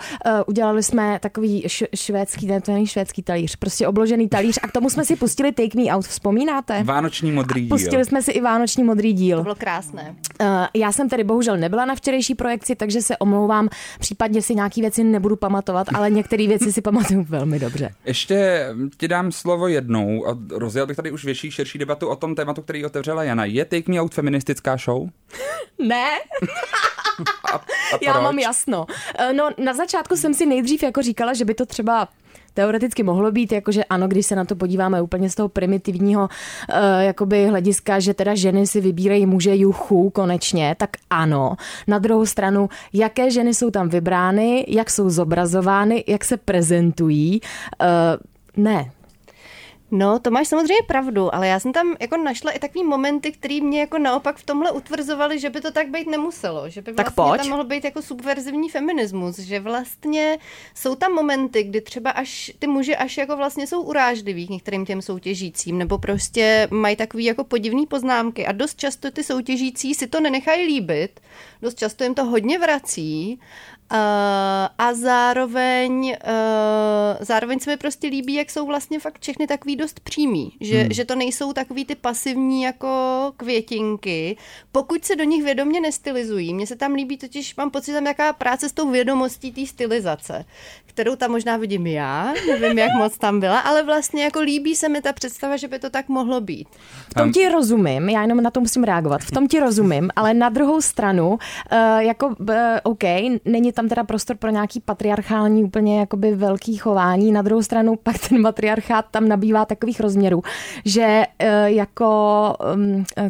udělali 0.48 0.84
jsme 0.84 1.20
takový 1.22 1.64
š- 1.66 1.88
švédský, 1.96 2.48
ne, 2.48 2.62
to 2.62 2.72
není 2.72 2.88
švédský 2.88 3.24
talíř, 3.24 3.56
prostě 3.56 3.88
obložený 3.88 4.30
talíř 4.30 4.60
a 4.64 4.68
k 4.68 4.72
tomu 4.72 4.90
jsme 4.90 5.06
si 5.06 5.16
pustili 5.16 5.52
Take 5.52 5.78
Me 5.78 5.84
Out, 5.84 6.06
vzpomínáte? 6.06 6.84
Vánoční 6.84 7.32
modrý 7.32 7.62
díl. 7.62 7.70
Pustili 7.70 8.06
jsme 8.06 8.22
si 8.22 8.32
i 8.32 8.42
Vánoční 8.42 8.84
modrý 8.84 9.14
díl. 9.14 9.23
To 9.32 9.44
bylo 9.44 9.56
krásné. 9.56 10.16
Uh, 10.42 10.48
já 10.74 10.92
jsem 10.92 11.10
tedy 11.10 11.24
bohužel 11.24 11.58
nebyla 11.58 11.86
na 11.86 11.96
včerejší 11.96 12.36
projekci, 12.36 12.76
takže 12.76 13.02
se 13.02 13.18
omlouvám, 13.18 13.70
případně 14.00 14.42
si 14.42 14.56
nějaký 14.56 14.82
věci 14.82 15.04
nebudu 15.04 15.36
pamatovat, 15.36 15.88
ale 15.94 16.12
některé 16.12 16.48
věci 16.48 16.74
si 16.74 16.82
pamatuju 16.82 17.26
velmi 17.30 17.60
dobře. 17.60 17.94
Ještě 18.06 18.68
ti 18.98 19.08
dám 19.08 19.32
slovo 19.32 19.68
jednou 19.68 20.28
a 20.28 20.38
rozjel 20.52 20.88
bych 20.88 20.96
tady 20.96 21.12
už 21.12 21.26
větší, 21.26 21.52
širší 21.52 21.78
debatu 21.80 22.08
o 22.08 22.16
tom 22.16 22.36
tématu, 22.36 22.62
který 22.62 22.86
otevřela 22.86 23.24
Jana. 23.24 23.46
Je 23.46 23.66
Take 23.66 23.92
Me 23.92 24.02
Out 24.02 24.14
feministická 24.14 24.78
show? 24.78 25.10
ne. 25.80 26.06
a, 27.54 27.56
a 27.56 27.64
Já 28.02 28.22
mám 28.22 28.40
jasno. 28.40 28.86
No, 29.36 29.50
na 29.58 29.74
začátku 29.74 30.16
jsem 30.16 30.34
si 30.34 30.46
nejdřív 30.46 30.84
jako 30.84 31.02
říkala, 31.02 31.34
že 31.34 31.46
by 31.46 31.54
to 31.54 31.66
třeba 31.66 32.08
teoreticky 32.54 33.04
mohlo 33.04 33.32
být, 33.32 33.52
jakože 33.52 33.84
ano, 33.84 34.08
když 34.08 34.26
se 34.26 34.36
na 34.36 34.46
to 34.46 34.56
podíváme 34.56 35.02
úplně 35.02 35.30
z 35.30 35.36
toho 35.36 35.50
primitivního 35.50 36.22
uh, 36.22 36.78
jakoby 37.00 37.48
hlediska, 37.48 38.00
že 38.00 38.14
teda 38.14 38.36
ženy 38.36 38.68
si 38.68 38.82
vybírají 38.82 39.26
muže 39.26 39.56
juchu 39.56 40.10
konečně, 40.10 40.76
tak 40.80 40.90
ano. 41.10 41.56
Na 41.88 42.00
druhou 42.00 42.26
stranu, 42.26 42.70
jaké 42.94 43.32
ženy 43.32 43.54
jsou 43.54 43.72
tam 43.72 43.90
vybrány, 43.90 44.66
jak 44.68 44.90
jsou 44.90 45.10
zobrazovány, 45.10 46.04
jak 46.08 46.26
se 46.26 46.38
prezentují, 46.38 47.42
uh, 47.82 48.64
ne, 48.64 48.92
No, 49.96 50.20
to 50.20 50.32
máš 50.32 50.48
samozřejmě 50.48 50.84
pravdu, 50.88 51.36
ale 51.36 51.48
já 51.48 51.60
jsem 51.60 51.74
tam 51.74 51.96
jako 52.00 52.18
našla 52.18 52.52
i 52.52 52.60
takový 52.60 52.84
momenty, 52.84 53.32
které 53.32 53.62
mě 53.62 53.80
jako 53.80 53.98
naopak 53.98 54.38
v 54.38 54.46
tomhle 54.46 54.72
utvrzovaly, 54.72 55.40
že 55.40 55.50
by 55.50 55.62
to 55.62 55.72
tak 55.72 55.90
být 55.90 56.08
nemuselo, 56.08 56.70
že 56.70 56.82
by 56.82 56.92
vlastně 56.92 57.16
tak 57.16 57.38
tam 57.38 57.50
mohl 57.50 57.64
být 57.64 57.84
jako 57.84 58.02
subverzivní 58.02 58.70
feminismus, 58.70 59.40
že 59.40 59.60
vlastně 59.60 60.38
jsou 60.76 60.96
tam 60.96 61.12
momenty, 61.12 61.64
kdy 61.64 61.82
třeba 61.82 62.12
až 62.12 62.52
ty 62.60 62.68
muži 62.68 62.96
až 62.96 63.18
jako 63.18 63.38
vlastně 63.38 63.68
jsou 63.68 63.82
urážliví 63.82 64.48
k 64.48 64.50
některým 64.50 64.86
těm 64.86 65.02
soutěžícím, 65.02 65.78
nebo 65.78 65.98
prostě 65.98 66.68
mají 66.72 66.96
takový 66.96 67.26
jako 67.26 67.44
podivný 67.44 67.88
poznámky 67.88 68.46
a 68.46 68.52
dost 68.52 68.80
často 68.80 69.12
ty 69.12 69.24
soutěžící 69.24 69.94
si 69.94 70.08
to 70.08 70.20
nenechají 70.20 70.66
líbit, 70.66 71.20
dost 71.62 71.78
často 71.78 72.04
jim 72.04 72.14
to 72.14 72.26
hodně 72.26 72.60
vrací 72.60 73.40
Uh, 73.92 74.00
a 74.78 74.94
zároveň, 74.94 76.18
uh, 76.26 77.26
zároveň 77.26 77.60
se 77.60 77.70
mi 77.70 77.78
prostě 77.78 78.08
líbí, 78.08 78.34
jak 78.34 78.50
jsou 78.50 78.66
vlastně 78.66 79.00
fakt 79.00 79.20
všechny 79.22 79.48
takový 79.48 79.76
dost 79.84 80.00
přímý, 80.00 80.52
že, 80.62 80.82
hmm. 80.82 80.94
že 80.94 81.06
to 81.06 81.16
nejsou 81.16 81.54
takový 81.54 81.86
ty 81.86 81.96
pasivní 81.96 82.64
jako 82.64 82.88
květinky, 83.38 84.38
pokud 84.72 85.06
se 85.06 85.16
do 85.16 85.24
nich 85.24 85.44
vědomě 85.44 85.82
nestylizují. 85.82 86.54
Mně 86.54 86.68
se 86.68 86.76
tam 86.76 86.94
líbí 86.94 87.18
totiž, 87.18 87.56
mám 87.56 87.72
pocit, 87.72 87.94
tam 87.94 88.06
jaká 88.06 88.34
práce 88.34 88.70
s 88.70 88.72
tou 88.72 88.92
vědomostí 88.92 89.52
té 89.52 89.66
stylizace, 89.66 90.46
kterou 90.94 91.16
tam 91.16 91.32
možná 91.32 91.58
vidím 91.58 91.88
já, 91.88 92.34
nevím, 92.48 92.78
jak 92.78 92.90
moc 92.98 93.18
tam 93.18 93.40
byla, 93.40 93.60
ale 93.60 93.84
vlastně 93.84 94.24
jako 94.24 94.40
líbí 94.40 94.76
se 94.76 94.90
mi 94.90 95.02
ta 95.02 95.14
představa, 95.14 95.58
že 95.58 95.68
by 95.68 95.80
to 95.80 95.90
tak 95.90 96.10
mohlo 96.10 96.42
být. 96.42 96.68
V 97.10 97.14
tom 97.14 97.32
ti 97.32 97.50
rozumím, 97.50 98.10
já 98.10 98.22
jenom 98.22 98.44
na 98.44 98.52
to 98.52 98.60
musím 98.60 98.84
reagovat, 98.84 99.22
v 99.22 99.32
tom 99.32 99.48
ti 99.48 99.60
rozumím, 99.60 100.10
ale 100.16 100.34
na 100.34 100.50
druhou 100.50 100.82
stranu, 100.82 101.30
uh, 101.30 101.38
jako 101.98 102.28
uh, 102.28 102.36
OK, 102.84 103.04
není 103.46 103.72
tam 103.72 103.90
teda 103.90 104.04
prostor 104.04 104.38
pro 104.38 104.50
nějaký 104.50 104.80
patriarchální 104.80 105.64
úplně 105.64 106.00
jakoby 106.00 106.36
velký 106.36 106.78
chování. 106.78 107.32
Na 107.32 107.42
druhou 107.42 107.64
stranu 107.64 107.96
pak 107.96 108.30
ten 108.30 108.42
matriarchát 108.42 109.06
tam 109.12 109.28
nabývá 109.28 109.66
takových 109.66 110.00
rozměrů, 110.00 110.42
že 110.86 111.24
uh, 111.44 111.48
jako... 111.66 112.14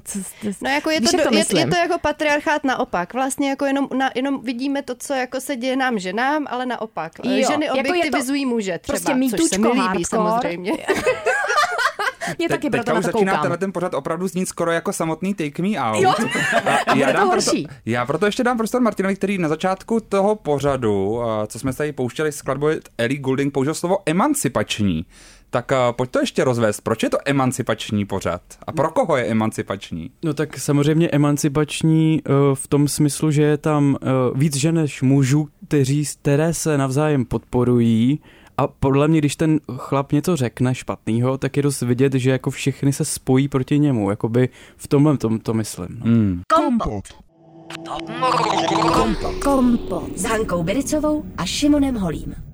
Co, 0.04 0.20
no 0.62 0.70
jako 0.70 0.90
je 0.90 1.02
to, 1.02 1.18
do, 1.18 1.38
je, 1.38 1.46
je 1.60 1.68
to 1.68 1.76
jako 1.76 2.00
patriarchát 2.02 2.64
naopak. 2.64 3.14
Vlastně 3.14 3.50
jako 3.50 3.66
jenom, 3.66 3.88
na, 3.98 4.12
jenom 4.16 4.42
vidíme 4.42 4.82
to, 4.82 4.96
co 4.96 5.14
jako 5.14 5.42
se 5.42 5.56
děje 5.56 5.76
nám 5.76 6.00
ženám, 6.00 6.48
ale 6.50 6.66
naopak. 6.66 7.12
Jo, 7.24 7.53
Ženy 7.54 7.72
objektivizují 7.72 8.42
jako 8.42 8.50
muže 8.50 8.80
třeba, 8.80 8.94
prostě 8.94 9.38
což 9.38 9.50
se 9.50 9.58
mi 9.58 9.68
líbí 9.68 9.80
hardcore. 9.80 10.06
samozřejmě. 10.06 10.72
Mě 12.38 12.50
taky 12.50 12.70
Te, 12.70 12.78
proto 12.78 12.94
na 12.94 13.02
to 13.02 13.12
začíná 13.12 13.38
tenhle 13.38 13.58
ten 13.58 13.72
pořad 13.72 13.94
opravdu 13.94 14.28
znít 14.28 14.46
skoro 14.46 14.72
jako 14.72 14.94
samotný 14.94 15.34
Take 15.34 15.62
Me 15.62 15.70
Out. 15.80 16.04
Jo, 16.04 16.14
a 16.88 16.96
já, 16.96 17.08
to 17.08 17.14
dám 17.14 17.30
proto, 17.30 17.50
horší. 17.50 17.68
já 17.86 18.06
proto 18.06 18.26
ještě 18.26 18.44
dám 18.44 18.58
prostor 18.58 18.82
Martinovi, 18.82 19.16
který 19.16 19.38
na 19.38 19.50
začátku 19.50 20.00
toho 20.00 20.36
pořadu, 20.36 21.22
co 21.48 21.60
jsme 21.60 21.74
tady 21.74 21.92
pouštěli 21.92 22.32
skladbu 22.32 22.68
Ellie 22.98 23.20
Goulding, 23.20 23.54
použil 23.54 23.74
slovo 23.74 23.98
emancipační. 24.06 25.06
Tak 25.54 25.72
uh, 25.72 25.78
pojď 25.96 26.10
to 26.10 26.20
ještě 26.20 26.44
rozvést. 26.44 26.82
Proč 26.82 27.04
je 27.04 27.10
to 27.10 27.18
emancipační 27.26 28.06
pořad? 28.06 28.42
A 28.68 28.72
pro 28.72 28.92
koho 28.92 29.18
je 29.18 29.26
emancipační? 29.26 30.12
No 30.24 30.34
tak 30.34 30.58
samozřejmě 30.58 31.10
emancipační 31.10 32.22
uh, 32.24 32.56
v 32.56 32.68
tom 32.68 32.88
smyslu, 32.88 33.32
že 33.32 33.44
je 33.44 33.58
tam 33.58 33.98
uh, 34.02 34.40
víc 34.40 34.56
žen 34.56 34.76
než 34.76 35.02
mužů, 35.02 35.48
kteří, 35.68 36.06
které 36.22 36.54
se 36.54 36.78
navzájem 36.78 37.26
podporují 37.26 38.20
a 38.58 38.68
podle 38.68 39.08
mě, 39.08 39.20
když 39.20 39.36
ten 39.36 39.60
chlap 39.78 40.12
něco 40.12 40.36
řekne 40.36 40.76
špatného, 40.76 41.38
tak 41.38 41.58
je 41.58 41.64
dost 41.64 41.82
vidět, 41.82 42.14
že 42.14 42.32
jako 42.32 42.52
všechny 42.52 42.94
se 42.94 43.06
spojí 43.06 43.48
proti 43.48 43.80
němu. 43.80 44.10
Jakoby 44.10 44.50
v 44.78 44.88
tomhle 44.88 45.18
tom 45.18 45.40
to 45.40 45.54
myslím. 45.54 45.88
No. 45.90 46.06
Hmm. 46.06 46.42
Kompot. 46.56 47.06
Kompot. 48.94 49.44
Kompot. 49.44 50.18
S 50.18 50.24
Hankou 50.24 50.64
Bericovou 50.64 51.26
a 51.38 51.46
Šimonem 51.46 51.96
Holím. 51.96 52.53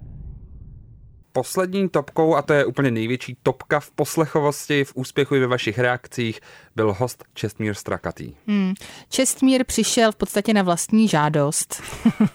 Poslední 1.32 1.90
topkou, 1.90 2.36
a 2.36 2.42
to 2.42 2.54
je 2.54 2.66
úplně 2.66 2.92
největší 2.92 3.38
topka 3.44 3.80
v 3.80 3.92
poslechovosti, 3.92 4.84
v 4.84 4.92
úspěchu 4.96 5.36
i 5.36 5.40
ve 5.40 5.48
vašich 5.48 5.80
reakcích, 5.80 6.40
byl 6.76 6.94
host 6.94 7.24
Čestmír 7.34 7.74
Strakatý. 7.74 8.34
Hmm. 8.48 8.74
Čestmír 9.10 9.66
přišel 9.66 10.12
v 10.12 10.16
podstatě 10.16 10.54
na 10.54 10.62
vlastní 10.62 11.08
žádost. 11.08 11.84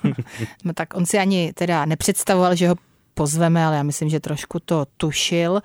no 0.64 0.72
tak 0.72 0.94
on 0.94 1.06
si 1.06 1.18
ani 1.18 1.52
teda 1.52 1.84
nepředstavoval, 1.84 2.54
že 2.54 2.68
ho 2.68 2.74
pozveme, 3.14 3.64
ale 3.64 3.76
já 3.76 3.82
myslím, 3.82 4.08
že 4.08 4.20
trošku 4.20 4.60
to 4.60 4.86
tušil. 4.96 5.60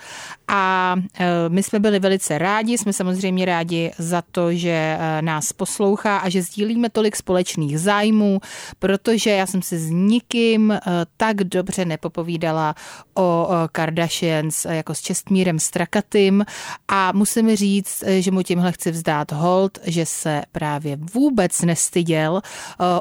A 0.47 0.95
e, 1.19 1.49
my 1.49 1.63
jsme 1.63 1.79
byli 1.79 1.99
velice 1.99 2.37
rádi, 2.37 2.77
jsme 2.77 2.93
samozřejmě 2.93 3.45
rádi 3.45 3.91
za 3.97 4.23
to, 4.31 4.53
že 4.53 4.69
e, 4.99 5.21
nás 5.21 5.53
poslouchá 5.53 6.17
a 6.17 6.29
že 6.29 6.41
sdílíme 6.41 6.89
tolik 6.89 7.15
společných 7.15 7.79
zájmů, 7.79 8.39
protože 8.79 9.29
já 9.29 9.45
jsem 9.45 9.61
si 9.61 9.79
s 9.79 9.89
nikým 9.89 10.71
e, 10.71 10.79
tak 11.17 11.43
dobře 11.43 11.85
nepopovídala 11.85 12.75
o 13.15 13.49
Kardashians 13.71 14.65
jako 14.65 14.95
s 14.95 15.01
Čestmírem 15.01 15.59
Strakatým 15.59 16.45
a 16.87 17.11
musím 17.11 17.55
říct, 17.55 18.03
že 18.19 18.31
mu 18.31 18.43
tímhle 18.43 18.71
chci 18.71 18.91
vzdát 18.91 19.31
hold, 19.31 19.79
že 19.83 20.05
se 20.05 20.41
právě 20.51 20.97
vůbec 21.13 21.61
nestyděl 21.61 22.41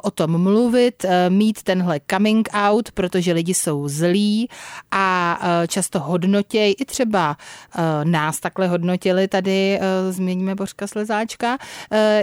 o 0.02 0.10
tom 0.10 0.42
mluvit, 0.42 1.04
mít 1.28 1.62
tenhle 1.62 2.00
coming 2.10 2.48
out, 2.52 2.90
protože 2.92 3.32
lidi 3.32 3.54
jsou 3.54 3.88
zlí 3.88 4.37
a 4.90 5.38
často 5.68 6.00
hodnotěj 6.00 6.74
i 6.78 6.84
třeba 6.84 7.36
Eh, 7.74 8.04
nás 8.04 8.40
takhle 8.40 8.66
hodnotili 8.68 9.28
tady, 9.28 9.78
eh, 9.80 10.12
změníme 10.12 10.54
Božka 10.54 10.86
Slezáčka, 10.86 11.58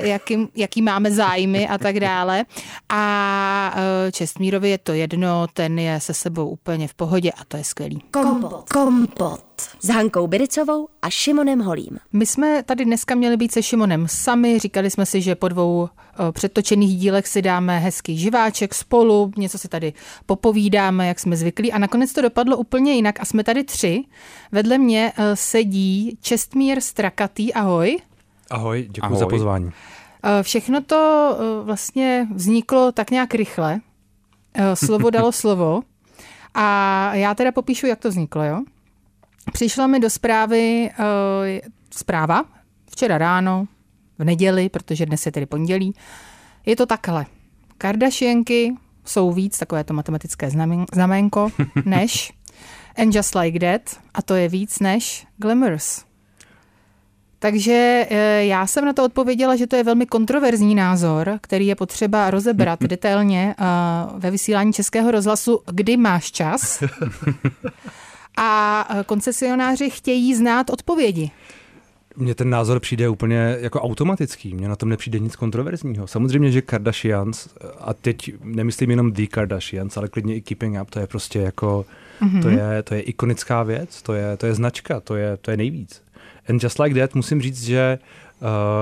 jaký, 0.01 0.47
jaký 0.55 0.81
máme 0.81 1.11
zájmy 1.11 1.67
a 1.67 1.77
tak 1.77 1.99
dále. 1.99 2.45
A 2.89 3.75
Čestmírovi 4.11 4.69
je 4.69 4.77
to 4.77 4.93
jedno, 4.93 5.47
ten 5.53 5.79
je 5.79 5.99
se 5.99 6.13
sebou 6.13 6.49
úplně 6.49 6.87
v 6.87 6.93
pohodě 6.93 7.31
a 7.31 7.45
to 7.47 7.57
je 7.57 7.63
skvělý. 7.63 8.01
Kompot. 8.11 8.69
Kompot 8.69 9.44
s 9.79 9.87
Hankou 9.87 10.27
Biricovou 10.27 10.87
a 11.01 11.09
Šimonem 11.09 11.59
Holím. 11.59 11.97
My 12.13 12.25
jsme 12.25 12.63
tady 12.63 12.85
dneska 12.85 13.15
měli 13.15 13.37
být 13.37 13.51
se 13.51 13.63
Šimonem 13.63 14.07
sami, 14.07 14.59
říkali 14.59 14.89
jsme 14.91 15.05
si, 15.05 15.21
že 15.21 15.35
po 15.35 15.47
dvou 15.47 15.89
předtočených 16.31 16.97
dílech 16.97 17.27
si 17.27 17.41
dáme 17.41 17.79
hezký 17.79 18.17
živáček 18.17 18.73
spolu, 18.73 19.31
něco 19.37 19.57
si 19.57 19.67
tady 19.67 19.93
popovídáme, 20.25 21.07
jak 21.07 21.19
jsme 21.19 21.37
zvyklí 21.37 21.71
a 21.71 21.77
nakonec 21.77 22.13
to 22.13 22.21
dopadlo 22.21 22.57
úplně 22.57 22.93
jinak 22.93 23.19
a 23.19 23.25
jsme 23.25 23.43
tady 23.43 23.63
tři. 23.63 24.03
Vedle 24.51 24.77
mě 24.77 25.13
sedí 25.33 26.17
Čestmír 26.21 26.81
Strakatý, 26.81 27.53
ahoj. 27.53 27.97
Ahoj, 28.49 28.87
děkuji 28.91 29.05
ahoj. 29.05 29.19
za 29.19 29.27
pozvání. 29.27 29.71
Všechno 30.41 30.81
to 30.81 31.31
vlastně 31.63 32.27
vzniklo 32.33 32.91
tak 32.91 33.11
nějak 33.11 33.33
rychle. 33.33 33.79
Slovo 34.73 35.09
dalo 35.09 35.31
slovo. 35.41 35.81
A 36.53 37.09
já 37.15 37.35
teda 37.35 37.51
popíšu, 37.51 37.87
jak 37.87 37.99
to 37.99 38.09
vzniklo, 38.09 38.43
jo? 38.43 38.61
Přišla 39.51 39.87
mi 39.87 39.99
do 39.99 40.09
zprávy 40.09 40.89
uh, 40.99 41.69
zpráva 41.93 42.45
včera 42.91 43.17
ráno, 43.17 43.67
v 44.19 44.23
neděli, 44.23 44.69
protože 44.69 45.05
dnes 45.05 45.25
je 45.25 45.31
tedy 45.31 45.45
pondělí. 45.45 45.93
Je 46.65 46.75
to 46.75 46.85
takhle. 46.85 47.25
Kardashianky 47.77 48.75
jsou 49.05 49.31
víc, 49.31 49.59
takové 49.59 49.83
to 49.83 49.93
matematické 49.93 50.49
znamenko, 50.93 51.51
než 51.85 52.33
And 52.97 53.15
Just 53.15 53.35
Like 53.35 53.59
That, 53.59 54.01
a 54.13 54.21
to 54.21 54.35
je 54.35 54.49
víc 54.49 54.79
než 54.79 55.27
Glamorous. 55.37 56.05
Takže 57.39 58.07
eh, 58.09 58.45
já 58.45 58.67
jsem 58.67 58.85
na 58.85 58.93
to 58.93 59.03
odpověděla, 59.03 59.55
že 59.55 59.67
to 59.67 59.75
je 59.75 59.83
velmi 59.83 60.05
kontroverzní 60.05 60.75
názor, 60.75 61.39
který 61.41 61.67
je 61.67 61.75
potřeba 61.75 62.31
rozebrat 62.31 62.79
detailně 62.83 63.55
eh, 63.59 63.63
ve 64.17 64.31
vysílání 64.31 64.73
Českého 64.73 65.11
rozhlasu, 65.11 65.61
kdy 65.71 65.97
máš 65.97 66.31
čas. 66.31 66.83
A 68.37 68.87
eh, 68.89 69.03
koncesionáři 69.03 69.89
chtějí 69.89 70.35
znát 70.35 70.69
odpovědi. 70.69 71.31
Mně 72.17 72.35
ten 72.35 72.49
názor 72.49 72.79
přijde 72.79 73.09
úplně 73.09 73.57
jako 73.59 73.81
automatický, 73.81 74.55
mně 74.55 74.67
na 74.67 74.75
tom 74.75 74.89
nepřijde 74.89 75.19
nic 75.19 75.35
kontroverzního. 75.35 76.07
Samozřejmě, 76.07 76.51
že 76.51 76.61
Kardashians, 76.61 77.47
a 77.79 77.93
teď 77.93 78.31
nemyslím 78.43 78.89
jenom 78.89 79.11
The 79.11 79.27
Kardashians, 79.27 79.97
ale 79.97 80.07
klidně 80.07 80.35
i 80.35 80.41
Keeping 80.41 80.81
Up, 80.81 80.89
to 80.89 80.99
je 80.99 81.07
prostě 81.07 81.39
jako, 81.39 81.85
mm-hmm. 82.21 82.41
to, 82.41 82.49
je, 82.49 82.83
to 82.83 82.95
je 82.95 83.01
ikonická 83.01 83.63
věc, 83.63 84.01
to 84.01 84.13
je, 84.13 84.37
to 84.37 84.45
je 84.45 84.53
značka, 84.53 84.99
to 84.99 85.15
je, 85.15 85.37
to 85.37 85.51
je 85.51 85.57
nejvíc. 85.57 86.01
And 86.49 86.63
Just 86.63 86.79
Like 86.79 86.99
That 86.99 87.15
musím 87.15 87.41
říct, 87.41 87.63
že 87.63 87.99
uh, 88.01 88.24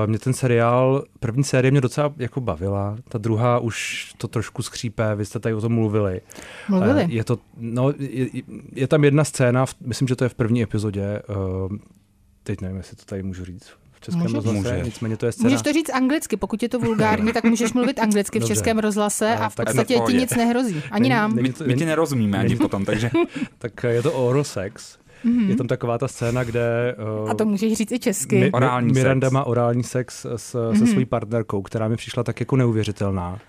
mě 0.06 0.20
ten 0.20 0.34
seriál, 0.34 1.04
první 1.20 1.44
série 1.44 1.72
mě 1.72 1.82
docela 1.82 2.14
jako 2.18 2.42
bavila, 2.42 2.98
ta 3.10 3.18
druhá 3.18 3.60
už 3.60 4.10
to 4.18 4.28
trošku 4.28 4.64
skřípe, 4.64 5.16
vy 5.16 5.26
jste 5.26 5.40
tady 5.40 5.56
o 5.56 5.62
tom 5.62 5.74
mluvili. 5.74 6.22
Mluvili. 6.70 7.04
Uh, 7.04 7.10
je, 7.10 7.24
to, 7.24 7.38
no, 7.58 7.94
je, 8.00 8.28
je 8.72 8.88
tam 8.88 9.04
jedna 9.04 9.24
scéna, 9.24 9.66
v, 9.66 9.76
myslím, 9.86 10.08
že 10.08 10.16
to 10.16 10.26
je 10.26 10.30
v 10.30 10.34
první 10.34 10.64
epizodě, 10.64 11.22
uh, 11.30 11.78
teď 12.44 12.62
nevím, 12.62 12.78
jestli 12.78 12.96
to 12.96 13.06
tady 13.06 13.24
můžu 13.24 13.46
říct 13.46 13.74
v 13.92 14.02
českém 14.02 14.34
rozhlase, 14.34 14.54
Může. 14.54 14.82
nicméně 14.84 15.18
to 15.18 15.26
je 15.26 15.32
scéna. 15.32 15.50
Můžeš 15.50 15.62
to 15.62 15.74
říct 15.74 15.90
anglicky, 15.90 16.38
pokud 16.38 16.64
je 16.64 16.70
to 16.70 16.80
vulgární, 16.80 17.34
tak 17.34 17.44
můžeš 17.44 17.74
mluvit 17.74 18.00
anglicky 18.00 18.40
v 18.40 18.46
českém 18.46 18.80
rozhlase 18.80 19.36
a 19.36 19.50
v 19.50 19.56
podstatě 19.56 20.00
ti 20.08 20.14
nic 20.14 20.36
nehrozí, 20.36 20.82
ani 20.92 21.10
nám. 21.10 21.36
My, 21.36 21.54
my 21.66 21.76
ti 21.76 21.86
nerozumíme 21.86 22.38
ani 22.38 22.56
potom, 22.56 22.86
takže. 22.86 23.12
tak 23.58 23.84
je 23.84 24.04
to 24.04 24.14
oral 24.14 24.44
sex. 24.44 24.98
Mm-hmm. 25.26 25.50
Je 25.50 25.56
tam 25.56 25.68
taková 25.68 25.98
ta 25.98 26.08
scéna, 26.08 26.44
kde... 26.44 26.96
Uh, 27.24 27.30
a 27.30 27.34
to 27.34 27.46
můžeš 27.46 27.74
říct 27.74 27.92
i 27.92 28.00
česky. 28.00 28.40
Mi, 28.40 28.52
orální 28.52 28.94
Miranda 28.94 29.28
sex. 29.28 29.34
má 29.34 29.44
orální 29.44 29.84
sex 29.84 30.26
s, 30.36 30.56
mm-hmm. 30.56 30.80
se 30.80 30.88
svojí 30.88 31.06
partnerkou, 31.06 31.62
která 31.62 31.88
mi 31.88 31.96
přišla 31.96 32.24
tak 32.24 32.40
jako 32.40 32.56
neuvěřitelná, 32.56 33.40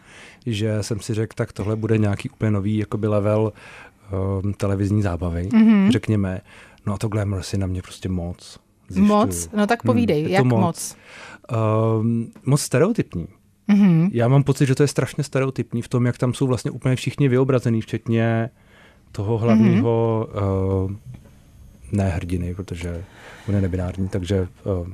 že 0.47 0.79
jsem 0.81 1.01
si 1.01 1.15
řekl, 1.15 1.35
tak 1.35 1.53
tohle 1.53 1.77
bude 1.77 1.99
nějaký 1.99 2.31
úplně 2.31 2.51
nový 2.51 2.77
jakoby 2.77 3.09
level 3.09 3.53
uh, 4.43 4.53
televizní 4.53 5.03
zábavy, 5.03 5.49
mm-hmm. 5.49 5.91
řekněme. 5.91 6.41
No 6.87 6.95
a 6.95 6.99
to 6.99 7.09
Glamour 7.09 7.43
si 7.43 7.59
na 7.59 7.67
mě 7.67 7.83
prostě 7.83 8.09
moc. 8.09 8.59
Zjišťuju. 8.89 9.09
Moc? 9.09 9.51
No 9.57 9.67
tak 9.67 9.83
povídej, 9.83 10.23
hmm, 10.23 10.33
jak 10.33 10.45
moc? 10.45 10.61
Moc, 10.61 10.97
uh, 11.53 12.05
moc 12.45 12.61
stereotypní. 12.61 13.27
Mm-hmm. 13.69 14.11
Já 14.13 14.29
mám 14.29 14.43
pocit, 14.43 14.67
že 14.67 14.75
to 14.75 14.83
je 14.83 14.89
strašně 14.89 15.25
stereotypní 15.25 15.83
v 15.83 15.89
tom, 15.89 16.07
jak 16.07 16.19
tam 16.19 16.35
jsou 16.35 16.47
vlastně 16.47 16.71
úplně 16.71 16.97
všichni 16.97 17.29
vyobrazený, 17.29 17.81
včetně 17.81 18.51
toho 19.13 19.39
hlavního, 19.39 20.29
mm-hmm. 20.33 20.85
uh, 20.85 20.93
ne 21.97 22.09
hrdiny, 22.09 22.55
protože 22.55 23.05
on 23.49 23.55
je 23.55 23.61
nebinární, 23.61 24.09
takže 24.09 24.49
uh, 24.65 24.89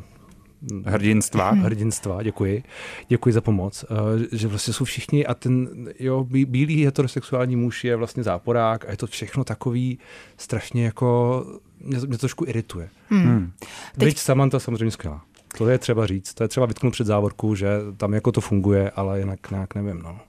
Hrdinstva. 0.85 1.51
Hrdinstva, 1.51 2.23
děkuji. 2.23 2.63
Děkuji 3.09 3.33
za 3.33 3.41
pomoc. 3.41 3.85
Uh, 3.91 4.23
že 4.33 4.49
vlastně 4.49 4.75
jsou 4.75 4.85
všichni 4.85 5.27
a 5.27 5.35
ten 5.35 5.69
jo, 5.99 6.25
bílý 6.25 6.85
heterosexuální 6.85 7.57
muž 7.57 7.85
je 7.85 7.97
vlastně 7.97 8.23
záporák 8.23 8.85
a 8.85 8.91
je 8.91 8.97
to 8.97 9.07
všechno 9.07 9.45
takový 9.45 9.99
strašně 10.37 10.85
jako, 10.85 11.45
mě, 11.81 11.99
mě 11.99 12.09
to 12.09 12.19
trošku 12.19 12.45
irituje. 12.49 12.89
Hmm. 13.09 13.23
Hmm. 13.23 13.53
Teď... 13.99 14.09
Byť 14.09 14.19
Samantha 14.19 14.59
samozřejmě 14.59 14.91
skvělá. 14.91 15.23
To 15.59 15.69
je 15.69 15.79
třeba 15.79 16.07
říct, 16.07 16.35
to 16.35 16.45
je 16.45 16.49
třeba 16.49 16.67
vytknout 16.67 16.93
před 16.93 17.07
závorku, 17.07 17.55
že 17.55 17.69
tam 17.97 18.15
jako 18.15 18.33
to 18.33 18.41
funguje, 18.41 18.91
ale 18.91 19.19
jinak 19.19 19.51
nějak 19.51 19.75
nevím. 19.75 19.99
No. 20.03 20.21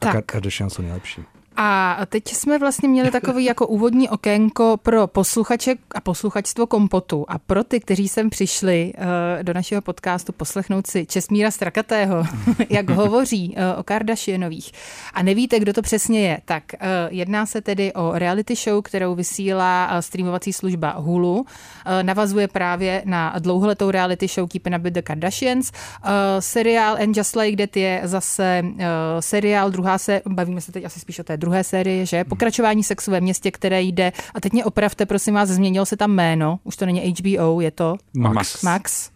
A 0.00 0.12
tak. 0.12 0.24
Kardashian 0.26 0.70
jsou 0.70 0.82
nejlepší. 0.82 1.22
A 1.56 1.98
teď 2.06 2.28
jsme 2.28 2.58
vlastně 2.58 2.88
měli 2.88 3.10
takový 3.10 3.44
jako 3.44 3.66
úvodní 3.66 4.08
okénko 4.08 4.76
pro 4.82 5.06
posluchače 5.06 5.74
a 5.94 6.00
posluchačstvo 6.00 6.66
kompotu. 6.66 7.24
A 7.28 7.38
pro 7.38 7.64
ty, 7.64 7.80
kteří 7.80 8.08
sem 8.08 8.30
přišli 8.30 8.92
uh, 8.98 9.04
do 9.42 9.54
našeho 9.54 9.82
podcastu 9.82 10.32
poslechnout 10.32 10.86
si 10.86 11.06
Česmíra 11.06 11.50
Strakatého, 11.50 12.24
jak 12.70 12.90
hovoří 12.90 13.54
uh, 13.56 13.80
o 13.80 13.82
Kardashianových 13.82 14.72
a 15.14 15.22
nevíte, 15.22 15.60
kdo 15.60 15.72
to 15.72 15.82
přesně 15.82 16.28
je, 16.28 16.40
tak 16.44 16.62
uh, 16.72 16.78
jedná 17.10 17.46
se 17.46 17.60
tedy 17.60 17.92
o 17.92 18.12
reality 18.14 18.54
show, 18.54 18.82
kterou 18.82 19.14
vysílá 19.14 20.02
streamovací 20.02 20.52
služba 20.52 20.94
Hulu. 20.98 21.46
Navazuje 22.02 22.48
právě 22.48 23.02
na 23.04 23.34
dlouholetou 23.38 23.90
reality 23.90 24.28
show 24.28 24.48
Keeping 24.48 24.76
Up 24.76 24.82
with 24.82 24.94
the 24.94 25.02
Kardashians. 25.02 25.72
Seriál 26.40 26.96
And 27.02 27.16
Just 27.16 27.36
Like 27.36 27.66
That 27.66 27.76
je 27.76 28.00
zase 28.04 28.62
seriál, 29.20 29.70
druhá 29.70 29.98
se, 29.98 30.22
bavíme 30.28 30.60
se 30.60 30.72
teď 30.72 30.84
asi 30.84 31.00
spíš 31.00 31.18
o 31.18 31.24
té 31.24 31.36
druhé 31.36 31.45
série, 31.64 32.06
že? 32.06 32.24
Pokračování 32.24 32.84
sexu 32.84 33.10
ve 33.10 33.20
městě, 33.20 33.50
které 33.50 33.82
jde, 33.82 34.12
a 34.34 34.40
teď 34.40 34.52
mě 34.52 34.64
opravte, 34.64 35.06
prosím 35.06 35.34
vás, 35.34 35.48
změnilo 35.48 35.86
se 35.86 35.96
tam 35.96 36.10
jméno, 36.10 36.58
už 36.64 36.76
to 36.76 36.86
není 36.86 37.14
HBO, 37.18 37.60
je 37.60 37.70
to? 37.70 37.96
Max. 38.14 38.62
Max 38.62 39.15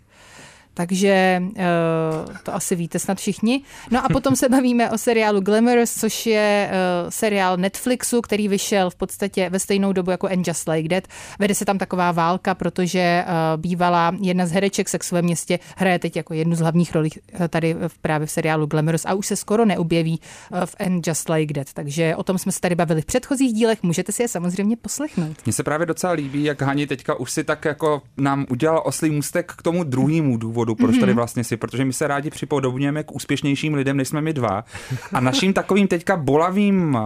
takže 0.81 1.43
uh, 1.43 2.37
to 2.43 2.55
asi 2.55 2.77
víte 2.77 2.99
snad 2.99 3.19
všichni. 3.19 3.63
No 3.91 4.05
a 4.05 4.09
potom 4.09 4.37
se 4.37 4.49
bavíme 4.49 4.91
o 4.91 4.99
seriálu 4.99 5.41
Glamorous, 5.41 5.95
což 5.95 6.27
je 6.27 6.71
uh, 6.73 7.11
seriál 7.11 7.57
Netflixu, 7.57 8.21
který 8.21 8.49
vyšel 8.49 8.91
v 8.91 8.95
podstatě 8.95 9.51
ve 9.51 9.59
stejnou 9.59 9.93
dobu 9.93 10.11
jako 10.11 10.29
And 10.29 10.49
Just 10.49 10.69
Like 10.69 10.89
That. 10.89 11.13
Vede 11.39 11.55
se 11.55 11.65
tam 11.65 11.79
taková 11.79 12.13
válka, 12.13 12.55
protože 12.55 13.25
uh, 13.27 13.61
bývala 13.61 14.17
jedna 14.21 14.47
z 14.47 14.53
hereček 14.53 14.89
Sexu 14.89 15.15
ve 15.15 15.23
městě 15.23 15.59
hraje 15.77 15.99
teď 15.99 16.17
jako 16.17 16.35
jednu 16.35 16.55
z 16.57 16.61
hlavních 16.61 16.95
rolí 16.95 17.11
tady 17.49 17.77
právě 18.03 18.27
v 18.27 18.31
seriálu 18.31 18.67
Glamorous 18.67 19.05
a 19.05 19.15
už 19.15 19.27
se 19.27 19.37
skoro 19.37 19.65
neobjeví 19.65 20.21
v 20.65 20.77
And 20.81 21.07
Just 21.07 21.29
Like 21.29 21.55
That. 21.55 21.73
Takže 21.73 22.17
o 22.17 22.23
tom 22.23 22.39
jsme 22.39 22.53
se 22.53 22.61
tady 22.61 22.75
bavili 22.75 23.03
v 23.03 23.05
předchozích 23.05 23.53
dílech, 23.53 23.83
můžete 23.83 24.13
si 24.13 24.23
je 24.23 24.29
samozřejmě 24.29 24.77
poslechnout. 24.77 25.37
Mně 25.47 25.53
se 25.53 25.63
právě 25.63 25.87
docela 25.87 26.13
líbí, 26.13 26.45
jak 26.45 26.63
Hani 26.63 26.87
teďka 26.87 27.15
už 27.15 27.31
si 27.31 27.45
tak 27.45 27.65
jako 27.65 28.03
nám 28.17 28.47
udělal 28.51 28.83
oslý 28.85 29.11
můstek 29.11 29.53
k 29.53 29.63
tomu 29.63 29.85
druhému 29.85 30.37
důvodu, 30.37 30.70
důvodu, 30.71 30.87
proč 30.87 30.97
mm-hmm. 30.97 31.01
tady 31.01 31.13
mhm. 31.13 31.17
vlastně 31.17 31.45
si, 31.45 31.57
protože 31.57 31.85
my 31.85 31.93
se 31.93 32.07
rádi 32.07 32.31
připodobňujeme 32.31 33.03
k 33.05 33.15
úspěšnějším 33.15 33.75
lidem, 33.75 33.97
než 33.97 34.09
jsme 34.09 34.21
my 34.21 34.33
dva. 34.33 34.65
A 35.13 35.21
naším 35.21 35.53
takovým 35.53 35.89
teďka 35.89 36.17
bolavým, 36.17 36.99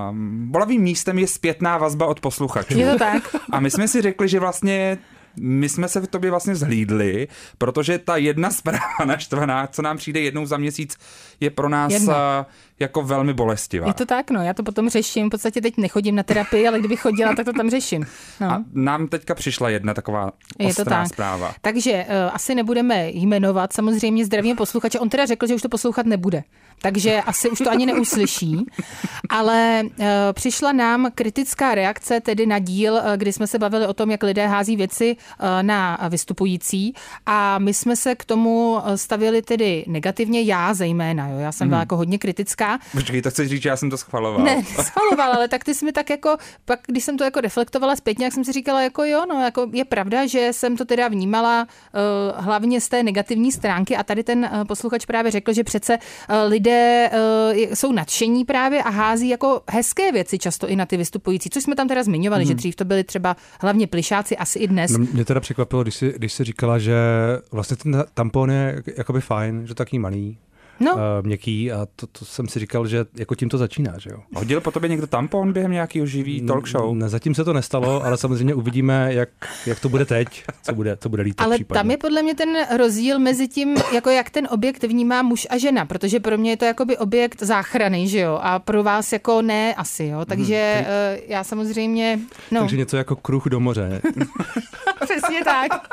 bolavým 0.44 0.82
místem 0.82 1.18
je 1.18 1.26
zpětná 1.26 1.78
vazba 1.78 2.06
od 2.06 2.20
posluchačů. 2.20 2.78
Je 2.78 2.92
to 2.92 2.98
tak. 2.98 3.36
A 3.50 3.60
my 3.60 3.70
jsme 3.70 3.88
si 3.88 4.02
řekli, 4.02 4.28
že 4.28 4.40
vlastně 4.40 4.98
my 5.40 5.68
jsme 5.68 5.88
se 5.88 6.00
v 6.00 6.06
tobě 6.06 6.30
vlastně 6.30 6.56
zhlídli, 6.56 7.28
protože 7.58 7.98
ta 7.98 8.16
jedna 8.16 8.50
zpráva 8.60 9.04
naštvaná, 9.04 9.66
co 9.66 9.82
nám 9.82 9.96
přijde 9.96 10.20
jednou 10.20 10.46
za 10.46 10.56
měsíc, 10.56 10.98
je 11.40 11.50
pro 11.50 11.68
nás 11.68 11.92
jedna, 11.92 12.46
jako 12.80 13.02
velmi 13.02 13.34
bolestivá. 13.34 13.86
Je 13.86 13.94
to 13.94 14.06
tak, 14.06 14.30
no, 14.30 14.42
já 14.42 14.54
to 14.54 14.62
potom 14.62 14.88
řeším, 14.88 15.26
v 15.26 15.30
podstatě 15.30 15.60
teď 15.60 15.76
nechodím 15.76 16.14
na 16.14 16.22
terapii, 16.22 16.68
ale 16.68 16.78
kdybych 16.78 17.00
chodila, 17.00 17.34
tak 17.34 17.44
to 17.44 17.52
tam 17.52 17.70
řeším. 17.70 18.06
No. 18.40 18.50
A 18.52 18.64
nám 18.72 19.08
teďka 19.08 19.34
přišla 19.34 19.68
jedna 19.70 19.94
taková 19.94 20.30
Je 20.58 20.74
to 20.74 20.82
ostrá 20.82 21.02
tak. 21.02 21.08
zpráva. 21.08 21.54
Takže 21.60 21.92
uh, 21.92 22.34
asi 22.34 22.54
nebudeme 22.54 23.10
jmenovat, 23.10 23.72
samozřejmě 23.72 24.24
zdravíme 24.26 24.56
posluchače. 24.56 24.98
On 25.00 25.08
teda 25.08 25.26
řekl, 25.26 25.46
že 25.46 25.54
už 25.54 25.62
to 25.62 25.68
poslouchat 25.68 26.06
nebude, 26.06 26.42
takže 26.82 27.20
asi 27.26 27.50
už 27.50 27.58
to 27.58 27.70
ani 27.70 27.86
neuslyší. 27.86 28.66
Ale 29.28 29.82
uh, 29.84 30.04
přišla 30.32 30.72
nám 30.72 31.08
kritická 31.14 31.74
reakce 31.74 32.20
tedy 32.20 32.46
na 32.46 32.58
díl, 32.58 32.92
uh, 32.94 33.00
kdy 33.16 33.32
jsme 33.32 33.46
se 33.46 33.58
bavili 33.58 33.86
o 33.86 33.94
tom, 33.94 34.10
jak 34.10 34.22
lidé 34.22 34.46
hází 34.46 34.76
věci 34.76 35.16
uh, 35.16 35.46
na 35.62 35.98
vystupující 36.08 36.94
a 37.26 37.58
my 37.58 37.74
jsme 37.74 37.96
se 37.96 38.14
k 38.14 38.24
tomu 38.24 38.78
stavili 38.94 39.42
tedy 39.42 39.84
negativně, 39.88 40.42
já 40.42 40.74
zejména, 40.74 41.28
jo. 41.28 41.38
já 41.38 41.52
jsem 41.52 41.68
byla 41.68 41.78
Mhm. 41.78 41.82
jako 41.82 41.96
hodně 41.96 42.18
kritická. 42.18 42.63
Počkej, 42.92 43.22
to 43.22 43.30
chceš 43.30 43.48
říct, 43.48 43.62
že 43.62 43.68
já 43.68 43.76
jsem 43.76 43.90
to 43.90 43.96
schvaloval. 43.96 44.44
Ne, 44.44 44.62
schvaloval, 44.82 45.32
ale 45.32 45.48
tak 45.48 45.64
ty 45.64 45.74
jsi 45.74 45.84
mi 45.84 45.92
tak 45.92 46.10
jako, 46.10 46.36
pak 46.64 46.80
když 46.86 47.04
jsem 47.04 47.16
to 47.18 47.24
jako 47.24 47.40
reflektovala 47.40 47.96
zpětně, 47.96 48.24
jak 48.24 48.34
jsem 48.34 48.44
si 48.44 48.52
říkala, 48.52 48.82
jako 48.82 49.04
jo, 49.04 49.24
no, 49.28 49.40
jako 49.44 49.66
je 49.72 49.84
pravda, 49.84 50.26
že 50.26 50.48
jsem 50.52 50.76
to 50.76 50.84
teda 50.84 51.08
vnímala 51.08 51.66
uh, 52.36 52.44
hlavně 52.44 52.80
z 52.80 52.88
té 52.88 53.02
negativní 53.02 53.52
stránky 53.52 53.96
a 53.96 54.02
tady 54.02 54.24
ten 54.24 54.50
uh, 54.52 54.64
posluchač 54.64 55.04
právě 55.06 55.30
řekl, 55.30 55.52
že 55.52 55.64
přece 55.64 55.98
uh, 55.98 56.36
lidé 56.50 57.10
uh, 57.12 57.74
jsou 57.74 57.92
nadšení 57.92 58.44
právě 58.44 58.82
a 58.82 58.90
hází 58.90 59.28
jako 59.28 59.62
hezké 59.70 60.12
věci 60.12 60.38
často 60.38 60.68
i 60.68 60.76
na 60.76 60.86
ty 60.86 60.96
vystupující, 60.96 61.50
což 61.50 61.62
jsme 61.62 61.74
tam 61.76 61.88
teda 61.88 62.02
zmiňovali, 62.02 62.44
Mhm. 62.44 62.48
že 62.48 62.54
dřív 62.54 62.76
to 62.76 62.84
byli 62.84 63.04
třeba 63.04 63.36
hlavně 63.60 63.86
plišáci, 63.86 64.36
asi 64.36 64.58
i 64.58 64.68
dnes. 64.68 64.90
No, 64.90 64.98
mě 65.12 65.24
teda 65.24 65.40
překvapilo, 65.40 65.82
když 65.82 65.94
jsi, 65.94 66.12
když 66.16 66.32
jsi 66.32 66.44
říkala, 66.44 66.78
že 66.78 66.94
vlastně 67.52 67.76
ten 67.76 68.04
tampon 68.14 68.50
je 68.50 68.82
jakoby 68.96 69.20
fajn, 69.20 69.66
že 69.66 69.74
taky 69.74 69.98
malý, 69.98 70.38
No. 70.80 70.92
uh, 70.92 71.00
měkký 71.22 71.72
a 71.72 71.86
to, 71.96 72.06
to, 72.06 72.24
jsem 72.24 72.48
si 72.48 72.58
říkal, 72.60 72.86
že 72.86 73.04
jako 73.14 73.34
tím 73.34 73.48
to 73.48 73.58
začíná, 73.58 73.92
že 73.98 74.10
jo. 74.10 74.18
Hodil 74.34 74.60
po 74.60 74.70
tobě 74.70 74.88
někdo 74.90 75.06
tampon 75.06 75.52
během 75.52 75.70
nějakého 75.72 76.06
živý 76.06 76.40
talk 76.46 76.68
show? 76.68 76.94
Ne, 76.96 77.08
zatím 77.08 77.34
se 77.34 77.44
to 77.44 77.52
nestalo, 77.52 78.04
ale 78.04 78.16
samozřejmě 78.16 78.54
uvidíme, 78.54 79.14
jak, 79.14 79.28
jak 79.66 79.80
to 79.80 79.88
bude 79.88 80.04
teď, 80.04 80.44
co 80.62 80.74
bude, 80.74 80.96
co 80.96 81.08
bude 81.08 81.22
lítat 81.22 81.46
Ale 81.46 81.56
případně. 81.56 81.78
tam 81.80 81.90
je 81.90 81.96
podle 81.96 82.22
mě 82.22 82.34
ten 82.34 82.48
rozdíl 82.76 83.18
mezi 83.18 83.48
tím, 83.48 83.76
jako 83.94 84.10
jak 84.10 84.30
ten 84.30 84.48
objekt 84.50 84.82
vnímá 84.84 85.22
muž 85.22 85.46
a 85.50 85.58
žena, 85.58 85.86
protože 85.86 86.20
pro 86.20 86.38
mě 86.38 86.50
je 86.50 86.56
to 86.56 86.64
jakoby 86.64 86.98
objekt 86.98 87.42
záchrany, 87.42 88.08
že 88.08 88.18
jo, 88.20 88.38
a 88.42 88.58
pro 88.58 88.82
vás 88.82 89.12
jako 89.12 89.42
ne 89.42 89.74
asi, 89.74 90.04
jo, 90.04 90.24
takže 90.24 90.74
Mhm. 90.76 90.86
eh, 90.88 91.18
já 91.26 91.44
samozřejmě, 91.44 92.18
no, 92.50 92.60
Takže 92.60 92.76
něco 92.76 92.96
jako 92.96 93.16
kruh 93.16 93.44
do 93.46 93.60
moře. 93.60 94.00
přesně 95.04 95.44
tak. 95.44 95.88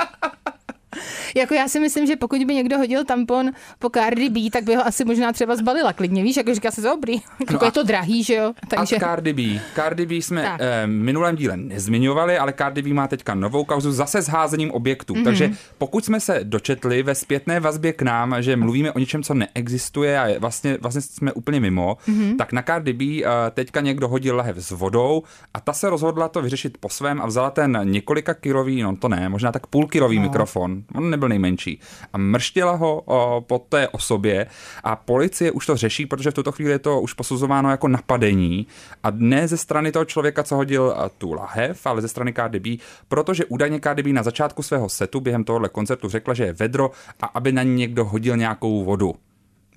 Jako 1.36 1.54
já 1.54 1.68
si 1.68 1.80
myslím, 1.80 2.06
že 2.08 2.16
pokud 2.16 2.44
by 2.46 2.56
někdo 2.56 2.78
hodil 2.78 3.06
tampon 3.06 3.52
po 3.80 3.90
Cardi 3.90 4.30
B, 4.30 4.50
tak 4.52 4.64
by 4.64 4.76
ho 4.76 4.86
asi 4.88 5.06
možná 5.06 5.34
třeba 5.34 5.56
zbalila 5.56 5.94
klidně, 5.94 6.24
víš, 6.24 6.38
jako 6.38 6.54
říká 6.56 6.72
se 6.72 6.82
dobrý, 6.82 7.14
jako 7.40 7.54
No 7.54 7.62
a- 7.62 7.66
je 7.66 7.72
to 7.72 7.84
drahý, 7.84 8.24
že 8.24 8.36
jo, 8.36 8.54
takže... 8.68 8.96
A 8.96 9.00
Cardi 9.00 9.34
B. 9.34 9.62
Cardi 9.76 10.06
B 10.06 10.16
jsme 10.16 10.42
Tak. 10.44 10.62
eh, 10.64 10.88
minulém 10.88 11.36
díle 11.36 11.58
nezmiňovali, 11.58 12.38
ale 12.38 12.54
Cardi 12.58 12.82
B 12.82 12.94
má 12.94 13.08
teďka 13.08 13.36
novou 13.36 13.64
kauzu 13.66 13.92
zase 13.92 14.22
s 14.22 14.28
házením 14.28 14.72
objektů. 14.72 15.14
Mhm. 15.14 15.22
Mm-hmm. 15.22 15.26
Takže 15.26 15.52
pokud 15.78 16.06
jsme 16.06 16.20
se 16.20 16.40
dočetli 16.44 17.04
ve 17.04 17.16
zpětné 17.16 17.60
vazbě 17.60 17.94
k 17.94 18.02
nám, 18.02 18.36
že 18.40 18.56
mluvíme 18.56 18.92
o 18.92 19.00
něčem, 19.00 19.24
co 19.24 19.34
neexistuje 19.34 20.20
a 20.20 20.28
je, 20.28 20.40
vlastně, 20.40 20.78
vlastně 20.82 21.02
jsme 21.02 21.34
úplně 21.34 21.60
mimo, 21.60 21.98
Mhm. 22.08 22.18
mm-hmm. 22.22 22.36
tak 22.38 22.54
na 22.54 22.62
Cardi 22.62 22.94
B 22.94 23.06
eh, 23.06 23.52
teďka 23.54 23.82
někdo 23.82 24.08
hodil 24.08 24.36
lahev 24.36 24.58
s 24.58 24.72
vodou 24.72 25.24
a 25.54 25.60
ta 25.60 25.74
se 25.74 25.90
rozhodla 25.90 26.28
to 26.28 26.42
vyřešit 26.42 26.78
po 26.80 26.90
svém 26.90 27.22
a 27.22 27.26
vzala 27.26 27.50
ten 27.50 27.80
několika 27.84 28.34
kilový, 28.34 28.82
no 28.82 28.96
to 28.96 29.08
ne, 29.10 29.30
možná 29.30 29.52
tak 29.52 29.68
půlkilový 29.68 30.18
no. 30.18 30.24
mikrofon, 30.24 30.81
on 30.96 31.10
nebyl 31.10 31.30
nejmenší, 31.30 31.80
a 32.14 32.18
mrštila 32.18 32.72
ho 32.72 33.02
o, 33.06 33.42
po 33.42 33.60
té 33.60 33.88
osobě 33.88 34.48
a 34.84 34.96
policie 34.96 35.52
už 35.52 35.66
to 35.66 35.78
řeší, 35.78 36.06
protože 36.06 36.32
v 36.32 36.34
tuto 36.34 36.52
chvíli 36.52 36.72
je 36.72 36.80
to 36.80 37.02
už 37.02 37.14
posuzováno 37.14 37.72
jako 37.72 37.88
napadení 37.88 38.68
a 39.04 39.08
ne 39.12 39.48
ze 39.48 39.58
strany 39.58 39.92
toho 39.92 40.06
člověka, 40.06 40.44
co 40.44 40.56
hodil 40.56 40.96
tu 41.18 41.34
lahev, 41.34 41.86
ale 41.86 42.02
ze 42.02 42.08
strany 42.08 42.34
Cardi 42.34 42.60
B, 42.60 42.84
protože 43.08 43.46
údajně 43.46 43.80
Cardi 43.80 44.04
B 44.04 44.14
na 44.14 44.24
začátku 44.24 44.64
svého 44.64 44.90
setu 44.90 45.20
během 45.20 45.44
tohohle 45.44 45.70
koncertu 45.70 46.10
řekla, 46.10 46.34
že 46.34 46.44
je 46.44 46.54
vedro 46.54 46.92
a 47.22 47.26
aby 47.26 47.52
na 47.52 47.64
ní 47.64 47.76
někdo 47.76 48.06
hodil 48.06 48.38
nějakou 48.38 48.84
vodu. 48.84 49.16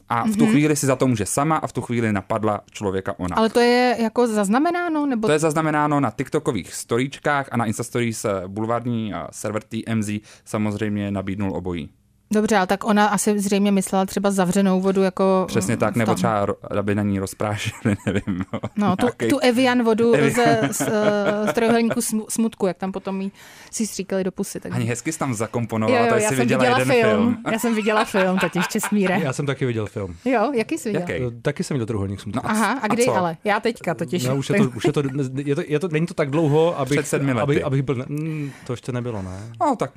A 0.08 0.24
v 0.24 0.36
tu 0.36 0.44
Mhm. 0.44 0.52
chvíli 0.52 0.76
si 0.76 0.86
za 0.86 0.96
to 0.96 1.06
může 1.06 1.26
sama 1.26 1.56
a 1.56 1.66
v 1.66 1.72
tu 1.72 1.80
chvíli 1.80 2.12
napadla 2.12 2.60
člověka 2.70 3.14
ona. 3.18 3.36
Ale 3.36 3.50
to 3.50 3.60
je 3.60 3.96
jako 3.98 4.26
zaznamenáno, 4.26 5.06
nebo... 5.06 5.28
To 5.28 5.32
je 5.32 5.38
zaznamenáno 5.38 6.00
na 6.00 6.10
TikTokových 6.10 6.74
storíčkách 6.74 7.48
a 7.52 7.56
na 7.56 7.64
Instastories 7.64 8.24
eh, 8.24 8.42
bulvární 8.46 9.14
a 9.14 9.28
server 9.32 9.62
TMZ 9.62 10.10
samozřejmě 10.44 11.10
nabídnul 11.10 11.56
obojí. 11.56 11.90
Dobře, 12.34 12.56
ale 12.56 12.66
tak 12.66 12.84
ona 12.84 13.06
asi 13.06 13.38
zřejmě 13.38 13.72
myslela 13.72 14.06
třeba 14.06 14.30
zavřenou 14.30 14.80
vodu 14.80 15.02
jako... 15.02 15.44
Přesně 15.48 15.76
tak, 15.76 15.96
nebo 15.96 16.14
třeba, 16.14 16.46
aby 16.78 16.94
na 16.94 17.02
ní 17.02 17.18
rozprášili, 17.18 17.96
nevím. 18.06 18.44
No, 18.76 18.96
tu, 18.96 19.06
nějakej- 19.06 19.28
tu 19.30 19.38
Evian 19.38 19.82
vodu 19.82 20.12
Evian. 20.12 20.30
ze 20.32 20.68
z, 20.72 20.80
uh, 20.80 21.50
z 21.50 21.52
trojuhelníku 21.52 22.00
smu- 22.00 22.24
smutku, 22.28 22.66
jak 22.66 22.76
tam 22.76 22.92
potom 22.92 23.20
jí 23.20 23.32
si 23.70 23.86
stříkali 23.86 24.24
do 24.24 24.32
pusy. 24.32 24.60
Takže. 24.60 24.76
Ani 24.76 24.84
hezky 24.86 25.12
jsi 25.12 25.18
tam 25.18 25.34
zakomponoval, 25.34 25.96
jo, 25.96 26.02
jo, 26.04 26.08
to 26.08 26.14
já 26.14 26.20
jsi 26.20 26.28
jsem 26.28 26.38
viděla, 26.38 26.58
viděla 26.64 26.78
jeden 26.78 26.94
film. 26.94 27.10
film. 27.22 27.36
Já 27.52 27.58
jsem 27.58 27.74
viděla 27.74 28.04
film, 28.04 28.38
totiž 28.38 28.68
Česmíre. 28.68 29.18
Já 29.22 29.32
jsem 29.32 29.46
taky 29.46 29.66
viděl 29.66 29.86
film. 29.86 30.16
Jo, 30.24 30.52
jaký 30.54 30.78
jsi 30.78 30.88
viděl? 30.88 31.00
Jaký? 31.22 31.36
Taky 31.42 31.64
jsem 31.64 31.74
viděl 31.74 31.86
trojuhelník 31.86 32.20
smutku. 32.20 32.40
No 32.44 32.50
Aha, 32.50 32.72
a 32.72 32.78
a 32.78 32.86
kdy 32.88 33.04
co? 33.04 33.14
ale? 33.14 33.36
Já 33.44 33.60
teďka 33.60 33.94
totiž. 33.94 34.24
No, 34.24 34.36
už 34.36 34.50
je 34.50 34.56
to, 34.56 34.64
už 34.76 34.84
je 34.84 34.92
to, 34.92 35.02
je 35.36 35.54
to, 35.54 35.62
je 35.66 35.78
to, 35.80 35.88
není 35.88 36.06
to 36.06 36.14
tak 36.14 36.30
dlouho, 36.30 36.78
abych, 36.78 36.98
Před 36.98 37.08
sedmi 37.08 37.32
lety. 37.32 37.42
abych, 37.42 37.64
abych 37.64 37.82
byl, 37.82 37.94
ne, 37.94 38.04
mm, 38.08 38.50
to 38.66 38.72
ještě 38.72 38.92
nebylo, 38.92 39.22
ne? 39.22 39.38
No 39.60 39.76
tak, 39.76 39.90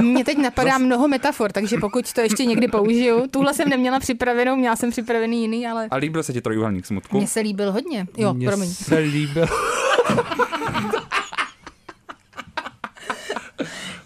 Mně 0.00 0.24
teď 0.24 0.38
napadá 0.38 0.78
mnoho 0.78 1.08
metafor, 1.08 1.39
takže 1.48 1.76
pokud 1.80 2.12
to 2.12 2.20
ještě 2.20 2.44
někdy 2.44 2.68
použiju, 2.68 3.26
tuhle 3.30 3.54
jsem 3.54 3.68
neměla 3.68 4.00
připravenou, 4.00 4.56
měla 4.56 4.76
jsem 4.76 4.90
připravený 4.90 5.42
jiný, 5.42 5.66
ale 5.66 5.88
a 5.90 5.96
líbil 5.96 6.22
se 6.22 6.32
ti 6.32 6.40
trojuhelník 6.40 6.86
smutku? 6.86 7.16
mně 7.18 7.26
se 7.26 7.40
líbil 7.40 7.72
hodně. 7.72 8.06
Jo, 8.16 8.34
Mně 8.34 8.48
promiň. 8.48 8.68
se 8.70 8.98
líbil. 8.98 9.46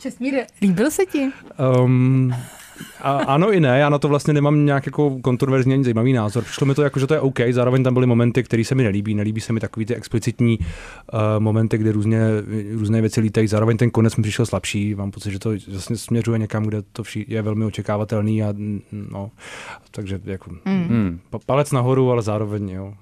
Česmíre, 0.01 0.47
líbil 0.63 0.91
se 0.91 1.07
ti? 1.07 1.31
Um, 1.85 2.35
a, 3.05 3.13
ano 3.13 3.53
i 3.53 3.61
ne, 3.61 3.79
já 3.79 3.89
na 3.89 3.99
to 3.99 4.09
vlastně 4.09 4.35
nemám 4.35 4.65
nějak 4.67 4.87
jako 4.87 5.19
kontroverzní 5.23 5.75
ani 5.75 5.85
zajímavý 5.85 6.13
názor. 6.13 6.45
Přišlo 6.45 6.67
mi 6.67 6.75
to 6.75 6.83
jako, 6.83 6.99
že 7.01 7.07
to 7.07 7.15
je 7.15 7.21
OK, 7.21 7.39
zároveň 7.51 7.85
tam 7.85 7.95
byly 7.95 8.07
momenty, 8.07 8.43
které 8.43 8.65
se 8.65 8.75
mi 8.75 8.83
nelíbí. 8.83 9.15
Nelíbí 9.15 9.41
se 9.41 9.53
mi 9.53 9.61
takový 9.61 9.87
ty 9.87 9.95
explicitní 9.95 10.59
uh, 10.59 11.19
momenty, 11.39 11.79
kdy 11.79 11.91
různě, 11.91 12.21
různé 12.73 13.01
věci 13.01 13.21
lítají. 13.21 13.47
Zároveň 13.49 13.77
ten 13.77 13.91
konec 13.91 14.17
mi 14.17 14.23
přišel 14.23 14.47
slabší. 14.47 14.95
Mám 14.95 15.11
pocit, 15.11 15.31
že 15.31 15.39
to 15.39 15.51
vlastně 15.71 15.97
směřuje 15.97 16.39
někam, 16.39 16.65
kde 16.65 16.83
to 16.93 17.03
vší 17.03 17.25
je 17.29 17.43
velmi 17.43 17.65
očekávatelný 17.65 18.43
a 18.43 18.53
mm, 18.53 18.81
no, 19.11 19.31
takže 19.91 20.21
jako 20.25 20.51
Mm. 20.65 21.21
Pa- 21.31 21.39
palec 21.47 21.73
nahoru, 21.73 22.11
ale 22.11 22.23
zároveň 22.23 22.69
jo. 22.71 22.95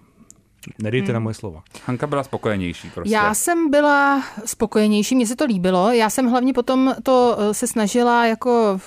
Nedejte 0.82 1.06
Hmm. 1.06 1.14
na 1.14 1.20
moje 1.20 1.34
slova. 1.34 1.62
Hanka 1.86 2.06
byla 2.06 2.22
spokojenější 2.22 2.90
prostě. 2.94 3.14
Já 3.14 3.34
jsem 3.34 3.70
byla 3.70 4.24
spokojenější, 4.44 5.14
mně 5.14 5.26
se 5.26 5.36
to 5.36 5.44
líbilo. 5.44 5.90
Já 5.92 6.10
jsem 6.10 6.26
hlavně 6.26 6.52
potom 6.52 6.94
to 7.02 7.36
eh, 7.38 7.54
se 7.54 7.66
snažila 7.66 8.26
jako 8.26 8.80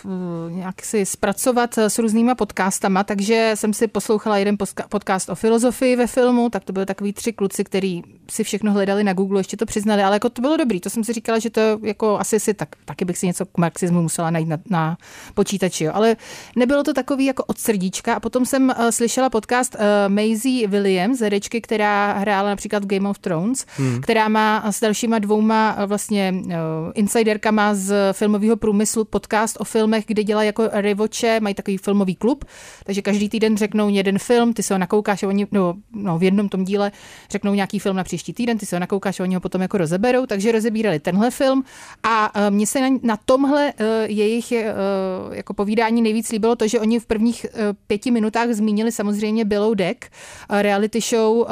nějak 0.49 0.85
si 0.85 1.05
zpracovat 1.05 1.77
eh, 1.77 1.89
s 1.89 1.99
různýma 1.99 2.35
podcastama, 2.35 3.03
takže 3.03 3.51
jsem 3.55 3.73
si 3.73 3.87
poslouchala 3.87 4.37
jeden 4.37 4.57
podcast 4.89 5.29
o 5.29 5.35
filozofii 5.35 5.95
ve 5.95 6.07
filmu, 6.07 6.49
tak 6.49 6.63
to 6.63 6.73
byly 6.73 6.85
takový 6.85 7.13
tři 7.13 7.33
kluci, 7.33 7.63
který 7.63 8.01
si 8.31 8.43
všechno 8.43 8.73
hledali 8.73 9.03
na 9.03 9.13
Google, 9.13 9.39
ještě 9.39 9.57
to 9.57 9.65
přiznali, 9.65 10.03
ale 10.03 10.15
jako 10.15 10.29
to 10.29 10.41
bylo 10.41 10.57
dobrý. 10.57 10.79
To 10.79 10.89
jsem 10.89 11.03
si 11.03 11.13
říkala, 11.13 11.39
že 11.39 11.49
to 11.49 11.61
jako 11.81 12.19
asi 12.19 12.39
si 12.39 12.53
tak, 12.53 12.69
taky 12.85 13.05
bych 13.05 13.17
si 13.17 13.27
něco 13.27 13.45
k 13.45 13.57
marxismu 13.57 14.01
musela 14.01 14.29
najít 14.29 14.47
na, 14.47 14.57
na 14.69 14.97
počítači, 15.33 15.83
jo. 15.83 15.91
ale 15.95 16.15
nebylo 16.55 16.83
to 16.83 16.93
takový 16.93 17.25
jako 17.25 17.43
od 17.43 17.57
srdíčka 17.57 18.13
a 18.13 18.19
potom 18.19 18.45
jsem 18.45 18.73
uh, 18.79 18.89
slyšela 18.89 19.29
podcast 19.29 19.75
uh, 19.75 19.81
Maisie 20.13 20.67
Williams, 20.67 21.19
herečky, 21.19 21.61
která 21.65 22.13
hrála 22.13 22.49
například 22.49 22.83
v 22.83 22.87
Game 22.87 23.09
of 23.09 23.19
Thrones, 23.19 23.65
hmm. 23.77 24.01
která 24.01 24.27
má 24.27 24.71
s 24.71 24.79
dalšíma 24.79 25.19
dvouma 25.19 25.77
vlastně 25.85 26.33
uh, 26.45 26.51
insiderkama 26.93 27.75
z 27.75 27.93
filmového 28.11 28.55
průmyslu 28.55 29.05
podcast 29.05 29.57
o 29.59 29.63
filmech, 29.63 30.03
kde 30.07 30.23
dělá 30.23 30.43
jako 30.43 30.69
revoče, 30.71 31.39
mají 31.39 31.55
takový 31.55 31.77
filmový 31.77 32.15
klub, 32.15 32.45
takže 32.83 33.01
každý 33.01 33.29
týden 33.29 33.57
řeknou 33.57 33.89
jeden 33.89 34.19
film, 34.19 34.53
ty 34.53 34.63
se 34.63 34.73
ho 34.73 34.77
nakoukáš 34.77 35.23
a 35.23 35.27
oni, 35.27 35.47
no, 35.51 35.73
no 35.93 36.17
v 36.17 36.23
jednom 36.23 36.49
tom 36.49 36.63
díle 36.63 36.91
řeknou 37.29 37.53
nějaký 37.53 37.79
film 37.79 37.95
na 37.95 38.03
příští 38.03 38.33
týden, 38.33 38.57
ty 38.57 38.65
se 38.65 38.75
ho 38.75 38.79
nakoukáš 38.79 39.19
a 39.19 39.23
oni 39.23 39.35
ho 39.35 39.41
potom 39.41 39.61
jako 39.61 39.77
rozeberou, 39.77 40.25
takže 40.25 40.51
rozebírali 40.51 40.99
tenhle 40.99 41.31
film 41.31 41.63
a 42.03 42.35
uh, 42.35 42.55
mně 42.55 42.67
se 42.67 42.81
na, 42.81 42.97
na 43.03 43.17
tomhle 43.25 43.73
uh, 43.73 43.85
jejich 44.05 44.51
uh, 44.51 45.35
jako 45.35 45.53
povídání 45.53 46.01
nejvíc 46.01 46.31
líbilo 46.31 46.55
to, 46.55 46.67
že 46.67 46.79
oni 46.79 46.99
v 46.99 47.05
prvních 47.05 47.45
uh, 47.53 47.59
pěti 47.87 48.11
minutách 48.11 48.49
zmínili 48.49 48.91
samozřejmě 48.91 49.45
Below 49.45 49.75
Deck, 49.75 50.05
uh, 50.05 50.61
reality 50.61 50.99
show 51.01 51.37
uh, 51.37 51.47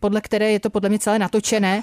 podle 0.00 0.20
které 0.20 0.52
je 0.52 0.60
to 0.60 0.70
podle 0.70 0.88
mě 0.88 0.98
celé 0.98 1.18
natočené. 1.18 1.82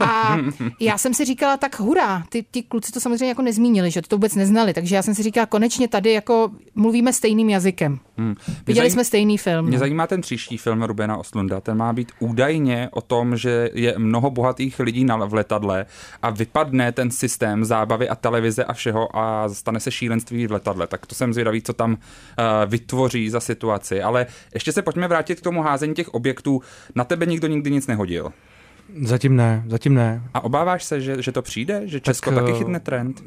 A 0.00 0.36
já 0.80 0.98
jsem 0.98 1.14
si 1.14 1.24
říkala, 1.24 1.56
tak 1.56 1.80
hurá, 1.80 2.22
ty, 2.28 2.44
ty 2.50 2.62
kluci 2.62 2.92
to 2.92 3.00
samozřejmě 3.00 3.28
jako 3.28 3.42
nezmínili, 3.42 3.90
že 3.90 4.02
to 4.02 4.16
vůbec 4.16 4.34
neznali, 4.34 4.74
takže 4.74 4.96
já 4.96 5.02
jsem 5.02 5.14
si 5.14 5.22
říkala, 5.22 5.46
konečně 5.46 5.88
tady 5.88 6.12
jako 6.12 6.50
mluvíme 6.74 7.12
stejným 7.12 7.50
jazykem. 7.50 7.98
Hmm. 8.18 8.34
Viděli 8.66 8.84
zajím... 8.84 8.90
jsme 8.90 9.04
stejný 9.04 9.38
film. 9.38 9.66
Mě 9.66 9.78
zajímá 9.78 10.06
ten 10.06 10.20
příští 10.20 10.56
film 10.56 10.82
Rubena 10.82 11.16
Oslunda. 11.16 11.60
Ten 11.60 11.76
má 11.76 11.92
být 11.92 12.12
údajně 12.18 12.88
o 12.92 13.00
tom, 13.00 13.36
že 13.36 13.70
je 13.74 13.94
mnoho 13.98 14.30
bohatých 14.30 14.80
lidí 14.80 15.04
na, 15.04 15.16
v 15.16 15.34
letadle 15.34 15.86
a 16.22 16.30
vypadne 16.30 16.92
ten 16.92 17.10
systém 17.10 17.64
zábavy 17.64 18.08
a 18.08 18.14
televize 18.14 18.64
a 18.64 18.72
všeho 18.72 19.16
a 19.16 19.48
stane 19.48 19.80
se 19.80 19.90
šílenství 19.90 20.46
v 20.46 20.52
letadle. 20.52 20.86
Tak 20.86 21.06
to 21.06 21.14
jsem 21.14 21.32
zvědavý, 21.32 21.62
co 21.62 21.72
tam 21.72 21.92
uh, 21.92 21.96
vytvoří 22.66 23.30
za 23.30 23.40
situaci. 23.40 24.02
Ale 24.02 24.26
ještě 24.54 24.72
se 24.72 24.82
pojďme 24.82 25.08
vrátit 25.08 25.40
k 25.40 25.42
tomu 25.42 25.62
házení 25.62 25.94
těch 25.94 26.14
objektů. 26.14 26.62
Na 26.94 27.04
tebe 27.08 27.26
nikdo 27.26 27.48
nikdy 27.48 27.70
nic 27.70 27.86
nehodil. 27.86 28.32
Zatím 29.02 29.36
ne, 29.36 29.64
zatím 29.66 29.94
ne. 29.94 30.22
A 30.34 30.44
obáváš 30.44 30.84
se, 30.84 31.00
že, 31.00 31.22
že 31.22 31.32
to 31.32 31.42
přijde? 31.42 31.82
Že 31.84 32.00
Česko 32.00 32.30
tak, 32.30 32.38
taky 32.38 32.52
eh, 32.52 32.58
chytne 32.58 32.80
trend? 32.80 33.22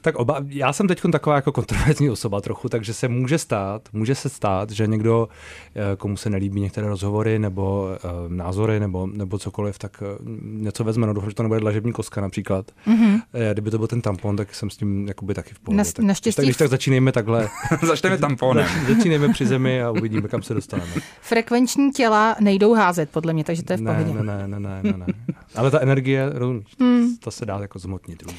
Tak 0.00 0.16
oba, 0.16 0.44
já 0.48 0.72
jsem 0.72 0.88
teď 0.88 1.02
taková 1.12 1.36
jako 1.36 1.52
kontroverzní 1.52 2.10
osoba 2.10 2.40
trochu, 2.40 2.68
takže 2.68 2.94
se 2.94 3.08
může 3.08 3.38
stát, 3.38 3.88
může 3.92 4.14
se 4.14 4.28
stát, 4.28 4.70
že 4.70 4.86
někdo, 4.86 5.28
eh, 5.74 5.96
komu 5.96 6.16
se 6.16 6.30
nelíbí 6.30 6.60
některé 6.60 6.88
rozhovory 6.88 7.38
nebo 7.38 7.88
uh, 8.04 8.32
názory 8.32 8.80
nebo, 8.80 9.06
nebo 9.06 9.38
cokoliv, 9.38 9.78
tak 9.78 10.02
uh, 10.02 10.28
něco 10.42 10.84
vezme, 10.84 11.06
no 11.06 11.12
doufám, 11.12 11.30
že 11.30 11.36
to 11.36 11.42
nebude 11.42 11.60
dlažební 11.60 11.92
koska 11.92 12.20
například. 12.20 12.70
Mm-hmm. 12.86 13.22
Kdyby 13.52 13.70
to 13.70 13.78
byl 13.78 13.86
ten 13.86 14.00
tampon, 14.00 14.36
tak 14.36 14.54
jsem 14.54 14.70
s 14.70 14.76
tím 14.76 15.08
jakoby 15.08 15.34
taky 15.34 15.54
v 15.54 15.58
pohodě. 15.58 15.76
Na, 15.76 15.84
tak, 15.84 16.04
naštěstí... 16.04 16.36
tak, 16.36 16.44
když 16.44 16.56
tak 16.56 16.68
začínejme 16.68 17.12
takhle. 17.12 17.48
Začneme 17.82 18.18
tamponem. 18.18 18.66
začínejme 18.88 19.28
při 19.28 19.46
zemi 19.46 19.82
a 19.82 19.90
uvidíme, 19.90 20.28
kam 20.28 20.42
se 20.42 20.54
dostaneme. 20.54 20.92
Frekvenční 21.20 21.90
těla 21.90 22.36
nejdou 22.40 22.74
házet, 22.74 23.10
podle 23.10 23.32
mě, 23.32 23.44
takže 23.44 23.62
to 23.62 23.72
je 23.72 23.76
v 23.76 23.84
pohodě. 23.84 24.12
Ne, 24.12 24.22
ne, 24.22 24.48
ne, 24.48 24.60
ne, 24.60 24.80
ne, 24.82 24.92
ne. 24.96 25.06
Ale 25.54 25.70
ta 25.70 25.80
energie, 25.80 26.32
mm. 26.78 27.16
to 27.16 27.30
se 27.30 27.46
dá 27.46 27.58
jako 27.58 27.78
zmotnit. 27.78 28.22
Různě. 28.22 28.38